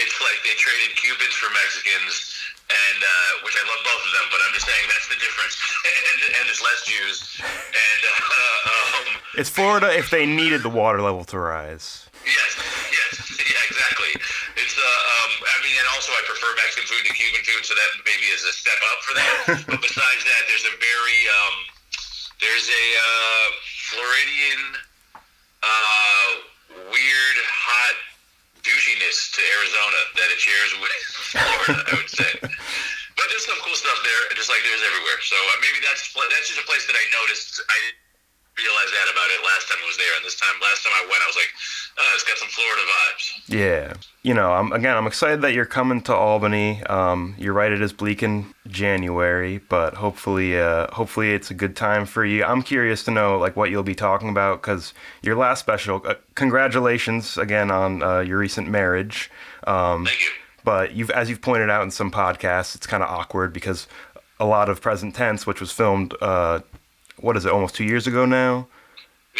it's 0.00 0.16
like 0.24 0.40
they 0.48 0.56
traded 0.56 0.96
Cubans 0.96 1.36
for 1.36 1.52
Mexicans, 1.52 2.40
and 2.72 2.98
uh, 3.04 3.30
which 3.44 3.52
I 3.60 3.64
love 3.68 3.82
both 3.84 4.00
of 4.00 4.12
them. 4.16 4.26
But 4.32 4.40
I'm 4.48 4.52
just 4.56 4.64
saying 4.64 4.84
that's 4.88 5.08
the 5.12 5.20
difference. 5.20 5.60
and, 6.08 6.18
and 6.40 6.42
there's 6.48 6.64
less 6.64 6.80
Jews. 6.88 7.16
And 7.44 8.00
uh, 8.08 8.72
um, 8.72 9.06
It's 9.36 9.52
Florida 9.52 9.92
if 9.92 10.08
they 10.08 10.24
needed 10.24 10.64
the 10.64 10.72
water 10.72 11.04
level 11.04 11.28
to 11.28 11.36
rise. 11.36 12.08
Yes, 12.24 12.52
yes, 12.92 13.12
yeah, 13.44 13.62
exactly. 13.68 14.12
It's 14.56 14.76
uh, 14.76 14.84
um, 14.88 15.30
I 15.44 15.56
mean, 15.60 15.76
and 15.76 15.88
also 15.92 16.16
I 16.16 16.22
prefer 16.24 16.48
Mexican 16.56 16.88
food 16.88 17.04
to 17.08 17.12
Cuban 17.12 17.44
food, 17.44 17.64
so 17.68 17.76
that 17.76 17.90
maybe 18.08 18.24
is 18.32 18.40
a 18.44 18.56
step 18.56 18.80
up 18.92 18.98
for 19.04 19.12
that. 19.20 19.36
but 19.68 19.80
besides 19.84 20.22
that, 20.24 20.42
there's 20.48 20.64
a 20.64 20.74
very 20.80 21.20
um, 21.28 21.79
there's 22.40 22.66
a 22.68 22.86
uh, 22.96 23.46
Floridian 23.92 24.60
uh, 25.60 26.28
weird 26.88 27.36
hot 27.44 27.96
douchiness 28.64 29.32
to 29.36 29.40
Arizona 29.60 30.00
that 30.16 30.28
it 30.32 30.40
shares 30.40 30.72
with 30.80 31.00
Florida, 31.32 31.80
I 31.84 31.92
would 31.96 32.12
say. 32.12 32.32
But 32.40 33.26
there's 33.28 33.44
some 33.44 33.60
cool 33.60 33.76
stuff 33.76 34.00
there, 34.00 34.32
just 34.32 34.48
like 34.48 34.64
there's 34.64 34.80
everywhere. 34.80 35.20
So 35.20 35.36
uh, 35.36 35.56
maybe 35.60 35.84
that's 35.84 36.08
that's 36.16 36.48
just 36.48 36.60
a 36.60 36.64
place 36.64 36.88
that 36.88 36.96
I 36.96 37.04
noticed. 37.12 37.60
I 37.68 37.76
didn't 37.84 38.00
realize 38.56 38.90
that 38.96 39.08
about 39.12 39.28
it 39.28 39.40
last 39.44 39.68
time 39.68 39.80
I 39.80 39.86
was 39.88 40.00
there, 40.00 40.12
and 40.16 40.24
this 40.24 40.40
time, 40.40 40.56
last 40.64 40.80
time 40.80 40.96
I 40.96 41.04
went, 41.04 41.20
I 41.20 41.28
was 41.28 41.36
like, 41.36 41.52
oh, 41.98 42.12
it's 42.14 42.24
got 42.24 42.38
some 42.38 42.48
Florida 42.48 42.82
vibes. 42.82 43.48
Yeah. 43.48 43.94
You 44.22 44.34
know, 44.34 44.52
I'm, 44.52 44.72
again, 44.72 44.96
I'm 44.96 45.06
excited 45.06 45.40
that 45.42 45.54
you're 45.54 45.64
coming 45.64 46.02
to 46.02 46.14
Albany. 46.14 46.82
Um, 46.84 47.34
you're 47.38 47.54
right, 47.54 47.72
it 47.72 47.80
is 47.80 47.92
bleak 47.92 48.22
in 48.22 48.52
January, 48.66 49.58
but 49.68 49.94
hopefully, 49.94 50.58
uh, 50.58 50.88
hopefully 50.92 51.32
it's 51.32 51.50
a 51.50 51.54
good 51.54 51.74
time 51.74 52.04
for 52.04 52.24
you. 52.24 52.44
I'm 52.44 52.62
curious 52.62 53.02
to 53.04 53.10
know, 53.10 53.38
like, 53.38 53.56
what 53.56 53.70
you'll 53.70 53.82
be 53.82 53.94
talking 53.94 54.28
about, 54.28 54.60
because 54.60 54.92
your 55.22 55.36
last 55.36 55.60
special, 55.60 56.02
uh, 56.04 56.14
congratulations 56.34 57.38
again 57.38 57.70
on 57.70 58.02
uh, 58.02 58.20
your 58.20 58.38
recent 58.38 58.68
marriage. 58.68 59.30
Um, 59.66 60.04
Thank 60.04 60.20
you. 60.20 60.26
But 60.62 60.92
you've, 60.92 61.10
as 61.10 61.30
you've 61.30 61.40
pointed 61.40 61.70
out 61.70 61.82
in 61.82 61.90
some 61.90 62.10
podcasts, 62.10 62.74
it's 62.74 62.86
kind 62.86 63.02
of 63.02 63.08
awkward 63.08 63.54
because 63.54 63.88
a 64.38 64.44
lot 64.44 64.68
of 64.68 64.82
present 64.82 65.14
tense, 65.14 65.46
which 65.46 65.60
was 65.60 65.72
filmed, 65.72 66.14
uh, 66.20 66.60
what 67.16 67.36
is 67.38 67.46
it, 67.46 67.52
almost 67.52 67.74
two 67.74 67.84
years 67.84 68.06
ago 68.06 68.26
now? 68.26 68.68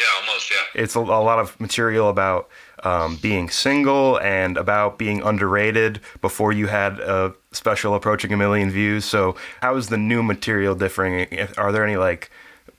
Yeah, 0.01 0.21
almost, 0.21 0.51
yeah. 0.51 0.83
it's 0.83 0.97
a, 0.97 1.01
a 1.01 1.23
lot 1.23 1.39
of 1.39 1.59
material 1.61 2.09
about 2.09 2.49
um, 2.85 3.17
being 3.17 3.51
single 3.51 4.19
and 4.21 4.57
about 4.57 4.99
being 4.99 5.21
underrated 5.21 6.01
before 6.23 6.53
you 6.53 6.69
had 6.69 6.99
a 7.01 7.35
special 7.53 7.95
approaching 7.95 8.33
a 8.33 8.37
million 8.37 8.71
views. 8.71 9.05
So, 9.05 9.37
how 9.61 9.77
is 9.77 9.89
the 9.89 9.99
new 9.99 10.23
material 10.23 10.75
differing? 10.75 11.29
Are 11.59 11.71
there 11.71 11.85
any 11.85 11.97
like 11.97 12.31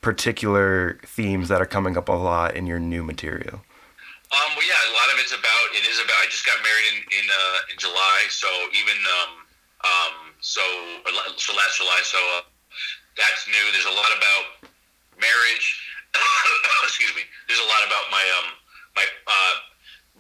particular 0.02 1.00
themes 1.06 1.50
that 1.50 1.62
are 1.62 1.68
coming 1.68 1.96
up 1.96 2.10
a 2.10 2.14
lot 2.14 2.56
in 2.56 2.66
your 2.66 2.80
new 2.80 3.04
material? 3.04 3.62
Um, 4.32 4.50
well, 4.56 4.66
yeah, 4.66 4.80
a 4.90 4.96
lot 4.96 5.14
of 5.14 5.20
it's 5.20 5.36
about. 5.36 5.66
It 5.76 5.86
is 5.86 6.00
about. 6.00 6.18
I 6.24 6.26
just 6.26 6.46
got 6.46 6.58
married 6.64 6.88
in 6.90 6.98
in, 7.20 7.26
uh, 7.30 7.72
in 7.72 7.78
July, 7.78 8.26
so 8.30 8.48
even 8.74 8.98
um, 9.22 9.32
um, 9.86 10.14
so 10.40 10.62
so 11.38 11.54
last 11.54 11.78
July, 11.78 12.00
so 12.02 12.18
uh, 12.40 12.42
that's 13.18 13.46
new. 13.46 13.66
There's 13.76 13.86
a 13.86 13.94
lot 13.94 14.10
about 14.16 14.72
marriage. 15.20 15.91
Excuse 16.88 17.14
me. 17.16 17.24
There's 17.48 17.62
a 17.62 17.70
lot 17.70 17.84
about 17.88 18.06
my 18.12 18.24
um 18.42 18.48
my 18.96 19.06
uh. 19.28 19.56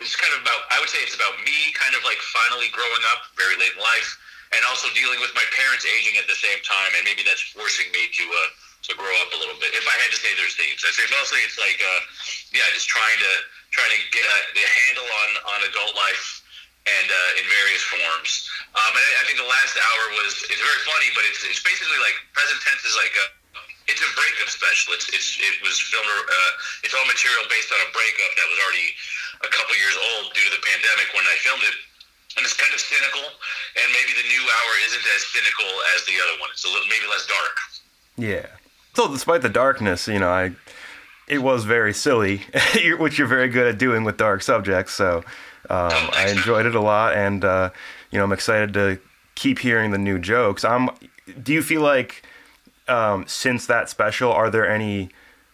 It's 0.02 0.18
kind 0.18 0.34
of 0.34 0.42
about. 0.42 0.66
I 0.74 0.82
would 0.82 0.90
say 0.90 0.98
it's 1.06 1.14
about 1.14 1.38
me, 1.46 1.58
kind 1.78 1.94
of 1.94 2.02
like 2.02 2.18
finally 2.34 2.74
growing 2.74 3.04
up 3.14 3.30
very 3.38 3.54
late 3.60 3.78
in 3.78 3.82
life, 3.86 4.10
and 4.56 4.66
also 4.66 4.90
dealing 4.98 5.22
with 5.22 5.30
my 5.38 5.46
parents 5.54 5.86
aging 5.86 6.18
at 6.18 6.26
the 6.26 6.38
same 6.38 6.58
time, 6.66 6.90
and 6.98 7.06
maybe 7.06 7.22
that's 7.22 7.44
forcing 7.54 7.92
me 7.94 8.10
to 8.10 8.24
uh 8.26 8.50
to 8.90 8.92
grow 8.98 9.14
up 9.22 9.30
a 9.30 9.38
little 9.38 9.58
bit. 9.62 9.78
If 9.78 9.86
I 9.86 9.94
had 10.02 10.10
to 10.10 10.18
say 10.18 10.34
there's 10.34 10.58
themes, 10.58 10.82
I'd 10.82 10.98
say 10.98 11.06
mostly 11.14 11.46
it's 11.46 11.60
like 11.62 11.78
uh 11.78 12.02
yeah, 12.50 12.66
just 12.74 12.90
trying 12.90 13.20
to 13.22 13.32
trying 13.72 13.94
to 13.94 14.02
get 14.12 14.26
a, 14.26 14.40
handle 14.58 15.06
on 15.06 15.30
on 15.56 15.60
adult 15.70 15.94
life 15.96 16.42
and 16.90 17.08
uh, 17.08 17.40
in 17.40 17.46
various 17.46 17.84
forms. 17.86 18.50
Um, 18.74 18.92
and 18.98 19.04
I, 19.06 19.12
I 19.22 19.24
think 19.30 19.38
the 19.38 19.48
last 19.48 19.78
hour 19.78 20.04
was 20.18 20.34
it's 20.50 20.64
very 20.64 20.82
funny, 20.88 21.10
but 21.14 21.24
it's 21.30 21.46
it's 21.46 21.62
basically 21.62 22.00
like 22.02 22.18
present 22.34 22.58
tense 22.66 22.82
is 22.84 22.98
like 22.98 23.14
a 23.16 23.26
it's 23.92 24.02
a 24.02 24.12
breakup 24.16 24.50
special. 24.50 24.96
It's 24.96 25.12
it's 25.12 25.36
it 25.40 25.60
was 25.60 25.76
filmed. 25.84 26.08
Uh, 26.08 26.52
it's 26.88 26.96
all 26.96 27.04
material 27.04 27.44
based 27.52 27.70
on 27.76 27.80
a 27.84 27.90
breakup 27.92 28.32
that 28.40 28.48
was 28.48 28.60
already 28.64 28.90
a 29.44 29.50
couple 29.52 29.76
years 29.76 29.98
old 30.00 30.32
due 30.32 30.48
to 30.48 30.54
the 30.56 30.64
pandemic 30.64 31.12
when 31.12 31.28
I 31.28 31.36
filmed 31.44 31.66
it. 31.68 31.78
And 32.40 32.48
it's 32.48 32.56
kind 32.56 32.72
of 32.72 32.80
cynical, 32.80 33.28
and 33.28 33.88
maybe 33.92 34.16
the 34.16 34.24
new 34.24 34.40
hour 34.40 34.72
isn't 34.88 35.04
as 35.04 35.22
cynical 35.36 35.68
as 35.96 36.08
the 36.08 36.16
other 36.24 36.40
one. 36.40 36.50
It's 36.56 36.64
a 36.64 36.72
little 36.72 36.88
maybe 36.88 37.04
less 37.12 37.28
dark. 37.28 37.56
Yeah. 38.16 38.48
So, 38.96 39.12
despite 39.12 39.42
the 39.42 39.52
darkness, 39.52 40.08
you 40.08 40.20
know, 40.20 40.32
I 40.32 40.56
it 41.28 41.40
was 41.40 41.66
very 41.66 41.94
silly, 41.94 42.48
which 43.00 43.20
you're 43.20 43.28
very 43.28 43.50
good 43.50 43.68
at 43.68 43.78
doing 43.78 44.04
with 44.04 44.16
dark 44.16 44.44
subjects. 44.44 44.94
So, 44.94 45.28
um, 45.70 45.92
I 46.16 46.32
enjoyed 46.32 46.66
it 46.66 46.76
a 46.76 46.82
lot, 46.82 47.14
and 47.14 47.44
uh, 47.44 47.70
you 48.12 48.18
know, 48.18 48.24
I'm 48.24 48.32
excited 48.32 48.74
to 48.76 49.00
keep 49.36 49.60
hearing 49.60 49.92
the 49.92 49.98
new 49.98 50.18
jokes. 50.18 50.64
I'm. 50.64 50.90
do 51.44 51.52
you 51.52 51.62
feel 51.62 51.82
like 51.82 52.24
um, 52.88 53.26
since 53.28 53.66
that 53.66 53.90
special, 53.90 54.32
are 54.32 54.50
there 54.50 54.70
any 54.70 55.10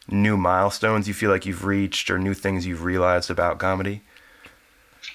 new 0.08 0.38
milestones 0.38 1.08
you 1.08 1.14
feel 1.14 1.32
like 1.32 1.46
you've 1.46 1.66
reached, 1.66 2.10
or 2.10 2.18
new 2.18 2.34
things 2.34 2.66
you've 2.66 2.84
realized 2.84 3.30
about 3.30 3.60
comedy? 3.60 4.02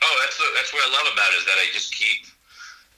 Oh, 0.03 0.17
that's 0.25 0.37
the, 0.37 0.45
that's 0.55 0.73
what 0.73 0.83
I 0.85 0.91
love 0.93 1.09
about 1.13 1.33
it 1.33 1.39
is 1.41 1.47
that 1.47 1.59
I 1.59 1.67
just 1.73 1.95
keep 1.95 2.27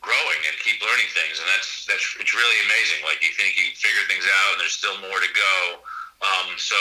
growing 0.05 0.41
and 0.45 0.55
keep 0.61 0.79
learning 0.85 1.09
things, 1.17 1.41
and 1.41 1.49
that's 1.49 1.89
that's 1.89 2.05
it's 2.21 2.35
really 2.37 2.59
amazing. 2.69 3.01
Like 3.09 3.25
you 3.25 3.33
think 3.33 3.57
you 3.57 3.73
figure 3.73 4.05
things 4.07 4.29
out, 4.29 4.49
and 4.57 4.59
there's 4.61 4.77
still 4.77 4.97
more 5.01 5.21
to 5.21 5.33
go. 5.33 5.55
Um, 6.23 6.57
so 6.57 6.77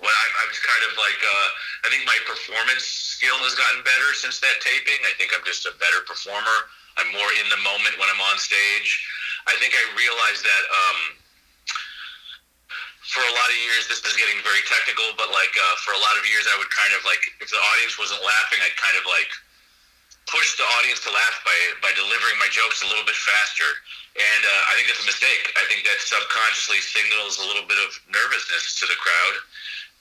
what 0.00 0.14
I'm 0.42 0.50
just 0.50 0.64
kind 0.64 0.82
of 0.88 0.96
like 0.96 1.20
uh, 1.20 1.48
I 1.84 1.88
think 1.90 2.06
my 2.06 2.18
performance 2.26 2.86
skill 2.86 3.36
has 3.46 3.54
gotten 3.54 3.82
better 3.82 4.14
since 4.14 4.38
that 4.40 4.62
taping. 4.62 4.98
I 5.06 5.12
think 5.18 5.34
I'm 5.34 5.44
just 5.44 5.66
a 5.66 5.74
better 5.78 6.02
performer. 6.06 6.58
I'm 6.98 7.10
more 7.14 7.30
in 7.38 7.46
the 7.50 7.60
moment 7.62 7.94
when 7.98 8.10
I'm 8.10 8.22
on 8.30 8.38
stage. 8.42 9.06
I 9.46 9.54
think 9.62 9.74
I 9.74 9.82
realized 9.94 10.42
that 10.42 10.64
um, 10.66 10.98
for 13.08 13.24
a 13.24 13.32
lot 13.32 13.48
of 13.48 13.56
years, 13.56 13.88
this 13.88 14.04
is 14.04 14.16
getting 14.20 14.36
very 14.44 14.60
technical, 14.68 15.16
but 15.16 15.32
like 15.32 15.54
uh, 15.56 15.76
for 15.80 15.96
a 15.96 16.00
lot 16.00 16.12
of 16.20 16.28
years, 16.28 16.44
I 16.44 16.60
would 16.60 16.68
kind 16.68 16.92
of 16.92 17.00
like 17.08 17.24
if 17.40 17.48
the 17.48 17.56
audience 17.56 17.96
wasn't 17.96 18.20
laughing, 18.20 18.60
I'd 18.60 18.76
kind 18.76 19.00
of 19.00 19.08
like 19.08 19.32
push 20.28 20.60
the 20.60 20.68
audience 20.76 21.00
to 21.08 21.10
laugh 21.10 21.40
by 21.40 21.56
by 21.80 21.90
delivering 21.96 22.36
my 22.36 22.52
jokes 22.52 22.84
a 22.84 22.88
little 22.88 23.08
bit 23.08 23.16
faster. 23.16 23.70
And 24.12 24.42
uh, 24.44 24.62
I 24.68 24.76
think 24.76 24.92
that's 24.92 25.00
a 25.00 25.08
mistake. 25.08 25.56
I 25.56 25.64
think 25.72 25.88
that 25.88 25.96
subconsciously 26.04 26.84
signals 26.84 27.40
a 27.40 27.48
little 27.48 27.64
bit 27.64 27.80
of 27.80 27.96
nervousness 28.12 28.76
to 28.82 28.84
the 28.84 28.98
crowd. 29.00 29.34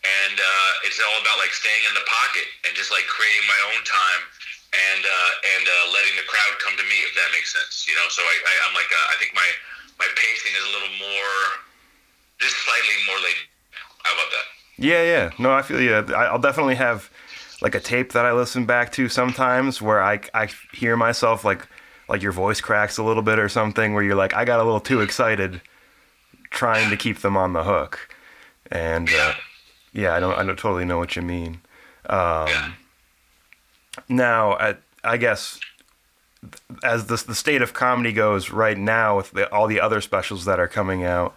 And 0.03 0.36
uh, 0.36 0.72
it's 0.84 0.99
all 0.99 1.18
about 1.24 1.39
like 1.39 1.55
staying 1.55 1.88
in 1.88 1.95
the 1.95 2.03
pocket 2.12 2.47
and 2.68 2.76
just 2.76 2.91
like 2.91 3.08
creating 3.08 3.47
my 3.47 3.60
own 3.72 3.82
time 3.88 4.22
and 4.76 5.01
uh, 5.08 5.32
and 5.55 5.64
uh, 5.64 5.95
letting 5.95 6.20
the 6.20 6.28
crowd 6.28 6.60
come 6.60 6.76
to 6.76 6.86
me 6.91 7.08
if 7.08 7.16
that 7.16 7.32
makes 7.32 7.55
sense. 7.55 7.88
You 7.88 7.95
know, 7.95 8.12
so 8.12 8.20
I, 8.20 8.36
I 8.36 8.53
I'm 8.68 8.76
like 8.76 8.91
uh, 8.91 9.08
I 9.12 9.16
think 9.16 9.32
my 9.32 9.47
my 9.95 10.12
pacing 10.20 10.60
is 10.60 10.64
a 10.68 10.72
little 10.76 10.91
more 10.99 11.66
just 12.40 12.56
slightly 12.58 12.96
more 13.08 13.18
laid. 13.18 13.36
How 14.04 14.14
about 14.14 14.32
that? 14.32 14.84
Yeah, 14.84 15.04
yeah. 15.04 15.32
No, 15.40 15.52
I 15.54 15.62
feel 15.62 15.82
you. 15.82 15.94
I'll 15.96 16.40
definitely 16.40 16.76
have 16.76 17.10
like 17.62 17.76
a 17.76 17.80
tape 17.80 18.14
that 18.14 18.26
I 18.26 18.34
listen 18.34 18.66
back 18.66 18.92
to 18.94 19.10
sometimes 19.10 19.82
where 19.82 20.02
I, 20.02 20.22
I 20.34 20.50
hear 20.74 20.96
myself 20.96 21.44
like 21.44 21.68
like 22.08 22.22
your 22.22 22.32
voice 22.32 22.62
cracks 22.62 22.98
a 22.98 23.04
little 23.04 23.24
bit 23.24 23.40
or 23.40 23.50
something 23.50 23.94
where 23.94 24.04
you're 24.04 24.16
like 24.16 24.34
I 24.34 24.46
got 24.46 24.60
a 24.60 24.64
little 24.64 24.80
too 24.80 25.02
excited 25.02 25.62
trying 26.52 26.90
to 26.90 26.98
keep 26.98 27.20
them 27.20 27.36
on 27.36 27.54
the 27.54 27.64
hook. 27.64 28.16
And 28.72 29.10
uh, 29.10 29.34
yeah, 29.94 30.14
I 30.14 30.20
don't 30.20 30.38
I 30.38 30.44
don't 30.44 30.60
totally 30.60 30.86
know 30.86 30.98
what 30.98 31.16
you 31.16 31.22
mean. 31.22 31.62
Um, 32.08 32.76
now, 34.08 34.54
I, 34.54 34.76
I 35.04 35.18
guess 35.18 35.60
as 36.84 37.08
the 37.08 37.22
the 37.28 37.36
state 37.36 37.62
of 37.62 37.74
comedy 37.74 38.14
goes 38.14 38.52
right 38.52 38.78
now 38.78 39.18
with 39.18 39.32
the, 39.32 39.52
all 39.52 39.68
the 39.68 39.82
other 39.82 40.02
specials 40.02 40.46
that 40.46 40.60
are 40.60 40.68
coming 40.68 41.04
out, 41.04 41.36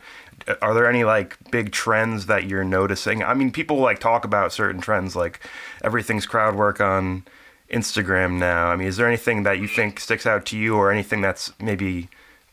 are 0.63 0.75
there 0.75 0.89
any 0.89 1.05
like 1.05 1.37
big 1.51 1.73
trends 1.73 2.27
that 2.27 2.45
you're 2.45 2.65
noticing? 2.65 3.23
I 3.23 3.35
mean, 3.35 3.51
people 3.51 3.79
like 3.79 3.99
talk 3.99 4.25
about 4.25 4.53
certain 4.53 4.81
trends, 4.81 5.17
like 5.17 5.41
everything's 5.83 6.27
crowd 6.27 6.55
work 6.55 6.81
on 6.81 7.25
Instagram 7.71 8.39
now. 8.39 8.69
I 8.69 8.77
mean, 8.77 8.89
is 8.89 8.97
there 8.97 9.07
anything 9.07 9.45
that 9.45 9.59
you 9.59 9.69
think 9.69 10.01
sticks 10.01 10.27
out 10.27 10.45
to 10.47 10.59
you, 10.59 10.77
or 10.77 10.91
anything 10.91 11.21
that's 11.21 11.53
maybe 11.61 12.09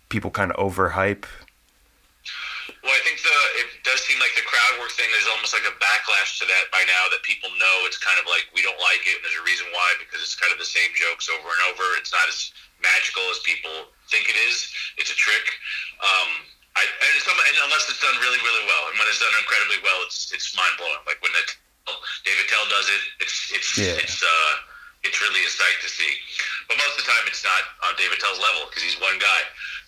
people 0.10 0.30
kind 0.30 0.52
of 0.52 0.58
overhype? 0.58 1.26
Well, 2.84 2.94
I 2.94 3.02
think 3.04 3.20
the 3.20 3.38
it 3.60 3.68
does 3.84 4.00
seem 4.06 4.20
like 4.20 4.32
the 4.38 4.46
crowd 4.46 4.80
work 4.80 4.94
thing 4.94 5.10
is 5.18 5.28
almost 5.34 5.52
like 5.52 5.66
a 5.66 5.76
backlash 5.82 6.40
to 6.40 6.46
that 6.46 6.70
by 6.72 6.84
now. 6.86 7.04
That 7.10 7.24
people 7.26 7.50
know 7.58 7.76
it's 7.90 7.98
kind 7.98 8.20
of 8.22 8.30
like 8.30 8.48
we 8.54 8.62
don't 8.62 8.80
like 8.80 9.04
it, 9.10 9.18
and 9.18 9.24
there's 9.26 9.40
a 9.42 9.46
reason 9.46 9.68
why 9.74 9.98
because 10.00 10.22
it's 10.22 10.38
kind 10.38 10.54
of 10.54 10.60
the 10.62 10.70
same 10.70 10.94
jokes 10.94 11.28
over 11.28 11.50
and 11.50 11.62
over. 11.74 11.84
It's 11.98 12.14
not 12.14 12.30
as 12.30 12.54
magical 12.80 13.26
as 13.34 13.42
people 13.42 13.92
think 14.08 14.30
it 14.30 14.38
is. 14.48 14.70
It's 15.02 15.10
a 15.10 15.18
trick. 15.18 15.46
Um, 16.00 16.46
I, 16.78 16.84
and, 16.86 17.12
it's, 17.18 17.26
and 17.26 17.58
unless 17.66 17.90
it's 17.90 18.00
done 18.00 18.14
really, 18.22 18.38
really 18.46 18.66
well, 18.70 18.84
and 18.90 18.96
when 19.02 19.10
it's 19.10 19.18
done 19.20 19.34
incredibly 19.42 19.82
well, 19.82 20.00
it's 20.06 20.30
it's 20.30 20.54
mind 20.54 20.78
blowing. 20.78 21.02
Like 21.10 21.18
when 21.26 21.34
that 21.34 21.50
Dave 22.24 22.38
Attell 22.46 22.66
does 22.70 22.88
it, 22.94 23.02
it's 23.26 23.50
it's 23.52 23.70
Yeah. 23.74 23.98
it's 23.98 24.22
uh, 24.22 24.52
it's 25.02 25.18
really 25.26 25.42
a 25.42 25.50
sight 25.50 25.78
to 25.82 25.90
see. 25.90 26.14
But 26.70 26.78
most 26.78 27.00
of 27.00 27.06
the 27.06 27.10
time, 27.10 27.26
it's 27.26 27.42
not 27.42 27.62
on 27.90 27.98
Dave 27.98 28.14
Attell's 28.14 28.38
level 28.38 28.70
because 28.70 28.84
he's 28.86 28.98
one 29.02 29.18
guy. 29.18 29.42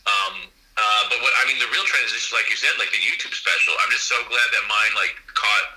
Um, 0.09 0.49
Uh, 0.79 1.03
but 1.11 1.19
what 1.19 1.33
I 1.35 1.43
mean, 1.43 1.59
the 1.59 1.67
real 1.75 1.83
trend 1.83 2.07
is 2.07 2.31
like 2.31 2.47
you 2.47 2.55
said, 2.55 2.71
like 2.79 2.87
the 2.95 3.03
YouTube 3.03 3.35
special. 3.35 3.75
I'm 3.83 3.91
just 3.91 4.07
so 4.07 4.15
glad 4.31 4.47
that 4.55 4.63
mine 4.71 4.93
like 4.95 5.11
caught 5.35 5.75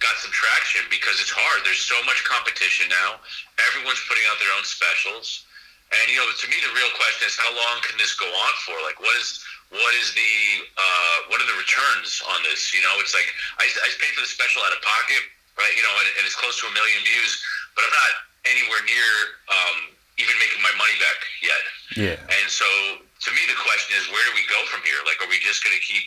got 0.00 0.16
some 0.24 0.32
traction 0.32 0.88
because 0.88 1.20
it's 1.20 1.28
hard. 1.28 1.66
There's 1.68 1.82
so 1.84 1.98
much 2.08 2.22
competition 2.24 2.88
now. 2.88 3.20
Everyone's 3.68 4.00
putting 4.08 4.24
out 4.30 4.40
their 4.40 4.48
own 4.56 4.64
specials, 4.64 5.44
and 5.92 6.04
you 6.08 6.16
know, 6.16 6.24
to 6.32 6.46
me, 6.48 6.56
the 6.64 6.72
real 6.72 6.88
question 6.96 7.28
is 7.28 7.36
how 7.36 7.52
long 7.52 7.84
can 7.84 8.00
this 8.00 8.16
go 8.16 8.24
on 8.24 8.52
for? 8.64 8.76
Like, 8.88 8.96
what 9.04 9.12
is 9.20 9.44
what 9.68 9.92
is 10.00 10.16
the 10.16 10.34
uh, 10.76 11.16
what 11.28 11.44
are 11.44 11.48
the 11.48 11.58
returns 11.60 12.24
on 12.32 12.40
this? 12.48 12.72
You 12.72 12.80
know, 12.80 12.96
it's 13.04 13.12
like 13.12 13.28
I, 13.60 13.68
I 13.68 13.88
paid 14.00 14.16
for 14.16 14.24
the 14.24 14.30
special 14.30 14.64
out 14.64 14.72
of 14.72 14.80
pocket, 14.80 15.22
right? 15.60 15.72
You 15.76 15.84
know, 15.84 15.94
and, 16.00 16.08
and 16.20 16.22
it's 16.24 16.36
close 16.36 16.56
to 16.64 16.66
a 16.68 16.74
million 16.74 17.00
views, 17.04 17.36
but 17.76 17.84
I'm 17.84 17.92
not 17.92 18.12
anywhere 18.48 18.80
near 18.88 19.10
um, 19.52 19.92
even 20.16 20.34
making 20.40 20.64
my 20.64 20.72
money 20.80 20.96
back 20.98 21.18
yet. 21.44 21.62
Yeah. 21.94 22.16
And 22.16 22.46
so 22.48 22.66
to 22.98 23.30
me, 23.34 23.42
the 23.50 23.58
question 23.58 23.98
is, 23.98 24.06
where 24.08 24.22
do 24.24 24.32
we 24.34 24.46
go 24.46 24.58
from 24.70 24.82
here? 24.86 24.98
Like, 25.04 25.18
are 25.22 25.30
we 25.30 25.38
just 25.42 25.62
going 25.62 25.74
to 25.74 25.82
keep 25.82 26.06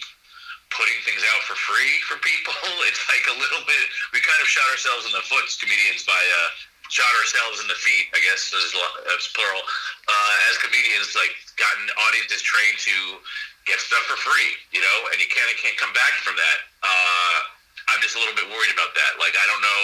putting 0.72 0.96
things 1.04 1.20
out 1.36 1.44
for 1.44 1.56
free 1.60 2.00
for 2.08 2.20
people? 2.24 2.56
It's 2.88 3.04
like 3.08 3.24
a 3.30 3.38
little 3.40 3.64
bit. 3.64 3.86
We 4.12 4.20
kind 4.20 4.42
of 4.44 4.48
shot 4.52 4.68
ourselves 4.68 5.08
in 5.08 5.14
the 5.16 5.24
foot, 5.24 5.48
as 5.48 5.56
comedians, 5.56 6.04
by 6.04 6.18
uh, 6.18 6.50
shot 6.92 7.08
ourselves 7.24 7.64
in 7.64 7.68
the 7.72 7.80
feet. 7.80 8.12
I 8.12 8.20
guess 8.20 8.52
is, 8.52 8.76
is 8.76 9.32
plural. 9.32 9.64
Uh, 10.10 10.50
as 10.52 10.60
comedians, 10.60 11.16
like 11.16 11.32
gotten 11.56 11.88
audiences 12.10 12.44
trained 12.44 12.80
to 12.84 12.96
get 13.66 13.80
stuff 13.80 14.04
for 14.10 14.18
free, 14.18 14.52
you 14.74 14.82
know, 14.82 14.98
and 15.14 15.22
you 15.22 15.28
of 15.30 15.58
can't 15.62 15.78
come 15.78 15.94
back 15.94 16.14
from 16.26 16.36
that. 16.36 16.58
Uh, 16.82 17.38
I'm 17.94 18.02
just 18.02 18.16
a 18.16 18.20
little 18.20 18.36
bit 18.36 18.48
worried 18.50 18.74
about 18.74 18.94
that. 18.96 19.20
Like, 19.20 19.36
I 19.36 19.46
don't 19.50 19.62
know 19.62 19.82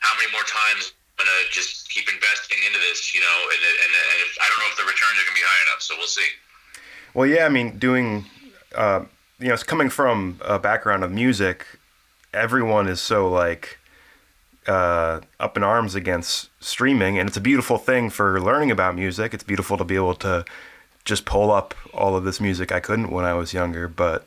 how 0.00 0.12
many 0.18 0.30
more 0.32 0.46
times 0.46 0.92
I'm 1.18 1.26
gonna 1.26 1.46
just 1.50 1.88
keep 1.90 2.10
investing 2.10 2.58
into 2.66 2.78
this, 2.78 3.14
you 3.14 3.20
know, 3.20 3.38
and 3.52 3.60
and, 3.62 3.92
and 3.92 4.18
if, 4.26 4.30
I 4.40 4.46
don't 4.50 4.58
know 4.64 4.70
if 4.70 4.78
the 4.78 4.88
returns 4.88 5.16
are 5.20 5.26
gonna 5.26 5.38
be 5.38 5.46
high 5.46 5.62
enough, 5.70 5.82
so 5.82 5.94
we'll 5.96 6.10
see. 6.10 6.28
Well, 7.14 7.26
yeah, 7.26 7.46
I 7.46 7.48
mean, 7.48 7.78
doing, 7.78 8.26
uh, 8.74 9.06
you 9.38 9.48
know, 9.48 9.54
it's 9.54 9.62
coming 9.62 9.88
from 9.88 10.40
a 10.42 10.58
background 10.58 11.04
of 11.04 11.12
music, 11.12 11.66
everyone 12.32 12.88
is 12.88 13.00
so 13.00 13.28
like 13.28 13.78
uh, 14.66 15.20
up 15.38 15.56
in 15.56 15.62
arms 15.62 15.94
against 15.94 16.50
streaming, 16.60 17.18
and 17.18 17.28
it's 17.28 17.36
a 17.36 17.40
beautiful 17.40 17.78
thing 17.78 18.10
for 18.10 18.40
learning 18.40 18.70
about 18.70 18.96
music. 18.96 19.34
It's 19.34 19.44
beautiful 19.44 19.76
to 19.76 19.84
be 19.84 19.94
able 19.94 20.14
to 20.16 20.44
just 21.04 21.24
pull 21.24 21.50
up 21.50 21.74
all 21.92 22.16
of 22.16 22.24
this 22.24 22.40
music 22.40 22.72
I 22.72 22.80
couldn't 22.80 23.10
when 23.10 23.24
I 23.24 23.34
was 23.34 23.52
younger, 23.52 23.88
but 23.88 24.26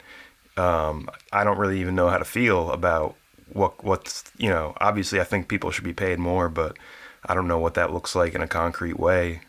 um, 0.57 1.09
I 1.31 1.43
don't 1.43 1.57
really 1.57 1.79
even 1.79 1.95
know 1.95 2.09
how 2.09 2.17
to 2.17 2.25
feel 2.25 2.71
about 2.71 3.15
what 3.53 3.83
what's 3.83 4.23
you 4.37 4.49
know. 4.49 4.75
Obviously, 4.79 5.19
I 5.19 5.23
think 5.23 5.47
people 5.47 5.71
should 5.71 5.83
be 5.83 5.93
paid 5.93 6.19
more, 6.19 6.49
but 6.49 6.77
I 7.25 7.33
don't 7.33 7.47
know 7.47 7.59
what 7.59 7.75
that 7.75 7.93
looks 7.93 8.15
like 8.15 8.35
in 8.35 8.41
a 8.41 8.47
concrete 8.47 8.99
way, 8.99 9.41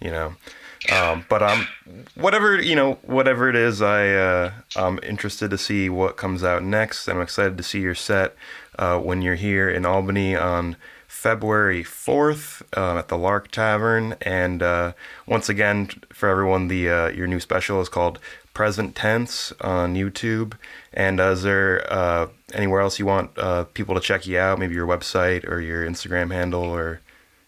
you 0.00 0.10
know. 0.10 0.34
Um, 0.90 1.26
but 1.28 1.42
um, 1.42 1.66
whatever 2.14 2.60
you 2.60 2.74
know, 2.74 2.94
whatever 3.02 3.48
it 3.48 3.56
is, 3.56 3.82
I 3.82 4.08
uh, 4.10 4.52
I'm 4.76 4.98
interested 5.02 5.50
to 5.50 5.58
see 5.58 5.88
what 5.88 6.16
comes 6.16 6.42
out 6.42 6.62
next. 6.62 7.08
I'm 7.08 7.20
excited 7.20 7.56
to 7.58 7.62
see 7.62 7.80
your 7.80 7.94
set 7.94 8.34
uh, 8.78 8.98
when 8.98 9.22
you're 9.22 9.34
here 9.34 9.68
in 9.68 9.84
Albany 9.84 10.34
on 10.34 10.76
February 11.10 11.82
4th 11.82 12.62
uh, 12.76 13.00
at 13.00 13.08
the 13.08 13.18
Lark 13.18 13.50
Tavern. 13.50 14.14
And 14.22 14.62
uh, 14.62 14.92
once 15.26 15.48
again, 15.48 15.90
for 16.12 16.28
everyone, 16.28 16.68
the 16.68 16.88
uh, 16.88 17.08
your 17.08 17.26
new 17.26 17.40
special 17.40 17.80
is 17.80 17.88
called 17.88 18.20
Present 18.54 18.94
Tense 18.94 19.52
on 19.60 19.96
YouTube. 19.96 20.54
And 20.94 21.18
uh, 21.18 21.32
is 21.32 21.42
there 21.42 21.84
uh, 21.92 22.28
anywhere 22.54 22.80
else 22.80 23.00
you 23.00 23.06
want 23.06 23.34
people 23.74 23.96
to 23.96 24.00
check 24.00 24.24
you 24.24 24.38
out? 24.38 24.60
Maybe 24.60 24.74
your 24.74 24.86
website 24.86 25.44
or 25.46 25.60
your 25.60 25.84
Instagram 25.84 26.30
handle 26.30 26.62
or 26.62 27.00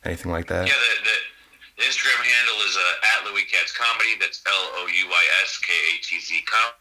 anything 0.05 0.33
like 0.33 0.49
that? 0.49 0.67
Yeah, 0.67 0.75
the, 0.75 1.05
the, 1.05 1.87
Instagram 1.87 2.19
handle 2.19 2.67
is 2.67 2.77
at 2.77 3.31
Louis 3.31 3.45
Katz 3.51 3.73
Comedy. 3.77 4.11
That's 4.21 4.43
L 4.45 4.53
O 4.53 4.87
U 4.87 5.07
I 5.09 5.25
S 5.43 5.59
K 5.59 5.73
A 5.73 6.03
T 6.03 6.21
Z 6.21 6.43
com. 6.47 6.73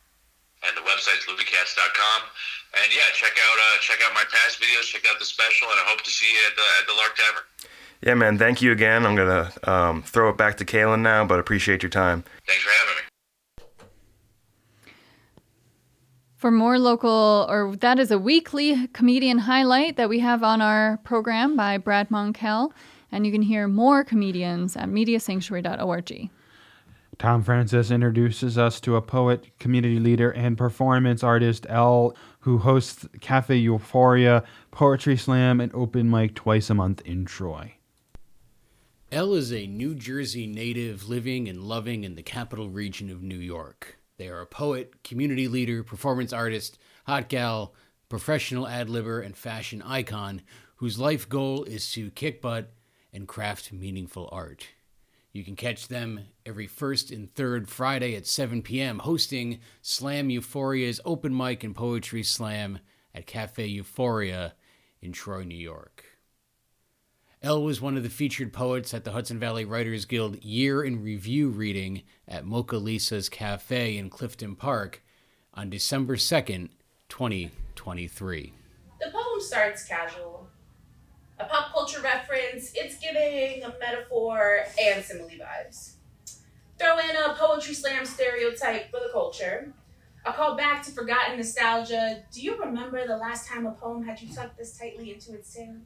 And 0.68 0.76
the 0.76 0.82
website's 0.82 1.26
louiskatz.com. 1.26 2.22
And 2.74 2.88
yeah, 2.94 3.12
check 3.14 3.32
out 3.32 3.58
uh, 3.60 3.80
check 3.82 4.00
out 4.06 4.14
my 4.14 4.24
past 4.32 4.62
videos, 4.62 4.84
check 4.84 5.04
out 5.12 5.20
the 5.20 5.26
special, 5.26 5.68
and 5.70 5.80
I 5.80 5.84
hope 5.88 6.02
to 6.02 6.10
see 6.10 6.26
you 6.26 6.40
at 6.48 6.56
the, 6.56 6.64
at 6.82 6.88
the 6.88 6.94
Lark 6.94 7.16
Tavern. 7.16 7.44
Yeah, 8.02 8.14
man. 8.16 8.38
Thank 8.38 8.62
you 8.62 8.72
again. 8.72 9.06
I'm 9.06 9.16
gonna 9.16 9.52
um, 9.64 10.04
throw 10.04 10.30
it 10.30 10.38
back 10.38 10.58
to 10.58 10.66
Kaylin 10.66 11.02
now, 11.02 11.26
but 11.26 11.40
appreciate 11.40 11.84
your 11.84 11.90
time. 11.90 12.24
Thanks 12.48 12.64
for 12.64 12.70
having 12.70 12.96
me. 12.96 13.02
For 16.38 16.50
more 16.50 16.80
local, 16.80 17.46
or 17.50 17.76
that 17.76 18.00
is 18.00 18.10
a 18.10 18.18
weekly 18.18 18.88
comedian 18.88 19.38
highlight 19.40 19.98
that 19.98 20.10
we 20.10 20.20
have 20.20 20.42
on 20.42 20.60
our 20.62 20.98
program 21.04 21.56
by 21.56 21.78
Brad 21.78 22.10
Monkell. 22.10 22.72
And 23.12 23.26
you 23.26 23.32
can 23.32 23.42
hear 23.42 23.68
more 23.68 24.04
comedians 24.04 24.76
at 24.78 24.88
mediasanctuary.org. 24.88 26.30
Thom 27.20 27.44
Francis 27.44 27.92
introduces 27.92 28.58
us 28.58 28.80
to 28.80 28.96
a 28.96 29.02
poet, 29.02 29.48
community 29.60 30.00
leader, 30.00 30.32
and 30.32 30.58
performance 30.58 31.24
artist, 31.24 31.68
EL, 31.70 32.16
who 32.42 32.60
hosts 32.60 33.08
Cafe 33.20 33.56
Euphoria, 33.56 34.44
Poetry 34.72 35.18
Slam, 35.18 35.60
and 35.60 35.74
Open 35.74 36.10
Mic 36.10 36.36
twice 36.36 36.70
a 36.70 36.74
month 36.74 37.02
in 37.06 37.26
Troy. 37.26 37.76
EL 39.12 39.34
is 39.34 39.52
a 39.52 39.68
New 39.68 39.94
Jersey 39.94 40.48
native 40.48 41.10
living 41.10 41.50
and 41.50 41.64
loving 41.64 42.04
in 42.04 42.16
the 42.16 42.24
capital 42.24 42.70
region 42.70 43.10
of 43.10 43.22
New 43.22 43.38
York. 43.38 44.00
They 44.18 44.30
are 44.30 44.42
a 44.42 44.46
poet, 44.46 45.04
community 45.04 45.48
leader, 45.48 45.84
performance 45.84 46.32
artist, 46.32 46.78
hot 47.06 47.28
gal, 47.28 47.74
professional 48.08 48.68
ad 48.68 48.88
libber, 48.88 49.24
and 49.26 49.36
fashion 49.36 49.82
icon 49.82 50.42
whose 50.76 50.98
life 50.98 51.28
goal 51.28 51.64
is 51.66 51.92
to 51.92 52.10
kick 52.12 52.42
butt 52.42 52.72
and 53.14 53.28
craft 53.28 53.72
meaningful 53.74 54.30
art. 54.32 54.68
You 55.34 55.44
can 55.46 55.56
catch 55.56 55.88
them 55.88 56.26
every 56.46 56.68
first 56.68 57.10
and 57.10 57.34
third 57.34 57.70
Friday 57.70 58.16
at 58.16 58.28
7 58.28 58.62
p.m. 58.62 59.00
hosting 59.00 59.60
Slam 59.82 60.30
Euphoria's 60.30 61.00
open 61.06 61.36
mic 61.36 61.64
and 61.64 61.76
poetry 61.76 62.24
slam 62.24 62.80
at 63.16 63.28
Cafe 63.28 63.66
Euphoria 63.66 64.54
in 65.02 65.14
Troy, 65.14 65.44
New 65.44 65.56
York. 65.56 66.06
EL 67.44 67.64
was 67.64 67.82
one 67.82 67.98
of 67.98 68.04
the 68.04 68.10
featured 68.10 68.54
poets 68.54 68.94
at 68.94 69.04
the 69.04 69.14
Hudson 69.14 69.40
Valley 69.40 69.66
Writers 69.66 70.06
Guild 70.06 70.44
Year 70.44 70.84
in 70.84 71.02
Review 71.02 71.50
reading 71.50 72.04
at 72.28 72.46
Mocha 72.46 72.78
Lisa's 72.78 73.30
Cafe 73.30 73.98
in 73.98 74.12
Clifton 74.12 74.56
Park 74.56 75.02
on 75.54 75.70
December 75.70 76.18
2nd, 76.18 76.70
2023. 77.10 78.54
The 79.00 79.12
poem 79.12 79.40
starts 79.40 79.86
casual. 79.86 80.41
A 81.42 81.46
pop 81.46 81.74
culture 81.74 82.02
reference, 82.02 82.72
it's 82.76 83.00
giving 83.00 83.64
a 83.64 83.74
metaphor 83.80 84.64
and 84.80 85.04
simile 85.04 85.28
vibes. 85.28 85.94
Throw 86.78 87.00
in 87.00 87.16
a 87.16 87.34
poetry 87.34 87.74
slam 87.74 88.06
stereotype 88.06 88.92
for 88.92 89.00
the 89.00 89.10
culture. 89.12 89.74
A 90.24 90.34
call 90.34 90.56
back 90.56 90.84
to 90.84 90.92
forgotten 90.92 91.38
nostalgia. 91.38 92.24
Do 92.32 92.42
you 92.42 92.60
remember 92.60 93.08
the 93.08 93.18
last 93.18 93.48
time 93.48 93.66
a 93.66 93.72
poem 93.72 94.04
had 94.04 94.22
you 94.22 94.32
tucked 94.32 94.56
this 94.56 94.78
tightly 94.78 95.14
into 95.14 95.34
its 95.34 95.52
tale? 95.52 95.78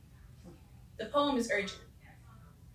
The 0.98 1.06
poem 1.06 1.38
is 1.38 1.50
urgent. 1.50 1.80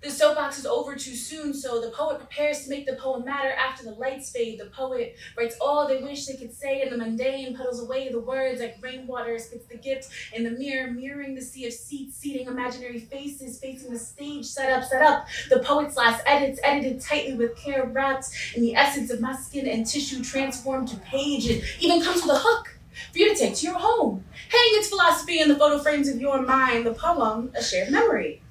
The 0.02 0.10
soapbox 0.10 0.58
is 0.58 0.64
over 0.64 0.96
too 0.96 1.14
soon, 1.14 1.52
so 1.52 1.78
the 1.78 1.90
poet 1.90 2.18
prepares 2.18 2.64
to 2.64 2.70
make 2.70 2.86
the 2.86 2.94
poem 2.94 3.22
matter 3.22 3.50
after 3.50 3.84
the 3.84 3.90
lights 3.92 4.30
fade. 4.30 4.58
The 4.58 4.66
poet 4.66 5.14
writes 5.36 5.56
all 5.60 5.86
they 5.86 6.02
wish 6.02 6.24
they 6.24 6.36
could 6.36 6.54
say, 6.54 6.80
and 6.80 6.90
the 6.90 6.96
mundane 6.96 7.54
puddles 7.54 7.82
away 7.82 8.08
the 8.08 8.18
words 8.18 8.62
like 8.62 8.78
rainwater 8.80 9.38
spits 9.38 9.66
the 9.66 9.76
gift 9.76 10.08
in 10.34 10.42
the 10.42 10.52
mirror, 10.52 10.90
mirroring 10.90 11.34
the 11.34 11.42
sea 11.42 11.66
of 11.66 11.74
seats, 11.74 12.16
seating 12.16 12.46
imaginary 12.46 13.00
faces, 13.00 13.60
facing 13.60 13.92
the 13.92 13.98
stage, 13.98 14.46
set 14.46 14.72
up, 14.72 14.84
set 14.88 15.02
up. 15.02 15.26
The 15.50 15.58
poet's 15.58 15.96
last 15.96 16.22
edits, 16.24 16.58
edited 16.62 17.02
tightly 17.02 17.34
with 17.34 17.54
care, 17.56 17.84
wrapped 17.84 18.30
in 18.56 18.62
the 18.62 18.74
essence 18.74 19.10
of 19.10 19.20
my 19.20 19.36
skin 19.36 19.66
and 19.68 19.86
tissue, 19.86 20.24
transformed 20.24 20.88
to 20.88 20.96
page. 20.96 21.46
It 21.46 21.62
even 21.78 22.00
comes 22.02 22.22
with 22.22 22.36
a 22.36 22.38
hook 22.38 22.78
for 23.12 23.18
you 23.18 23.28
to 23.28 23.38
take 23.38 23.54
to 23.56 23.66
your 23.66 23.78
home. 23.78 24.24
Hang 24.48 24.60
its 24.78 24.88
philosophy 24.88 25.40
in 25.40 25.48
the 25.48 25.56
photo 25.56 25.78
frames 25.78 26.08
of 26.08 26.18
your 26.22 26.40
mind, 26.40 26.86
the 26.86 26.94
poem, 26.94 27.52
a 27.54 27.62
shared 27.62 27.90
memory. 27.90 28.42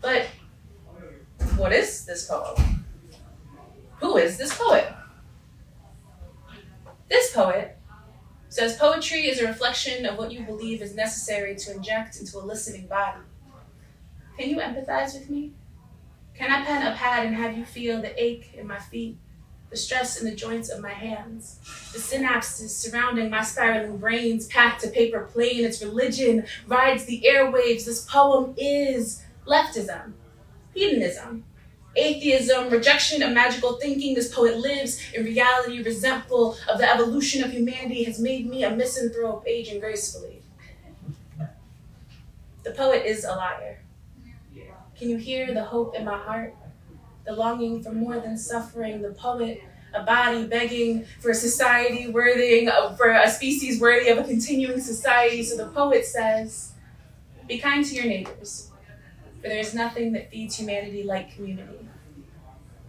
But 0.00 0.26
what 1.56 1.72
is 1.72 2.04
this 2.04 2.26
poem? 2.26 2.84
Who 4.00 4.18
is 4.18 4.36
this 4.36 4.56
poet? 4.56 4.92
This 7.08 7.32
poet 7.32 7.78
says 8.50 8.76
poetry 8.76 9.26
is 9.26 9.40
a 9.40 9.46
reflection 9.46 10.04
of 10.04 10.18
what 10.18 10.32
you 10.32 10.44
believe 10.44 10.82
is 10.82 10.94
necessary 10.94 11.56
to 11.56 11.74
inject 11.74 12.20
into 12.20 12.38
a 12.38 12.40
listening 12.40 12.86
body. 12.86 13.20
Can 14.38 14.50
you 14.50 14.58
empathize 14.58 15.14
with 15.14 15.30
me? 15.30 15.52
Can 16.34 16.52
I 16.52 16.64
pen 16.64 16.86
a 16.86 16.94
pad 16.94 17.26
and 17.26 17.34
have 17.34 17.56
you 17.56 17.64
feel 17.64 18.02
the 18.02 18.22
ache 18.22 18.52
in 18.54 18.66
my 18.66 18.78
feet, 18.78 19.16
the 19.70 19.76
stress 19.76 20.20
in 20.20 20.28
the 20.28 20.36
joints 20.36 20.68
of 20.68 20.82
my 20.82 20.90
hands, 20.90 21.58
the 21.94 21.98
synapses 21.98 22.68
surrounding 22.68 23.30
my 23.30 23.42
spiraling 23.42 23.96
brains 23.96 24.46
packed 24.46 24.82
to 24.82 24.90
paper 24.90 25.22
plane? 25.32 25.64
Its 25.64 25.82
religion 25.82 26.44
rides 26.66 27.06
the 27.06 27.24
airwaves. 27.26 27.86
This 27.86 28.04
poem 28.04 28.52
is 28.58 29.22
leftism, 29.46 30.12
hedonism, 30.76 31.44
atheism, 31.96 32.68
rejection 32.68 33.22
of 33.22 33.32
magical 33.32 33.78
thinking. 33.78 34.14
This 34.14 34.32
poet 34.32 34.58
lives 34.58 35.00
in 35.14 35.24
reality, 35.24 35.82
resentful 35.82 36.56
of 36.68 36.78
the 36.78 36.88
evolution 36.88 37.42
of 37.42 37.50
humanity, 37.50 38.04
has 38.04 38.20
made 38.20 38.48
me 38.48 38.62
a 38.62 38.70
misanthrope, 38.70 39.44
aging 39.46 39.80
gracefully. 39.80 40.42
The 42.62 42.72
poet 42.72 43.06
is 43.06 43.24
a 43.24 43.32
liar. 43.32 43.78
Can 44.98 45.10
you 45.10 45.16
hear 45.16 45.52
the 45.52 45.64
hope 45.64 45.94
in 45.94 46.04
my 46.04 46.18
heart? 46.18 46.54
The 47.24 47.32
longing 47.32 47.82
for 47.82 47.92
more 47.92 48.18
than 48.20 48.36
suffering. 48.36 49.02
The 49.02 49.10
poet 49.10 49.62
a 49.94 50.02
body 50.02 50.46
begging 50.46 51.04
for 51.20 51.30
a 51.30 51.34
society 51.34 52.08
worthy, 52.08 52.68
for 52.96 53.10
a 53.10 53.30
species 53.30 53.80
worthy 53.80 54.08
of 54.08 54.18
a 54.18 54.24
continuing 54.24 54.80
society. 54.80 55.42
So 55.42 55.56
the 55.56 55.70
poet 55.70 56.04
says, 56.04 56.72
Be 57.48 57.58
kind 57.58 57.84
to 57.84 57.94
your 57.94 58.04
neighbors, 58.04 58.70
for 59.40 59.48
there 59.48 59.58
is 59.58 59.74
nothing 59.74 60.12
that 60.12 60.30
feeds 60.30 60.56
humanity 60.56 61.02
like 61.02 61.34
community. 61.34 61.88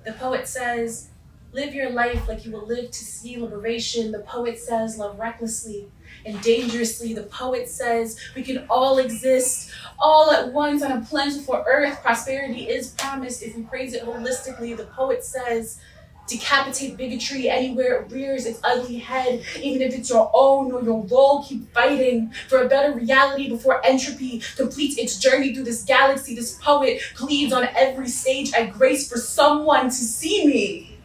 The 0.05 0.13
poet 0.13 0.47
says, 0.47 1.09
Live 1.53 1.73
your 1.73 1.89
life 1.89 2.27
like 2.27 2.45
you 2.45 2.51
will 2.51 2.65
live 2.65 2.91
to 2.91 3.05
see 3.05 3.37
liberation. 3.37 4.11
The 4.11 4.19
poet 4.19 4.59
says, 4.59 4.97
Love 4.97 5.17
recklessly 5.17 5.87
and 6.25 6.39
dangerously. 6.41 7.13
The 7.13 7.23
poet 7.23 7.67
says, 7.67 8.19
We 8.35 8.43
can 8.43 8.65
all 8.69 8.97
exist 8.99 9.71
all 9.99 10.31
at 10.31 10.53
once 10.53 10.83
on 10.83 10.91
a 10.91 11.01
plentiful 11.01 11.63
earth. 11.67 12.01
Prosperity 12.01 12.69
is 12.69 12.89
promised 12.91 13.43
if 13.43 13.55
we 13.55 13.63
praise 13.63 13.93
it 13.93 14.03
holistically. 14.03 14.75
The 14.75 14.85
poet 14.85 15.23
says, 15.23 15.79
decapitate 16.27 16.97
bigotry 16.97 17.49
anywhere 17.49 18.01
it 18.01 18.11
rears 18.11 18.45
its 18.45 18.59
ugly 18.63 18.97
head, 18.97 19.43
even 19.61 19.81
if 19.81 19.93
it's 19.93 20.09
your 20.09 20.29
own 20.33 20.71
or 20.71 20.81
your 20.83 21.03
role. 21.05 21.43
Keep 21.43 21.73
fighting 21.73 22.31
for 22.47 22.61
a 22.63 22.67
better 22.67 22.93
reality 22.93 23.49
before 23.49 23.85
entropy 23.85 24.41
completes 24.55 24.97
its 24.97 25.17
journey 25.17 25.53
through 25.53 25.63
this 25.63 25.83
galaxy. 25.83 26.35
This 26.35 26.57
poet 26.61 27.01
pleads 27.15 27.53
on 27.53 27.67
every 27.75 28.09
stage 28.09 28.53
at 28.53 28.73
grace 28.73 29.09
for 29.09 29.17
someone 29.17 29.85
to 29.85 29.91
see 29.91 30.45
me 30.45 30.97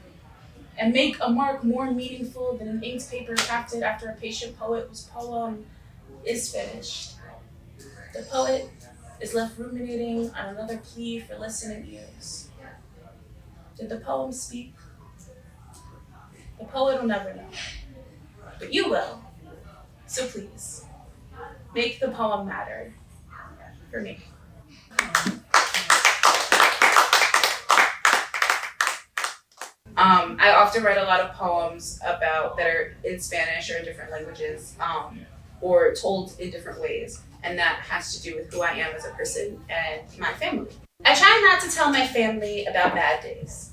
and 0.79 0.93
make 0.93 1.17
a 1.21 1.31
mark 1.31 1.63
more 1.63 1.91
meaningful 1.91 2.57
than 2.57 2.69
an 2.69 2.83
inked 2.83 3.11
paper 3.11 3.35
crafted 3.35 3.83
after 3.83 4.09
a 4.09 4.15
patient 4.15 4.59
poet 4.59 4.87
whose 4.89 5.05
poem 5.05 5.65
is 6.25 6.53
finished. 6.53 7.13
The 8.15 8.23
poet 8.23 8.69
is 9.21 9.35
left 9.35 9.59
ruminating 9.59 10.31
on 10.31 10.57
another 10.57 10.79
plea 10.79 11.21
for 11.21 11.39
listening 11.39 11.87
ears. 11.93 12.49
Did 13.79 13.89
the 13.89 13.99
poem 13.99 14.33
speak? 14.33 14.75
The 16.63 16.69
poet 16.69 17.01
will 17.01 17.09
never 17.09 17.35
know, 17.35 17.49
but 18.61 18.73
you 18.73 18.89
will. 18.89 19.21
So 20.07 20.29
please, 20.29 20.85
make 21.75 21.99
the 21.99 22.07
poem 22.13 22.47
matter 22.47 22.95
for 23.91 24.01
me. 24.01 24.21
Um, 29.97 30.37
I 30.39 30.53
often 30.55 30.85
write 30.85 30.99
a 30.99 31.03
lot 31.03 31.19
of 31.19 31.35
poems 31.35 31.99
about 32.07 32.57
that 32.59 32.67
are 32.69 32.97
in 33.03 33.19
Spanish 33.19 33.69
or 33.69 33.79
in 33.79 33.85
different 33.85 34.13
languages, 34.13 34.77
um, 34.79 35.27
or 35.61 35.93
told 35.95 36.39
in 36.39 36.51
different 36.51 36.81
ways, 36.81 37.23
and 37.43 37.59
that 37.59 37.81
has 37.89 38.17
to 38.17 38.23
do 38.23 38.37
with 38.37 38.53
who 38.55 38.63
I 38.63 38.71
am 38.75 38.95
as 38.95 39.05
a 39.05 39.11
person 39.11 39.61
and 39.69 40.03
my 40.17 40.33
family. 40.35 40.71
I 41.05 41.17
try 41.17 41.51
not 41.51 41.61
to 41.69 41.77
tell 41.77 41.91
my 41.91 42.07
family 42.07 42.67
about 42.67 42.95
bad 42.95 43.21
days. 43.21 43.72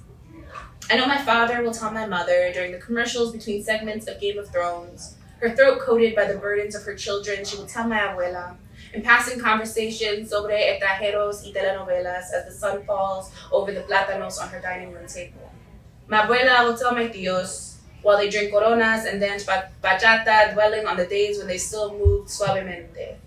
I 0.91 0.97
know 0.97 1.05
my 1.05 1.19
father 1.19 1.61
will 1.61 1.73
tell 1.73 1.91
my 1.91 2.07
mother 2.07 2.51
during 2.51 2.71
the 2.71 2.79
commercials 2.79 3.31
between 3.31 3.63
segments 3.63 4.07
of 4.07 4.19
Game 4.19 4.39
of 4.39 4.49
Thrones, 4.49 5.17
her 5.39 5.55
throat 5.55 5.79
coated 5.81 6.15
by 6.15 6.25
the 6.25 6.39
burdens 6.39 6.73
of 6.75 6.83
her 6.83 6.95
children, 6.95 7.45
she 7.45 7.57
will 7.57 7.67
tell 7.67 7.87
my 7.87 7.99
abuela. 7.99 8.55
In 8.93 9.03
passing 9.03 9.39
conversations 9.39 10.31
sobre 10.31 10.55
extranjeros 10.57 11.43
y 11.45 11.51
telenovelas 11.53 12.33
as 12.33 12.45
the 12.45 12.51
sun 12.51 12.83
falls 12.85 13.31
over 13.51 13.71
the 13.71 13.81
plátanos 13.81 14.41
on 14.41 14.49
her 14.49 14.59
dining 14.59 14.91
room 14.91 15.05
table. 15.05 15.51
My 16.07 16.25
abuela 16.25 16.65
will 16.65 16.75
tell 16.75 16.95
my 16.95 17.07
tios 17.07 17.75
while 18.01 18.17
they 18.17 18.29
drink 18.29 18.51
coronas 18.51 19.05
and 19.05 19.19
dance 19.19 19.45
bachata, 19.45 20.53
dwelling 20.53 20.87
on 20.87 20.97
the 20.97 21.05
days 21.05 21.37
when 21.37 21.45
they 21.45 21.59
still 21.59 21.93
moved 21.99 22.29
suavemente. 22.29 23.17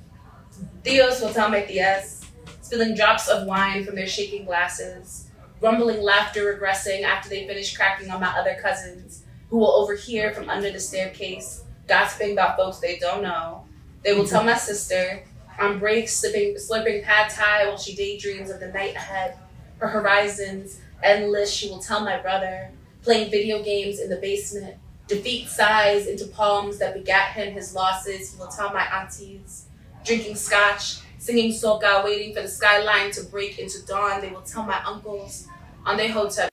Tios 0.83 1.23
will 1.23 1.33
tell 1.33 1.49
my 1.49 1.63
tias, 1.63 2.25
spilling 2.61 2.97
drops 2.97 3.29
of 3.29 3.47
wine 3.47 3.85
from 3.85 3.95
their 3.95 4.09
shaking 4.09 4.45
glasses, 4.47 5.29
grumbling 5.63 6.03
laughter 6.03 6.59
regressing 6.59 7.03
after 7.03 7.29
they 7.29 7.47
finish 7.47 7.77
cracking 7.77 8.11
on 8.11 8.21
my 8.21 8.27
other 8.37 8.57
cousins, 8.61 9.23
who 9.49 9.59
will 9.59 9.71
overhear 9.71 10.35
from 10.35 10.51
under 10.51 10.73
the 10.73 10.81
staircase, 10.81 11.63
gossiping 11.87 12.33
about 12.33 12.57
folks 12.57 12.81
they 12.81 12.99
don't 12.99 13.23
know. 13.23 13.65
They 14.03 14.13
will 14.13 14.27
tell 14.27 14.43
my 14.43 14.57
sister, 14.57 15.23
on 15.61 15.79
break, 15.79 16.09
slipping, 16.09 16.57
slurping 16.57 17.05
pad 17.05 17.31
thai 17.31 17.69
while 17.69 17.79
she 17.79 17.95
daydreams 17.95 18.51
of 18.51 18.59
the 18.59 18.73
night 18.73 18.97
ahead, 18.97 19.39
her 19.79 19.87
horizons 19.87 20.81
endless. 21.01 21.53
She 21.53 21.69
will 21.69 21.79
tell 21.79 22.05
my 22.05 22.19
brother, 22.19 22.73
playing 23.03 23.31
video 23.31 23.63
games 23.63 24.01
in 24.01 24.11
the 24.11 24.17
basement, 24.17 24.75
defeat 25.07 25.47
sighs 25.49 26.09
into 26.09 26.27
palms 26.27 26.79
that 26.79 26.95
begat 26.95 27.35
him 27.35 27.55
his 27.55 27.73
losses. 27.73 28.33
He 28.33 28.39
will 28.41 28.49
tell 28.49 28.73
my 28.73 28.85
aunties, 28.93 29.67
drinking 30.05 30.35
scotch, 30.35 30.99
singing 31.19 31.53
soca, 31.53 32.05
waiting 32.05 32.35
for 32.35 32.43
the 32.43 32.49
skyline 32.49 33.13
to 33.13 33.23
break 33.23 33.61
into 33.61 33.81
dawn. 33.87 34.21
They 34.21 34.31
will 34.31 34.43
tell 34.43 34.65
my 34.65 34.83
uncles, 34.85 35.47
on 35.85 35.97
their 35.97 36.11
hotel, 36.11 36.49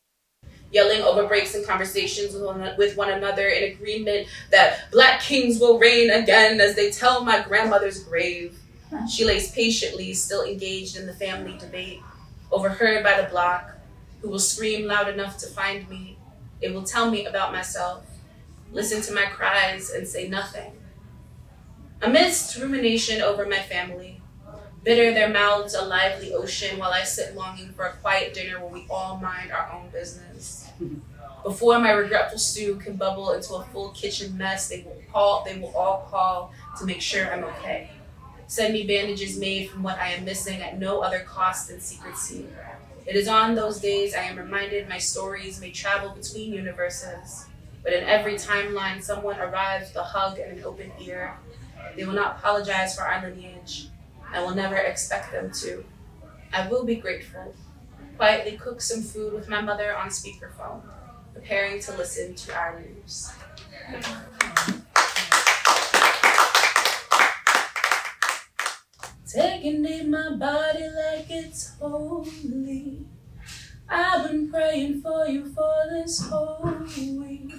yelling 0.72 1.02
over 1.02 1.28
breaks 1.28 1.56
and 1.56 1.66
conversations 1.66 2.34
with 2.34 2.44
one, 2.44 2.74
with 2.78 2.98
one 2.98 3.10
another 3.10 3.48
in 3.48 3.72
agreement 3.72 4.28
that 4.52 4.92
black 4.92 5.22
kings 5.22 5.60
will 5.60 5.80
reign 5.80 6.10
again 6.10 6.60
as 6.62 6.76
they 6.76 6.92
tell 6.92 7.24
my 7.24 7.42
grandmother's 7.42 8.04
grave. 8.04 8.58
She 9.10 9.24
lays 9.26 9.52
patiently, 9.52 10.14
still 10.14 10.44
engaged 10.44 10.98
in 10.98 11.06
the 11.06 11.14
family 11.14 11.58
debate, 11.58 12.00
overheard 12.52 13.04
by 13.04 13.22
the 13.22 13.28
block, 13.30 13.78
who 14.22 14.30
will 14.30 14.40
scream 14.40 14.88
loud 14.88 15.08
enough 15.08 15.38
to 15.40 15.48
find 15.48 15.88
me. 15.90 16.18
It 16.62 16.74
will 16.74 16.84
tell 16.84 17.10
me 17.10 17.26
about 17.26 17.54
myself, 17.54 18.06
listen 18.72 19.02
to 19.04 19.14
my 19.14 19.26
cries, 19.26 19.92
and 19.92 20.08
say 20.08 20.28
nothing. 20.28 20.74
Amidst 22.02 22.58
rumination 22.58 23.22
over 23.22 23.46
my 23.46 23.60
family, 23.60 24.19
Bitter 24.82 25.14
their 25.14 25.30
mouths 25.30 25.74
a 25.74 25.84
lively 25.84 26.34
ocean 26.34 26.80
while 26.80 26.94
I 26.94 27.04
sit 27.04 27.36
longing 27.36 27.74
for 27.74 27.86
a 27.86 27.94
quiet 27.98 28.34
dinner 28.34 28.60
where 28.60 28.70
we 28.70 28.88
all 28.90 29.18
mind 29.18 29.52
our 29.52 29.70
own 29.74 29.90
business. 29.90 30.70
Before 31.44 31.80
my 31.80 31.92
regretful 31.92 32.40
stew 32.40 32.76
can 32.76 32.96
bubble 32.96 33.32
into 33.32 33.56
a 33.56 33.64
full 33.66 33.90
kitchen 33.90 34.38
mess, 34.38 34.70
they 34.70 34.84
will 34.84 35.02
call 35.12 35.44
they 35.44 35.60
will 35.60 35.76
all 35.76 36.08
call 36.10 36.54
to 36.78 36.86
make 36.86 37.02
sure 37.02 37.32
I'm 37.32 37.44
okay. 37.46 37.90
Send 38.48 38.74
me 38.74 38.88
bandages 38.88 39.38
made 39.38 39.70
from 39.70 39.84
what 39.84 39.98
I 40.00 40.10
am 40.12 40.24
missing 40.24 40.62
at 40.62 40.80
no 40.80 41.02
other 41.02 41.20
cost 41.20 41.68
than 41.68 41.82
secrecy. 41.82 42.48
It 43.06 43.16
is 43.16 43.28
on 43.28 43.56
those 43.56 43.80
days 43.80 44.16
I 44.16 44.22
am 44.24 44.38
reminded 44.38 44.88
my 44.88 44.98
stories 44.98 45.60
may 45.60 45.72
travel 45.72 46.12
between 46.12 46.54
universes, 46.54 47.48
but 47.84 47.92
in 47.92 48.04
every 48.06 48.36
timeline 48.36 49.04
someone 49.04 49.40
arrives 49.40 49.90
with 49.90 49.98
a 49.98 50.04
hug 50.04 50.40
and 50.40 50.58
an 50.58 50.64
open 50.64 50.92
ear. 51.02 51.38
They 51.98 52.06
will 52.06 52.14
not 52.14 52.38
apologize 52.38 52.96
for 52.96 53.04
our 53.04 53.22
lineage 53.22 53.90
I 54.32 54.42
will 54.42 54.54
never 54.54 54.76
expect 54.76 55.32
them 55.32 55.52
to. 55.62 55.84
I 56.54 56.68
will 56.68 56.86
be 56.86 56.96
grateful. 56.96 57.54
Quietly 58.18 58.58
cook 58.58 58.82
some 58.82 59.02
food 59.02 59.34
with 59.34 59.50
my 59.50 59.62
mother 59.62 59.96
on 59.96 60.10
speakerphone, 60.10 60.82
preparing 61.34 61.80
to 61.82 61.98
listen 61.98 62.36
to 62.36 62.56
our 62.56 62.80
news. 62.80 63.32
Taking 69.28 69.86
in 69.86 70.12
my 70.12 70.36
body 70.36 70.88
like 70.90 71.26
it's 71.30 71.76
holy. 71.80 73.06
I've 73.88 74.30
been 74.30 74.52
praying 74.52 75.02
for 75.02 75.28
you 75.28 75.46
for 75.54 75.74
this 75.90 76.20
whole 76.30 76.78
week. 76.98 77.52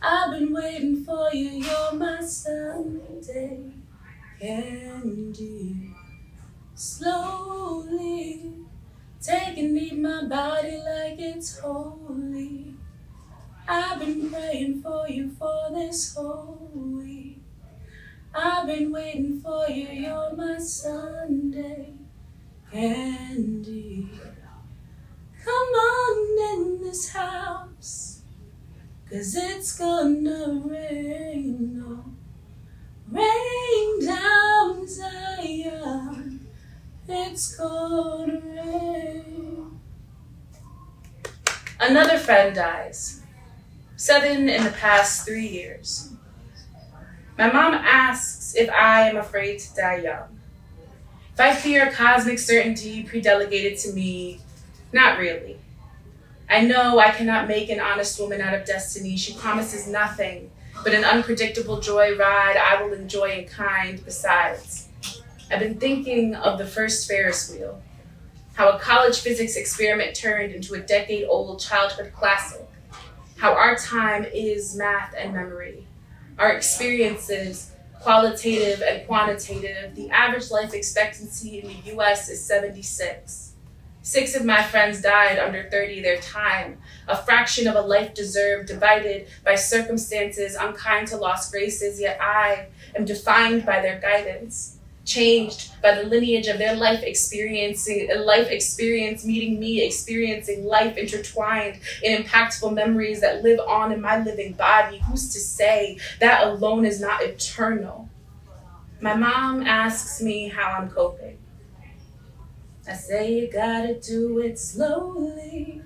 I've 0.00 0.32
been 0.32 0.52
waiting 0.52 1.04
for 1.04 1.28
you, 1.32 1.50
you're 1.50 1.92
my 1.92 2.20
Sunday 2.22 3.81
candy. 4.42 5.94
Slowly 6.74 8.56
taking 9.20 9.72
me 9.72 9.92
my 9.92 10.24
body 10.24 10.78
like 10.78 11.20
it's 11.20 11.60
holy. 11.60 12.74
I've 13.68 14.00
been 14.00 14.30
praying 14.30 14.82
for 14.82 15.08
you 15.08 15.30
for 15.38 15.70
this 15.72 16.16
whole 16.16 16.72
week. 16.74 17.38
I've 18.34 18.66
been 18.66 18.90
waiting 18.90 19.40
for 19.40 19.68
you, 19.68 19.86
you're 19.86 20.34
my 20.34 20.58
Sunday 20.58 21.92
candy. 22.72 24.08
Come 25.44 25.52
on 25.52 26.54
in 26.54 26.80
this 26.82 27.10
house, 27.10 28.22
cause 29.08 29.36
it's 29.36 29.78
gonna 29.78 30.62
rain. 30.64 32.11
Rain 33.12 34.06
down 34.06 34.88
Zion, 34.88 36.46
it's 37.06 37.56
gonna 37.56 38.40
rain. 38.40 39.80
Another 41.78 42.16
friend 42.16 42.54
dies. 42.54 43.20
Seven 43.96 44.48
in 44.48 44.64
the 44.64 44.70
past 44.70 45.26
three 45.26 45.46
years. 45.46 46.14
My 47.36 47.52
mom 47.52 47.74
asks 47.74 48.54
if 48.56 48.70
I 48.70 49.10
am 49.10 49.18
afraid 49.18 49.58
to 49.58 49.74
die 49.74 49.96
young. 49.96 50.40
If 51.34 51.40
I 51.40 51.54
fear 51.54 51.88
a 51.88 51.92
cosmic 51.92 52.38
certainty 52.38 53.02
predelegated 53.02 53.78
to 53.80 53.92
me, 53.92 54.40
not 54.90 55.18
really. 55.18 55.58
I 56.48 56.62
know 56.62 56.98
I 56.98 57.10
cannot 57.10 57.46
make 57.46 57.68
an 57.68 57.80
honest 57.80 58.18
woman 58.18 58.40
out 58.40 58.54
of 58.54 58.64
destiny. 58.64 59.18
She 59.18 59.34
promises 59.34 59.86
nothing 59.86 60.50
but 60.82 60.94
an 60.94 61.04
unpredictable 61.04 61.80
joy 61.80 62.16
ride 62.16 62.56
I 62.56 62.82
will 62.82 62.92
enjoy 62.92 63.30
in 63.30 63.44
kind 63.46 64.04
besides. 64.04 64.88
I've 65.50 65.60
been 65.60 65.78
thinking 65.78 66.34
of 66.34 66.58
the 66.58 66.66
first 66.66 67.06
Ferris 67.08 67.52
wheel, 67.52 67.80
how 68.54 68.70
a 68.70 68.78
college 68.78 69.20
physics 69.20 69.56
experiment 69.56 70.16
turned 70.16 70.52
into 70.52 70.74
a 70.74 70.80
decade 70.80 71.26
old 71.28 71.60
childhood 71.60 72.12
classic, 72.14 72.66
how 73.36 73.52
our 73.52 73.52
our 73.52 73.76
time 73.76 74.24
is 74.24 74.76
math 74.76 75.14
and 75.16 75.34
memory. 75.34 75.86
Our 76.38 76.52
experiences, 76.52 77.70
qualitative 78.00 78.82
and 78.82 79.06
quantitative, 79.06 79.94
the 79.94 80.10
average 80.10 80.50
life 80.50 80.74
expectancy 80.74 81.60
in 81.60 81.68
the 81.68 81.96
US 81.96 82.28
is 82.28 82.44
76. 82.44 83.51
Six 84.04 84.34
of 84.34 84.44
my 84.44 84.64
friends 84.64 85.00
died 85.00 85.38
under 85.38 85.62
30 85.70 86.02
their 86.02 86.20
time, 86.20 86.78
a 87.06 87.16
fraction 87.16 87.68
of 87.68 87.76
a 87.76 87.80
life 87.80 88.14
deserved, 88.14 88.66
divided 88.66 89.28
by 89.44 89.54
circumstances 89.54 90.56
unkind 90.56 91.06
to 91.08 91.16
lost 91.16 91.52
graces, 91.52 92.00
yet 92.00 92.18
I 92.20 92.66
am 92.96 93.04
defined 93.04 93.64
by 93.64 93.80
their 93.80 94.00
guidance 94.00 94.78
changed 95.04 95.70
by 95.82 95.94
the 95.96 96.04
lineage 96.04 96.46
of 96.46 96.58
their 96.58 96.76
life 96.76 97.02
experiencing 97.02 98.08
life 98.24 98.48
experience 98.50 99.24
meeting 99.24 99.58
me 99.58 99.84
experiencing 99.84 100.64
life 100.64 100.96
intertwined 100.96 101.80
in 102.04 102.22
impactful 102.22 102.72
memories 102.72 103.20
that 103.20 103.42
live 103.42 103.58
on 103.66 103.90
in 103.92 104.00
my 104.00 104.22
living 104.22 104.52
body. 104.52 104.98
Who's 104.98 105.32
to 105.32 105.40
say 105.40 105.98
that 106.20 106.46
alone 106.46 106.84
is 106.84 107.00
not 107.00 107.22
eternal? 107.22 108.08
My 109.00 109.14
mom 109.14 109.66
asks 109.66 110.22
me 110.22 110.48
how 110.48 110.76
i'm 110.78 110.88
coping 110.88 111.41
i 112.88 112.92
say 112.94 113.40
you 113.40 113.52
gotta 113.52 113.98
do 114.00 114.38
it 114.38 114.58
slowly 114.58 115.82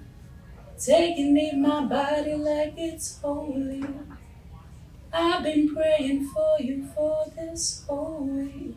and 0.89 1.35
leave 1.35 1.55
my 1.55 1.85
body 1.85 2.35
like 2.35 2.75
it's 2.77 3.19
holy 3.21 3.85
i've 5.13 5.43
been 5.43 5.75
praying 5.75 6.27
for 6.29 6.57
you 6.61 6.87
for 6.95 7.27
this 7.37 7.85
whole 7.89 8.25
week 8.25 8.77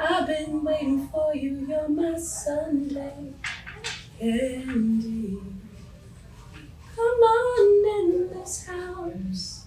I've 0.00 0.28
been 0.28 0.62
waiting 0.62 1.08
for 1.08 1.34
you, 1.34 1.66
you're 1.68 1.88
my 1.88 2.16
Sunday 2.18 3.32
candy. 4.18 5.38
Come 6.94 7.04
on 7.04 7.98
in 7.98 8.30
this 8.32 8.66
house, 8.66 9.66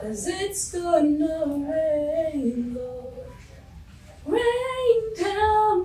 cause 0.00 0.26
it's 0.26 0.72
gonna 0.72 1.46
rain, 1.46 2.74
Lord. 2.74 3.32
Rain 4.26 4.69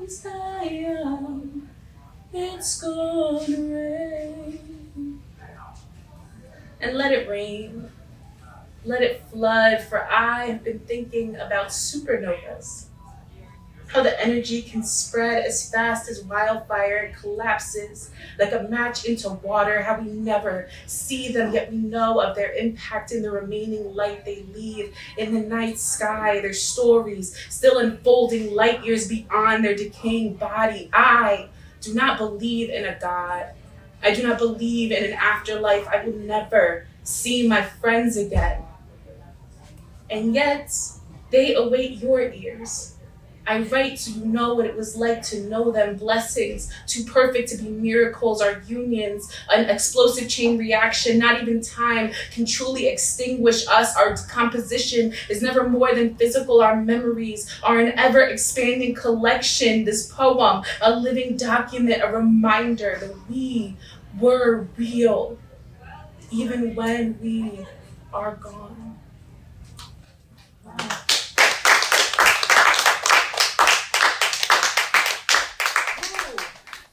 Zion, 0.09 1.69
it's 2.33 2.81
gonna 2.81 3.39
rain. 3.47 5.21
And 6.79 6.97
let 6.97 7.11
it 7.11 7.27
rain, 7.27 7.89
let 8.83 9.01
it 9.01 9.23
flood, 9.31 9.81
for 9.81 10.05
I 10.05 10.45
have 10.45 10.63
been 10.63 10.79
thinking 10.79 11.35
about 11.35 11.67
supernovas 11.67 12.85
how 13.87 14.01
the 14.01 14.21
energy 14.21 14.61
can 14.61 14.83
spread 14.83 15.45
as 15.45 15.69
fast 15.69 16.09
as 16.09 16.23
wildfire 16.23 17.13
collapses 17.19 18.11
like 18.39 18.51
a 18.51 18.63
match 18.63 19.05
into 19.05 19.29
water, 19.29 19.81
how 19.81 19.99
we 19.99 20.07
never 20.07 20.67
see 20.85 21.31
them, 21.31 21.53
yet 21.53 21.71
we 21.71 21.77
know 21.77 22.19
of 22.19 22.35
their 22.35 22.51
impact 22.53 23.11
in 23.11 23.21
the 23.21 23.31
remaining 23.31 23.95
light 23.95 24.25
they 24.25 24.43
leave 24.53 24.93
in 25.17 25.33
the 25.33 25.39
night 25.39 25.77
sky, 25.77 26.41
their 26.41 26.53
stories 26.53 27.37
still 27.49 27.77
unfolding 27.77 28.53
light 28.53 28.83
years 28.83 29.07
beyond 29.07 29.63
their 29.63 29.75
decaying 29.75 30.33
body. 30.35 30.89
I 30.91 31.49
do 31.81 31.93
not 31.93 32.17
believe 32.17 32.69
in 32.69 32.85
a 32.85 32.97
God. 32.99 33.47
I 34.03 34.13
do 34.13 34.23
not 34.23 34.37
believe 34.37 34.91
in 34.91 35.03
an 35.03 35.13
afterlife. 35.13 35.87
I 35.87 36.05
will 36.05 36.13
never 36.13 36.87
see 37.03 37.47
my 37.47 37.61
friends 37.61 38.17
again. 38.17 38.63
And 40.09 40.35
yet, 40.35 40.71
they 41.31 41.55
await 41.55 41.97
your 41.97 42.21
ears 42.21 42.94
I 43.47 43.59
write 43.59 43.99
so 43.99 44.11
you 44.19 44.25
know 44.25 44.55
what 44.55 44.65
it 44.65 44.75
was 44.75 44.95
like 44.95 45.21
to 45.23 45.41
know 45.41 45.71
them. 45.71 45.97
Blessings, 45.97 46.73
too 46.87 47.03
perfect 47.03 47.49
to 47.49 47.57
be 47.57 47.69
miracles, 47.69 48.41
our 48.41 48.61
unions, 48.67 49.31
an 49.51 49.69
explosive 49.69 50.27
chain 50.27 50.57
reaction. 50.57 51.19
Not 51.19 51.41
even 51.41 51.61
time 51.61 52.11
can 52.31 52.45
truly 52.45 52.87
extinguish 52.87 53.67
us. 53.67 53.95
Our 53.95 54.15
composition 54.27 55.13
is 55.29 55.41
never 55.41 55.69
more 55.69 55.93
than 55.93 56.15
physical. 56.15 56.61
Our 56.61 56.75
memories 56.81 57.49
are 57.63 57.79
an 57.79 57.97
ever 57.99 58.21
expanding 58.21 58.95
collection. 58.95 59.85
This 59.85 60.11
poem, 60.11 60.63
a 60.81 60.95
living 60.95 61.37
document, 61.37 62.01
a 62.03 62.11
reminder 62.11 62.97
that 62.99 63.15
we 63.29 63.77
were 64.19 64.67
real, 64.77 65.37
even 66.31 66.75
when 66.75 67.19
we 67.21 67.65
are 68.13 68.35
gone. 68.35 68.64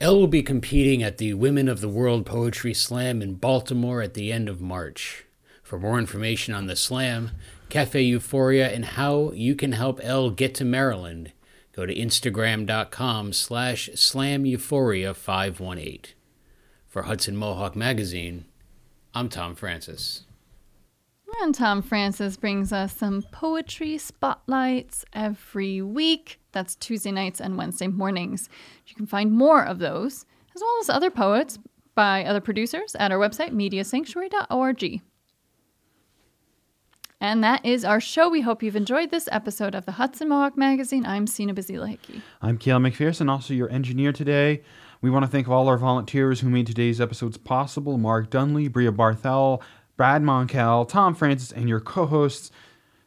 EL 0.03 0.19
will 0.19 0.27
be 0.27 0.43
competing 0.43 1.01
at 1.01 1.19
the 1.19 1.33
Women 1.33 1.69
of 1.69 1.81
the 1.81 1.89
World 1.89 2.27
Poetry 2.27 2.75
Slam 2.75 3.23
in 3.23 3.35
Baltimore 3.35 4.03
at 4.03 4.15
the 4.15 4.33
end 4.33 4.49
of 4.49 4.61
March. 4.61 5.27
For 5.63 5.79
more 5.79 5.97
information 5.97 6.55
on 6.55 6.67
the 6.67 6.75
slam, 6.75 7.31
Cafe 7.69 8.03
Euphoria, 8.03 8.69
and 8.69 8.85
how 8.85 9.31
you 9.31 9.55
can 9.55 9.71
help 9.71 10.01
EL 10.03 10.31
get 10.31 10.57
to 10.57 10.65
Maryland, 10.65 11.31
go 11.71 11.87
to 11.87 11.95
instagram.com 11.95 13.33
slash 13.33 13.91
slameuphoria518. 13.91 16.07
For 16.89 17.03
Hudson 17.03 17.37
Mohawk 17.37 17.77
Magazine, 17.77 18.47
I'm 19.15 19.29
Thom 19.29 19.55
Francis. 19.55 20.25
And 21.43 21.55
Thom 21.55 21.81
Francis 21.81 22.37
brings 22.37 22.73
us 22.73 22.97
some 22.97 23.23
poetry 23.31 23.99
spotlights 23.99 25.05
every 25.13 25.81
week. 25.81 26.41
That's 26.53 26.75
Tuesday 26.77 27.13
nights 27.13 27.41
and 27.41 27.57
Wednesday 27.57 27.89
mornings. 27.89 28.49
You 28.87 28.95
can 28.95 29.07
find 29.07 29.33
more 29.33 29.65
of 29.65 29.79
those, 29.79 30.25
as 30.55 30.61
well 30.61 30.79
as 30.81 30.89
other 30.89 31.11
poets 31.11 31.59
by 31.95 32.25
other 32.25 32.41
producers 32.41 32.95
at 32.99 33.13
our 33.13 33.19
website, 33.19 33.53
mediasanctuary.org. 33.53 35.03
And 37.21 37.45
that 37.45 37.65
is 37.65 37.85
our 37.85 38.01
show. 38.01 38.29
We 38.29 38.41
hope 38.41 38.65
you've 38.65 38.75
enjoyed 38.75 39.11
this 39.11 39.29
episode 39.31 39.77
of 39.77 39.87
the 39.87 39.93
Hudson 39.93 40.29
Mohawk 40.29 40.59
Magazine. 40.59 41.07
I'm 41.07 41.29
Sina 41.29 41.55
Bazila 41.55 41.89
Hickey. 41.89 42.21
I'm 42.41 42.59
Kayla 42.59 42.91
McPherson, 42.91 43.31
also 43.31 43.55
your 43.55 43.71
engineer 43.71 44.13
today. 44.13 44.63
We 45.01 45.09
want 45.09 45.25
to 45.25 45.31
thank 45.31 45.49
all 45.49 45.69
our 45.69 45.79
volunteers 45.79 46.41
who 46.41 46.49
made 46.51 46.67
today's 46.67 47.01
episodes 47.01 47.37
possible 47.37 47.97
Mark 47.97 48.29
Dunlea, 48.29 48.73
Brea 48.73 48.89
Barthel, 48.89 49.63
Brad 49.97 50.23
Monkell, 50.23 50.89
Thom 50.89 51.15
Francis, 51.15 51.53
and 51.53 51.69
your 51.69 51.79
co 51.79 52.07
hosts, 52.07 52.51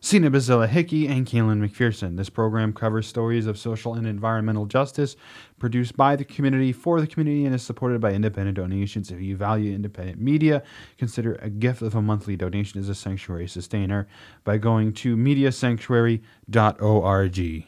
Sina 0.05 0.29
Bazilla 0.29 0.69
Hickey 0.69 1.07
and 1.07 1.25
Kaylin 1.25 1.67
McPherson. 1.67 2.15
This 2.15 2.29
program 2.29 2.73
covers 2.73 3.07
stories 3.07 3.47
of 3.47 3.57
social 3.57 3.95
and 3.95 4.05
environmental 4.05 4.67
justice 4.67 5.15
produced 5.57 5.97
by 5.97 6.15
the 6.15 6.23
community 6.23 6.71
for 6.71 7.01
the 7.01 7.07
community 7.07 7.43
and 7.43 7.55
is 7.55 7.63
supported 7.63 8.01
by 8.01 8.11
independent 8.11 8.55
donations. 8.55 9.09
If 9.09 9.19
you 9.19 9.35
value 9.35 9.73
independent 9.73 10.21
media, 10.21 10.61
consider 10.99 11.39
a 11.41 11.49
gift 11.49 11.81
of 11.81 11.95
a 11.95 12.03
monthly 12.03 12.35
donation 12.35 12.79
as 12.79 12.87
a 12.87 12.93
sanctuary 12.93 13.47
sustainer 13.47 14.07
by 14.43 14.59
going 14.59 14.93
to 14.93 15.17
mediasanctuary.org. 15.17 17.65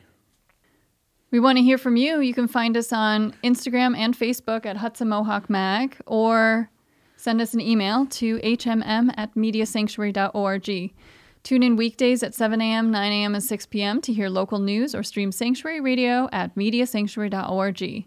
We 1.31 1.39
want 1.39 1.57
to 1.57 1.63
hear 1.63 1.79
from 1.79 1.95
you. 1.95 2.19
You 2.19 2.35
can 2.35 2.47
find 2.47 2.77
us 2.77 2.93
on 2.93 3.33
Instagram 3.43 3.97
and 3.97 4.15
Facebook 4.15 4.67
at 4.67 4.77
Hudson 4.77 5.09
Mohawk 5.09 5.49
Mag 5.49 5.97
or 6.05 6.69
send 7.15 7.41
us 7.41 7.55
an 7.55 7.61
email 7.61 8.05
to 8.05 8.37
hmm 8.37 9.09
at 9.17 9.33
mediasanctuary.org. 9.33 10.93
Tune 11.47 11.63
in 11.63 11.77
weekdays 11.77 12.23
at 12.23 12.35
7 12.35 12.59
a.m., 12.59 12.91
9 12.91 13.09
a.m., 13.09 13.33
and 13.33 13.41
6 13.41 13.65
p.m. 13.67 14.01
to 14.01 14.11
hear 14.11 14.27
local 14.27 14.59
news 14.59 14.93
or 14.93 15.01
stream 15.01 15.31
Sanctuary 15.31 15.79
Radio 15.79 16.27
at 16.33 16.53
mediasanctuary.org. 16.55 18.05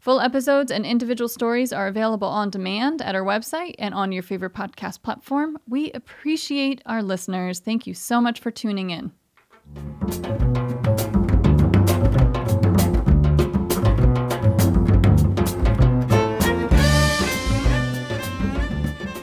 Full 0.00 0.20
episodes 0.20 0.72
and 0.72 0.86
individual 0.86 1.28
stories 1.28 1.70
are 1.70 1.86
available 1.86 2.28
on 2.28 2.48
demand 2.48 3.02
at 3.02 3.14
our 3.14 3.24
website 3.24 3.74
and 3.78 3.92
on 3.92 4.10
your 4.10 4.22
favorite 4.22 4.54
podcast 4.54 5.02
platform. 5.02 5.58
We 5.68 5.92
appreciate 5.92 6.80
our 6.86 7.02
listeners. 7.02 7.58
Thank 7.58 7.86
you 7.86 7.92
so 7.92 8.22
much 8.22 8.40
for 8.40 8.50
tuning 8.50 8.88
in. 8.88 9.12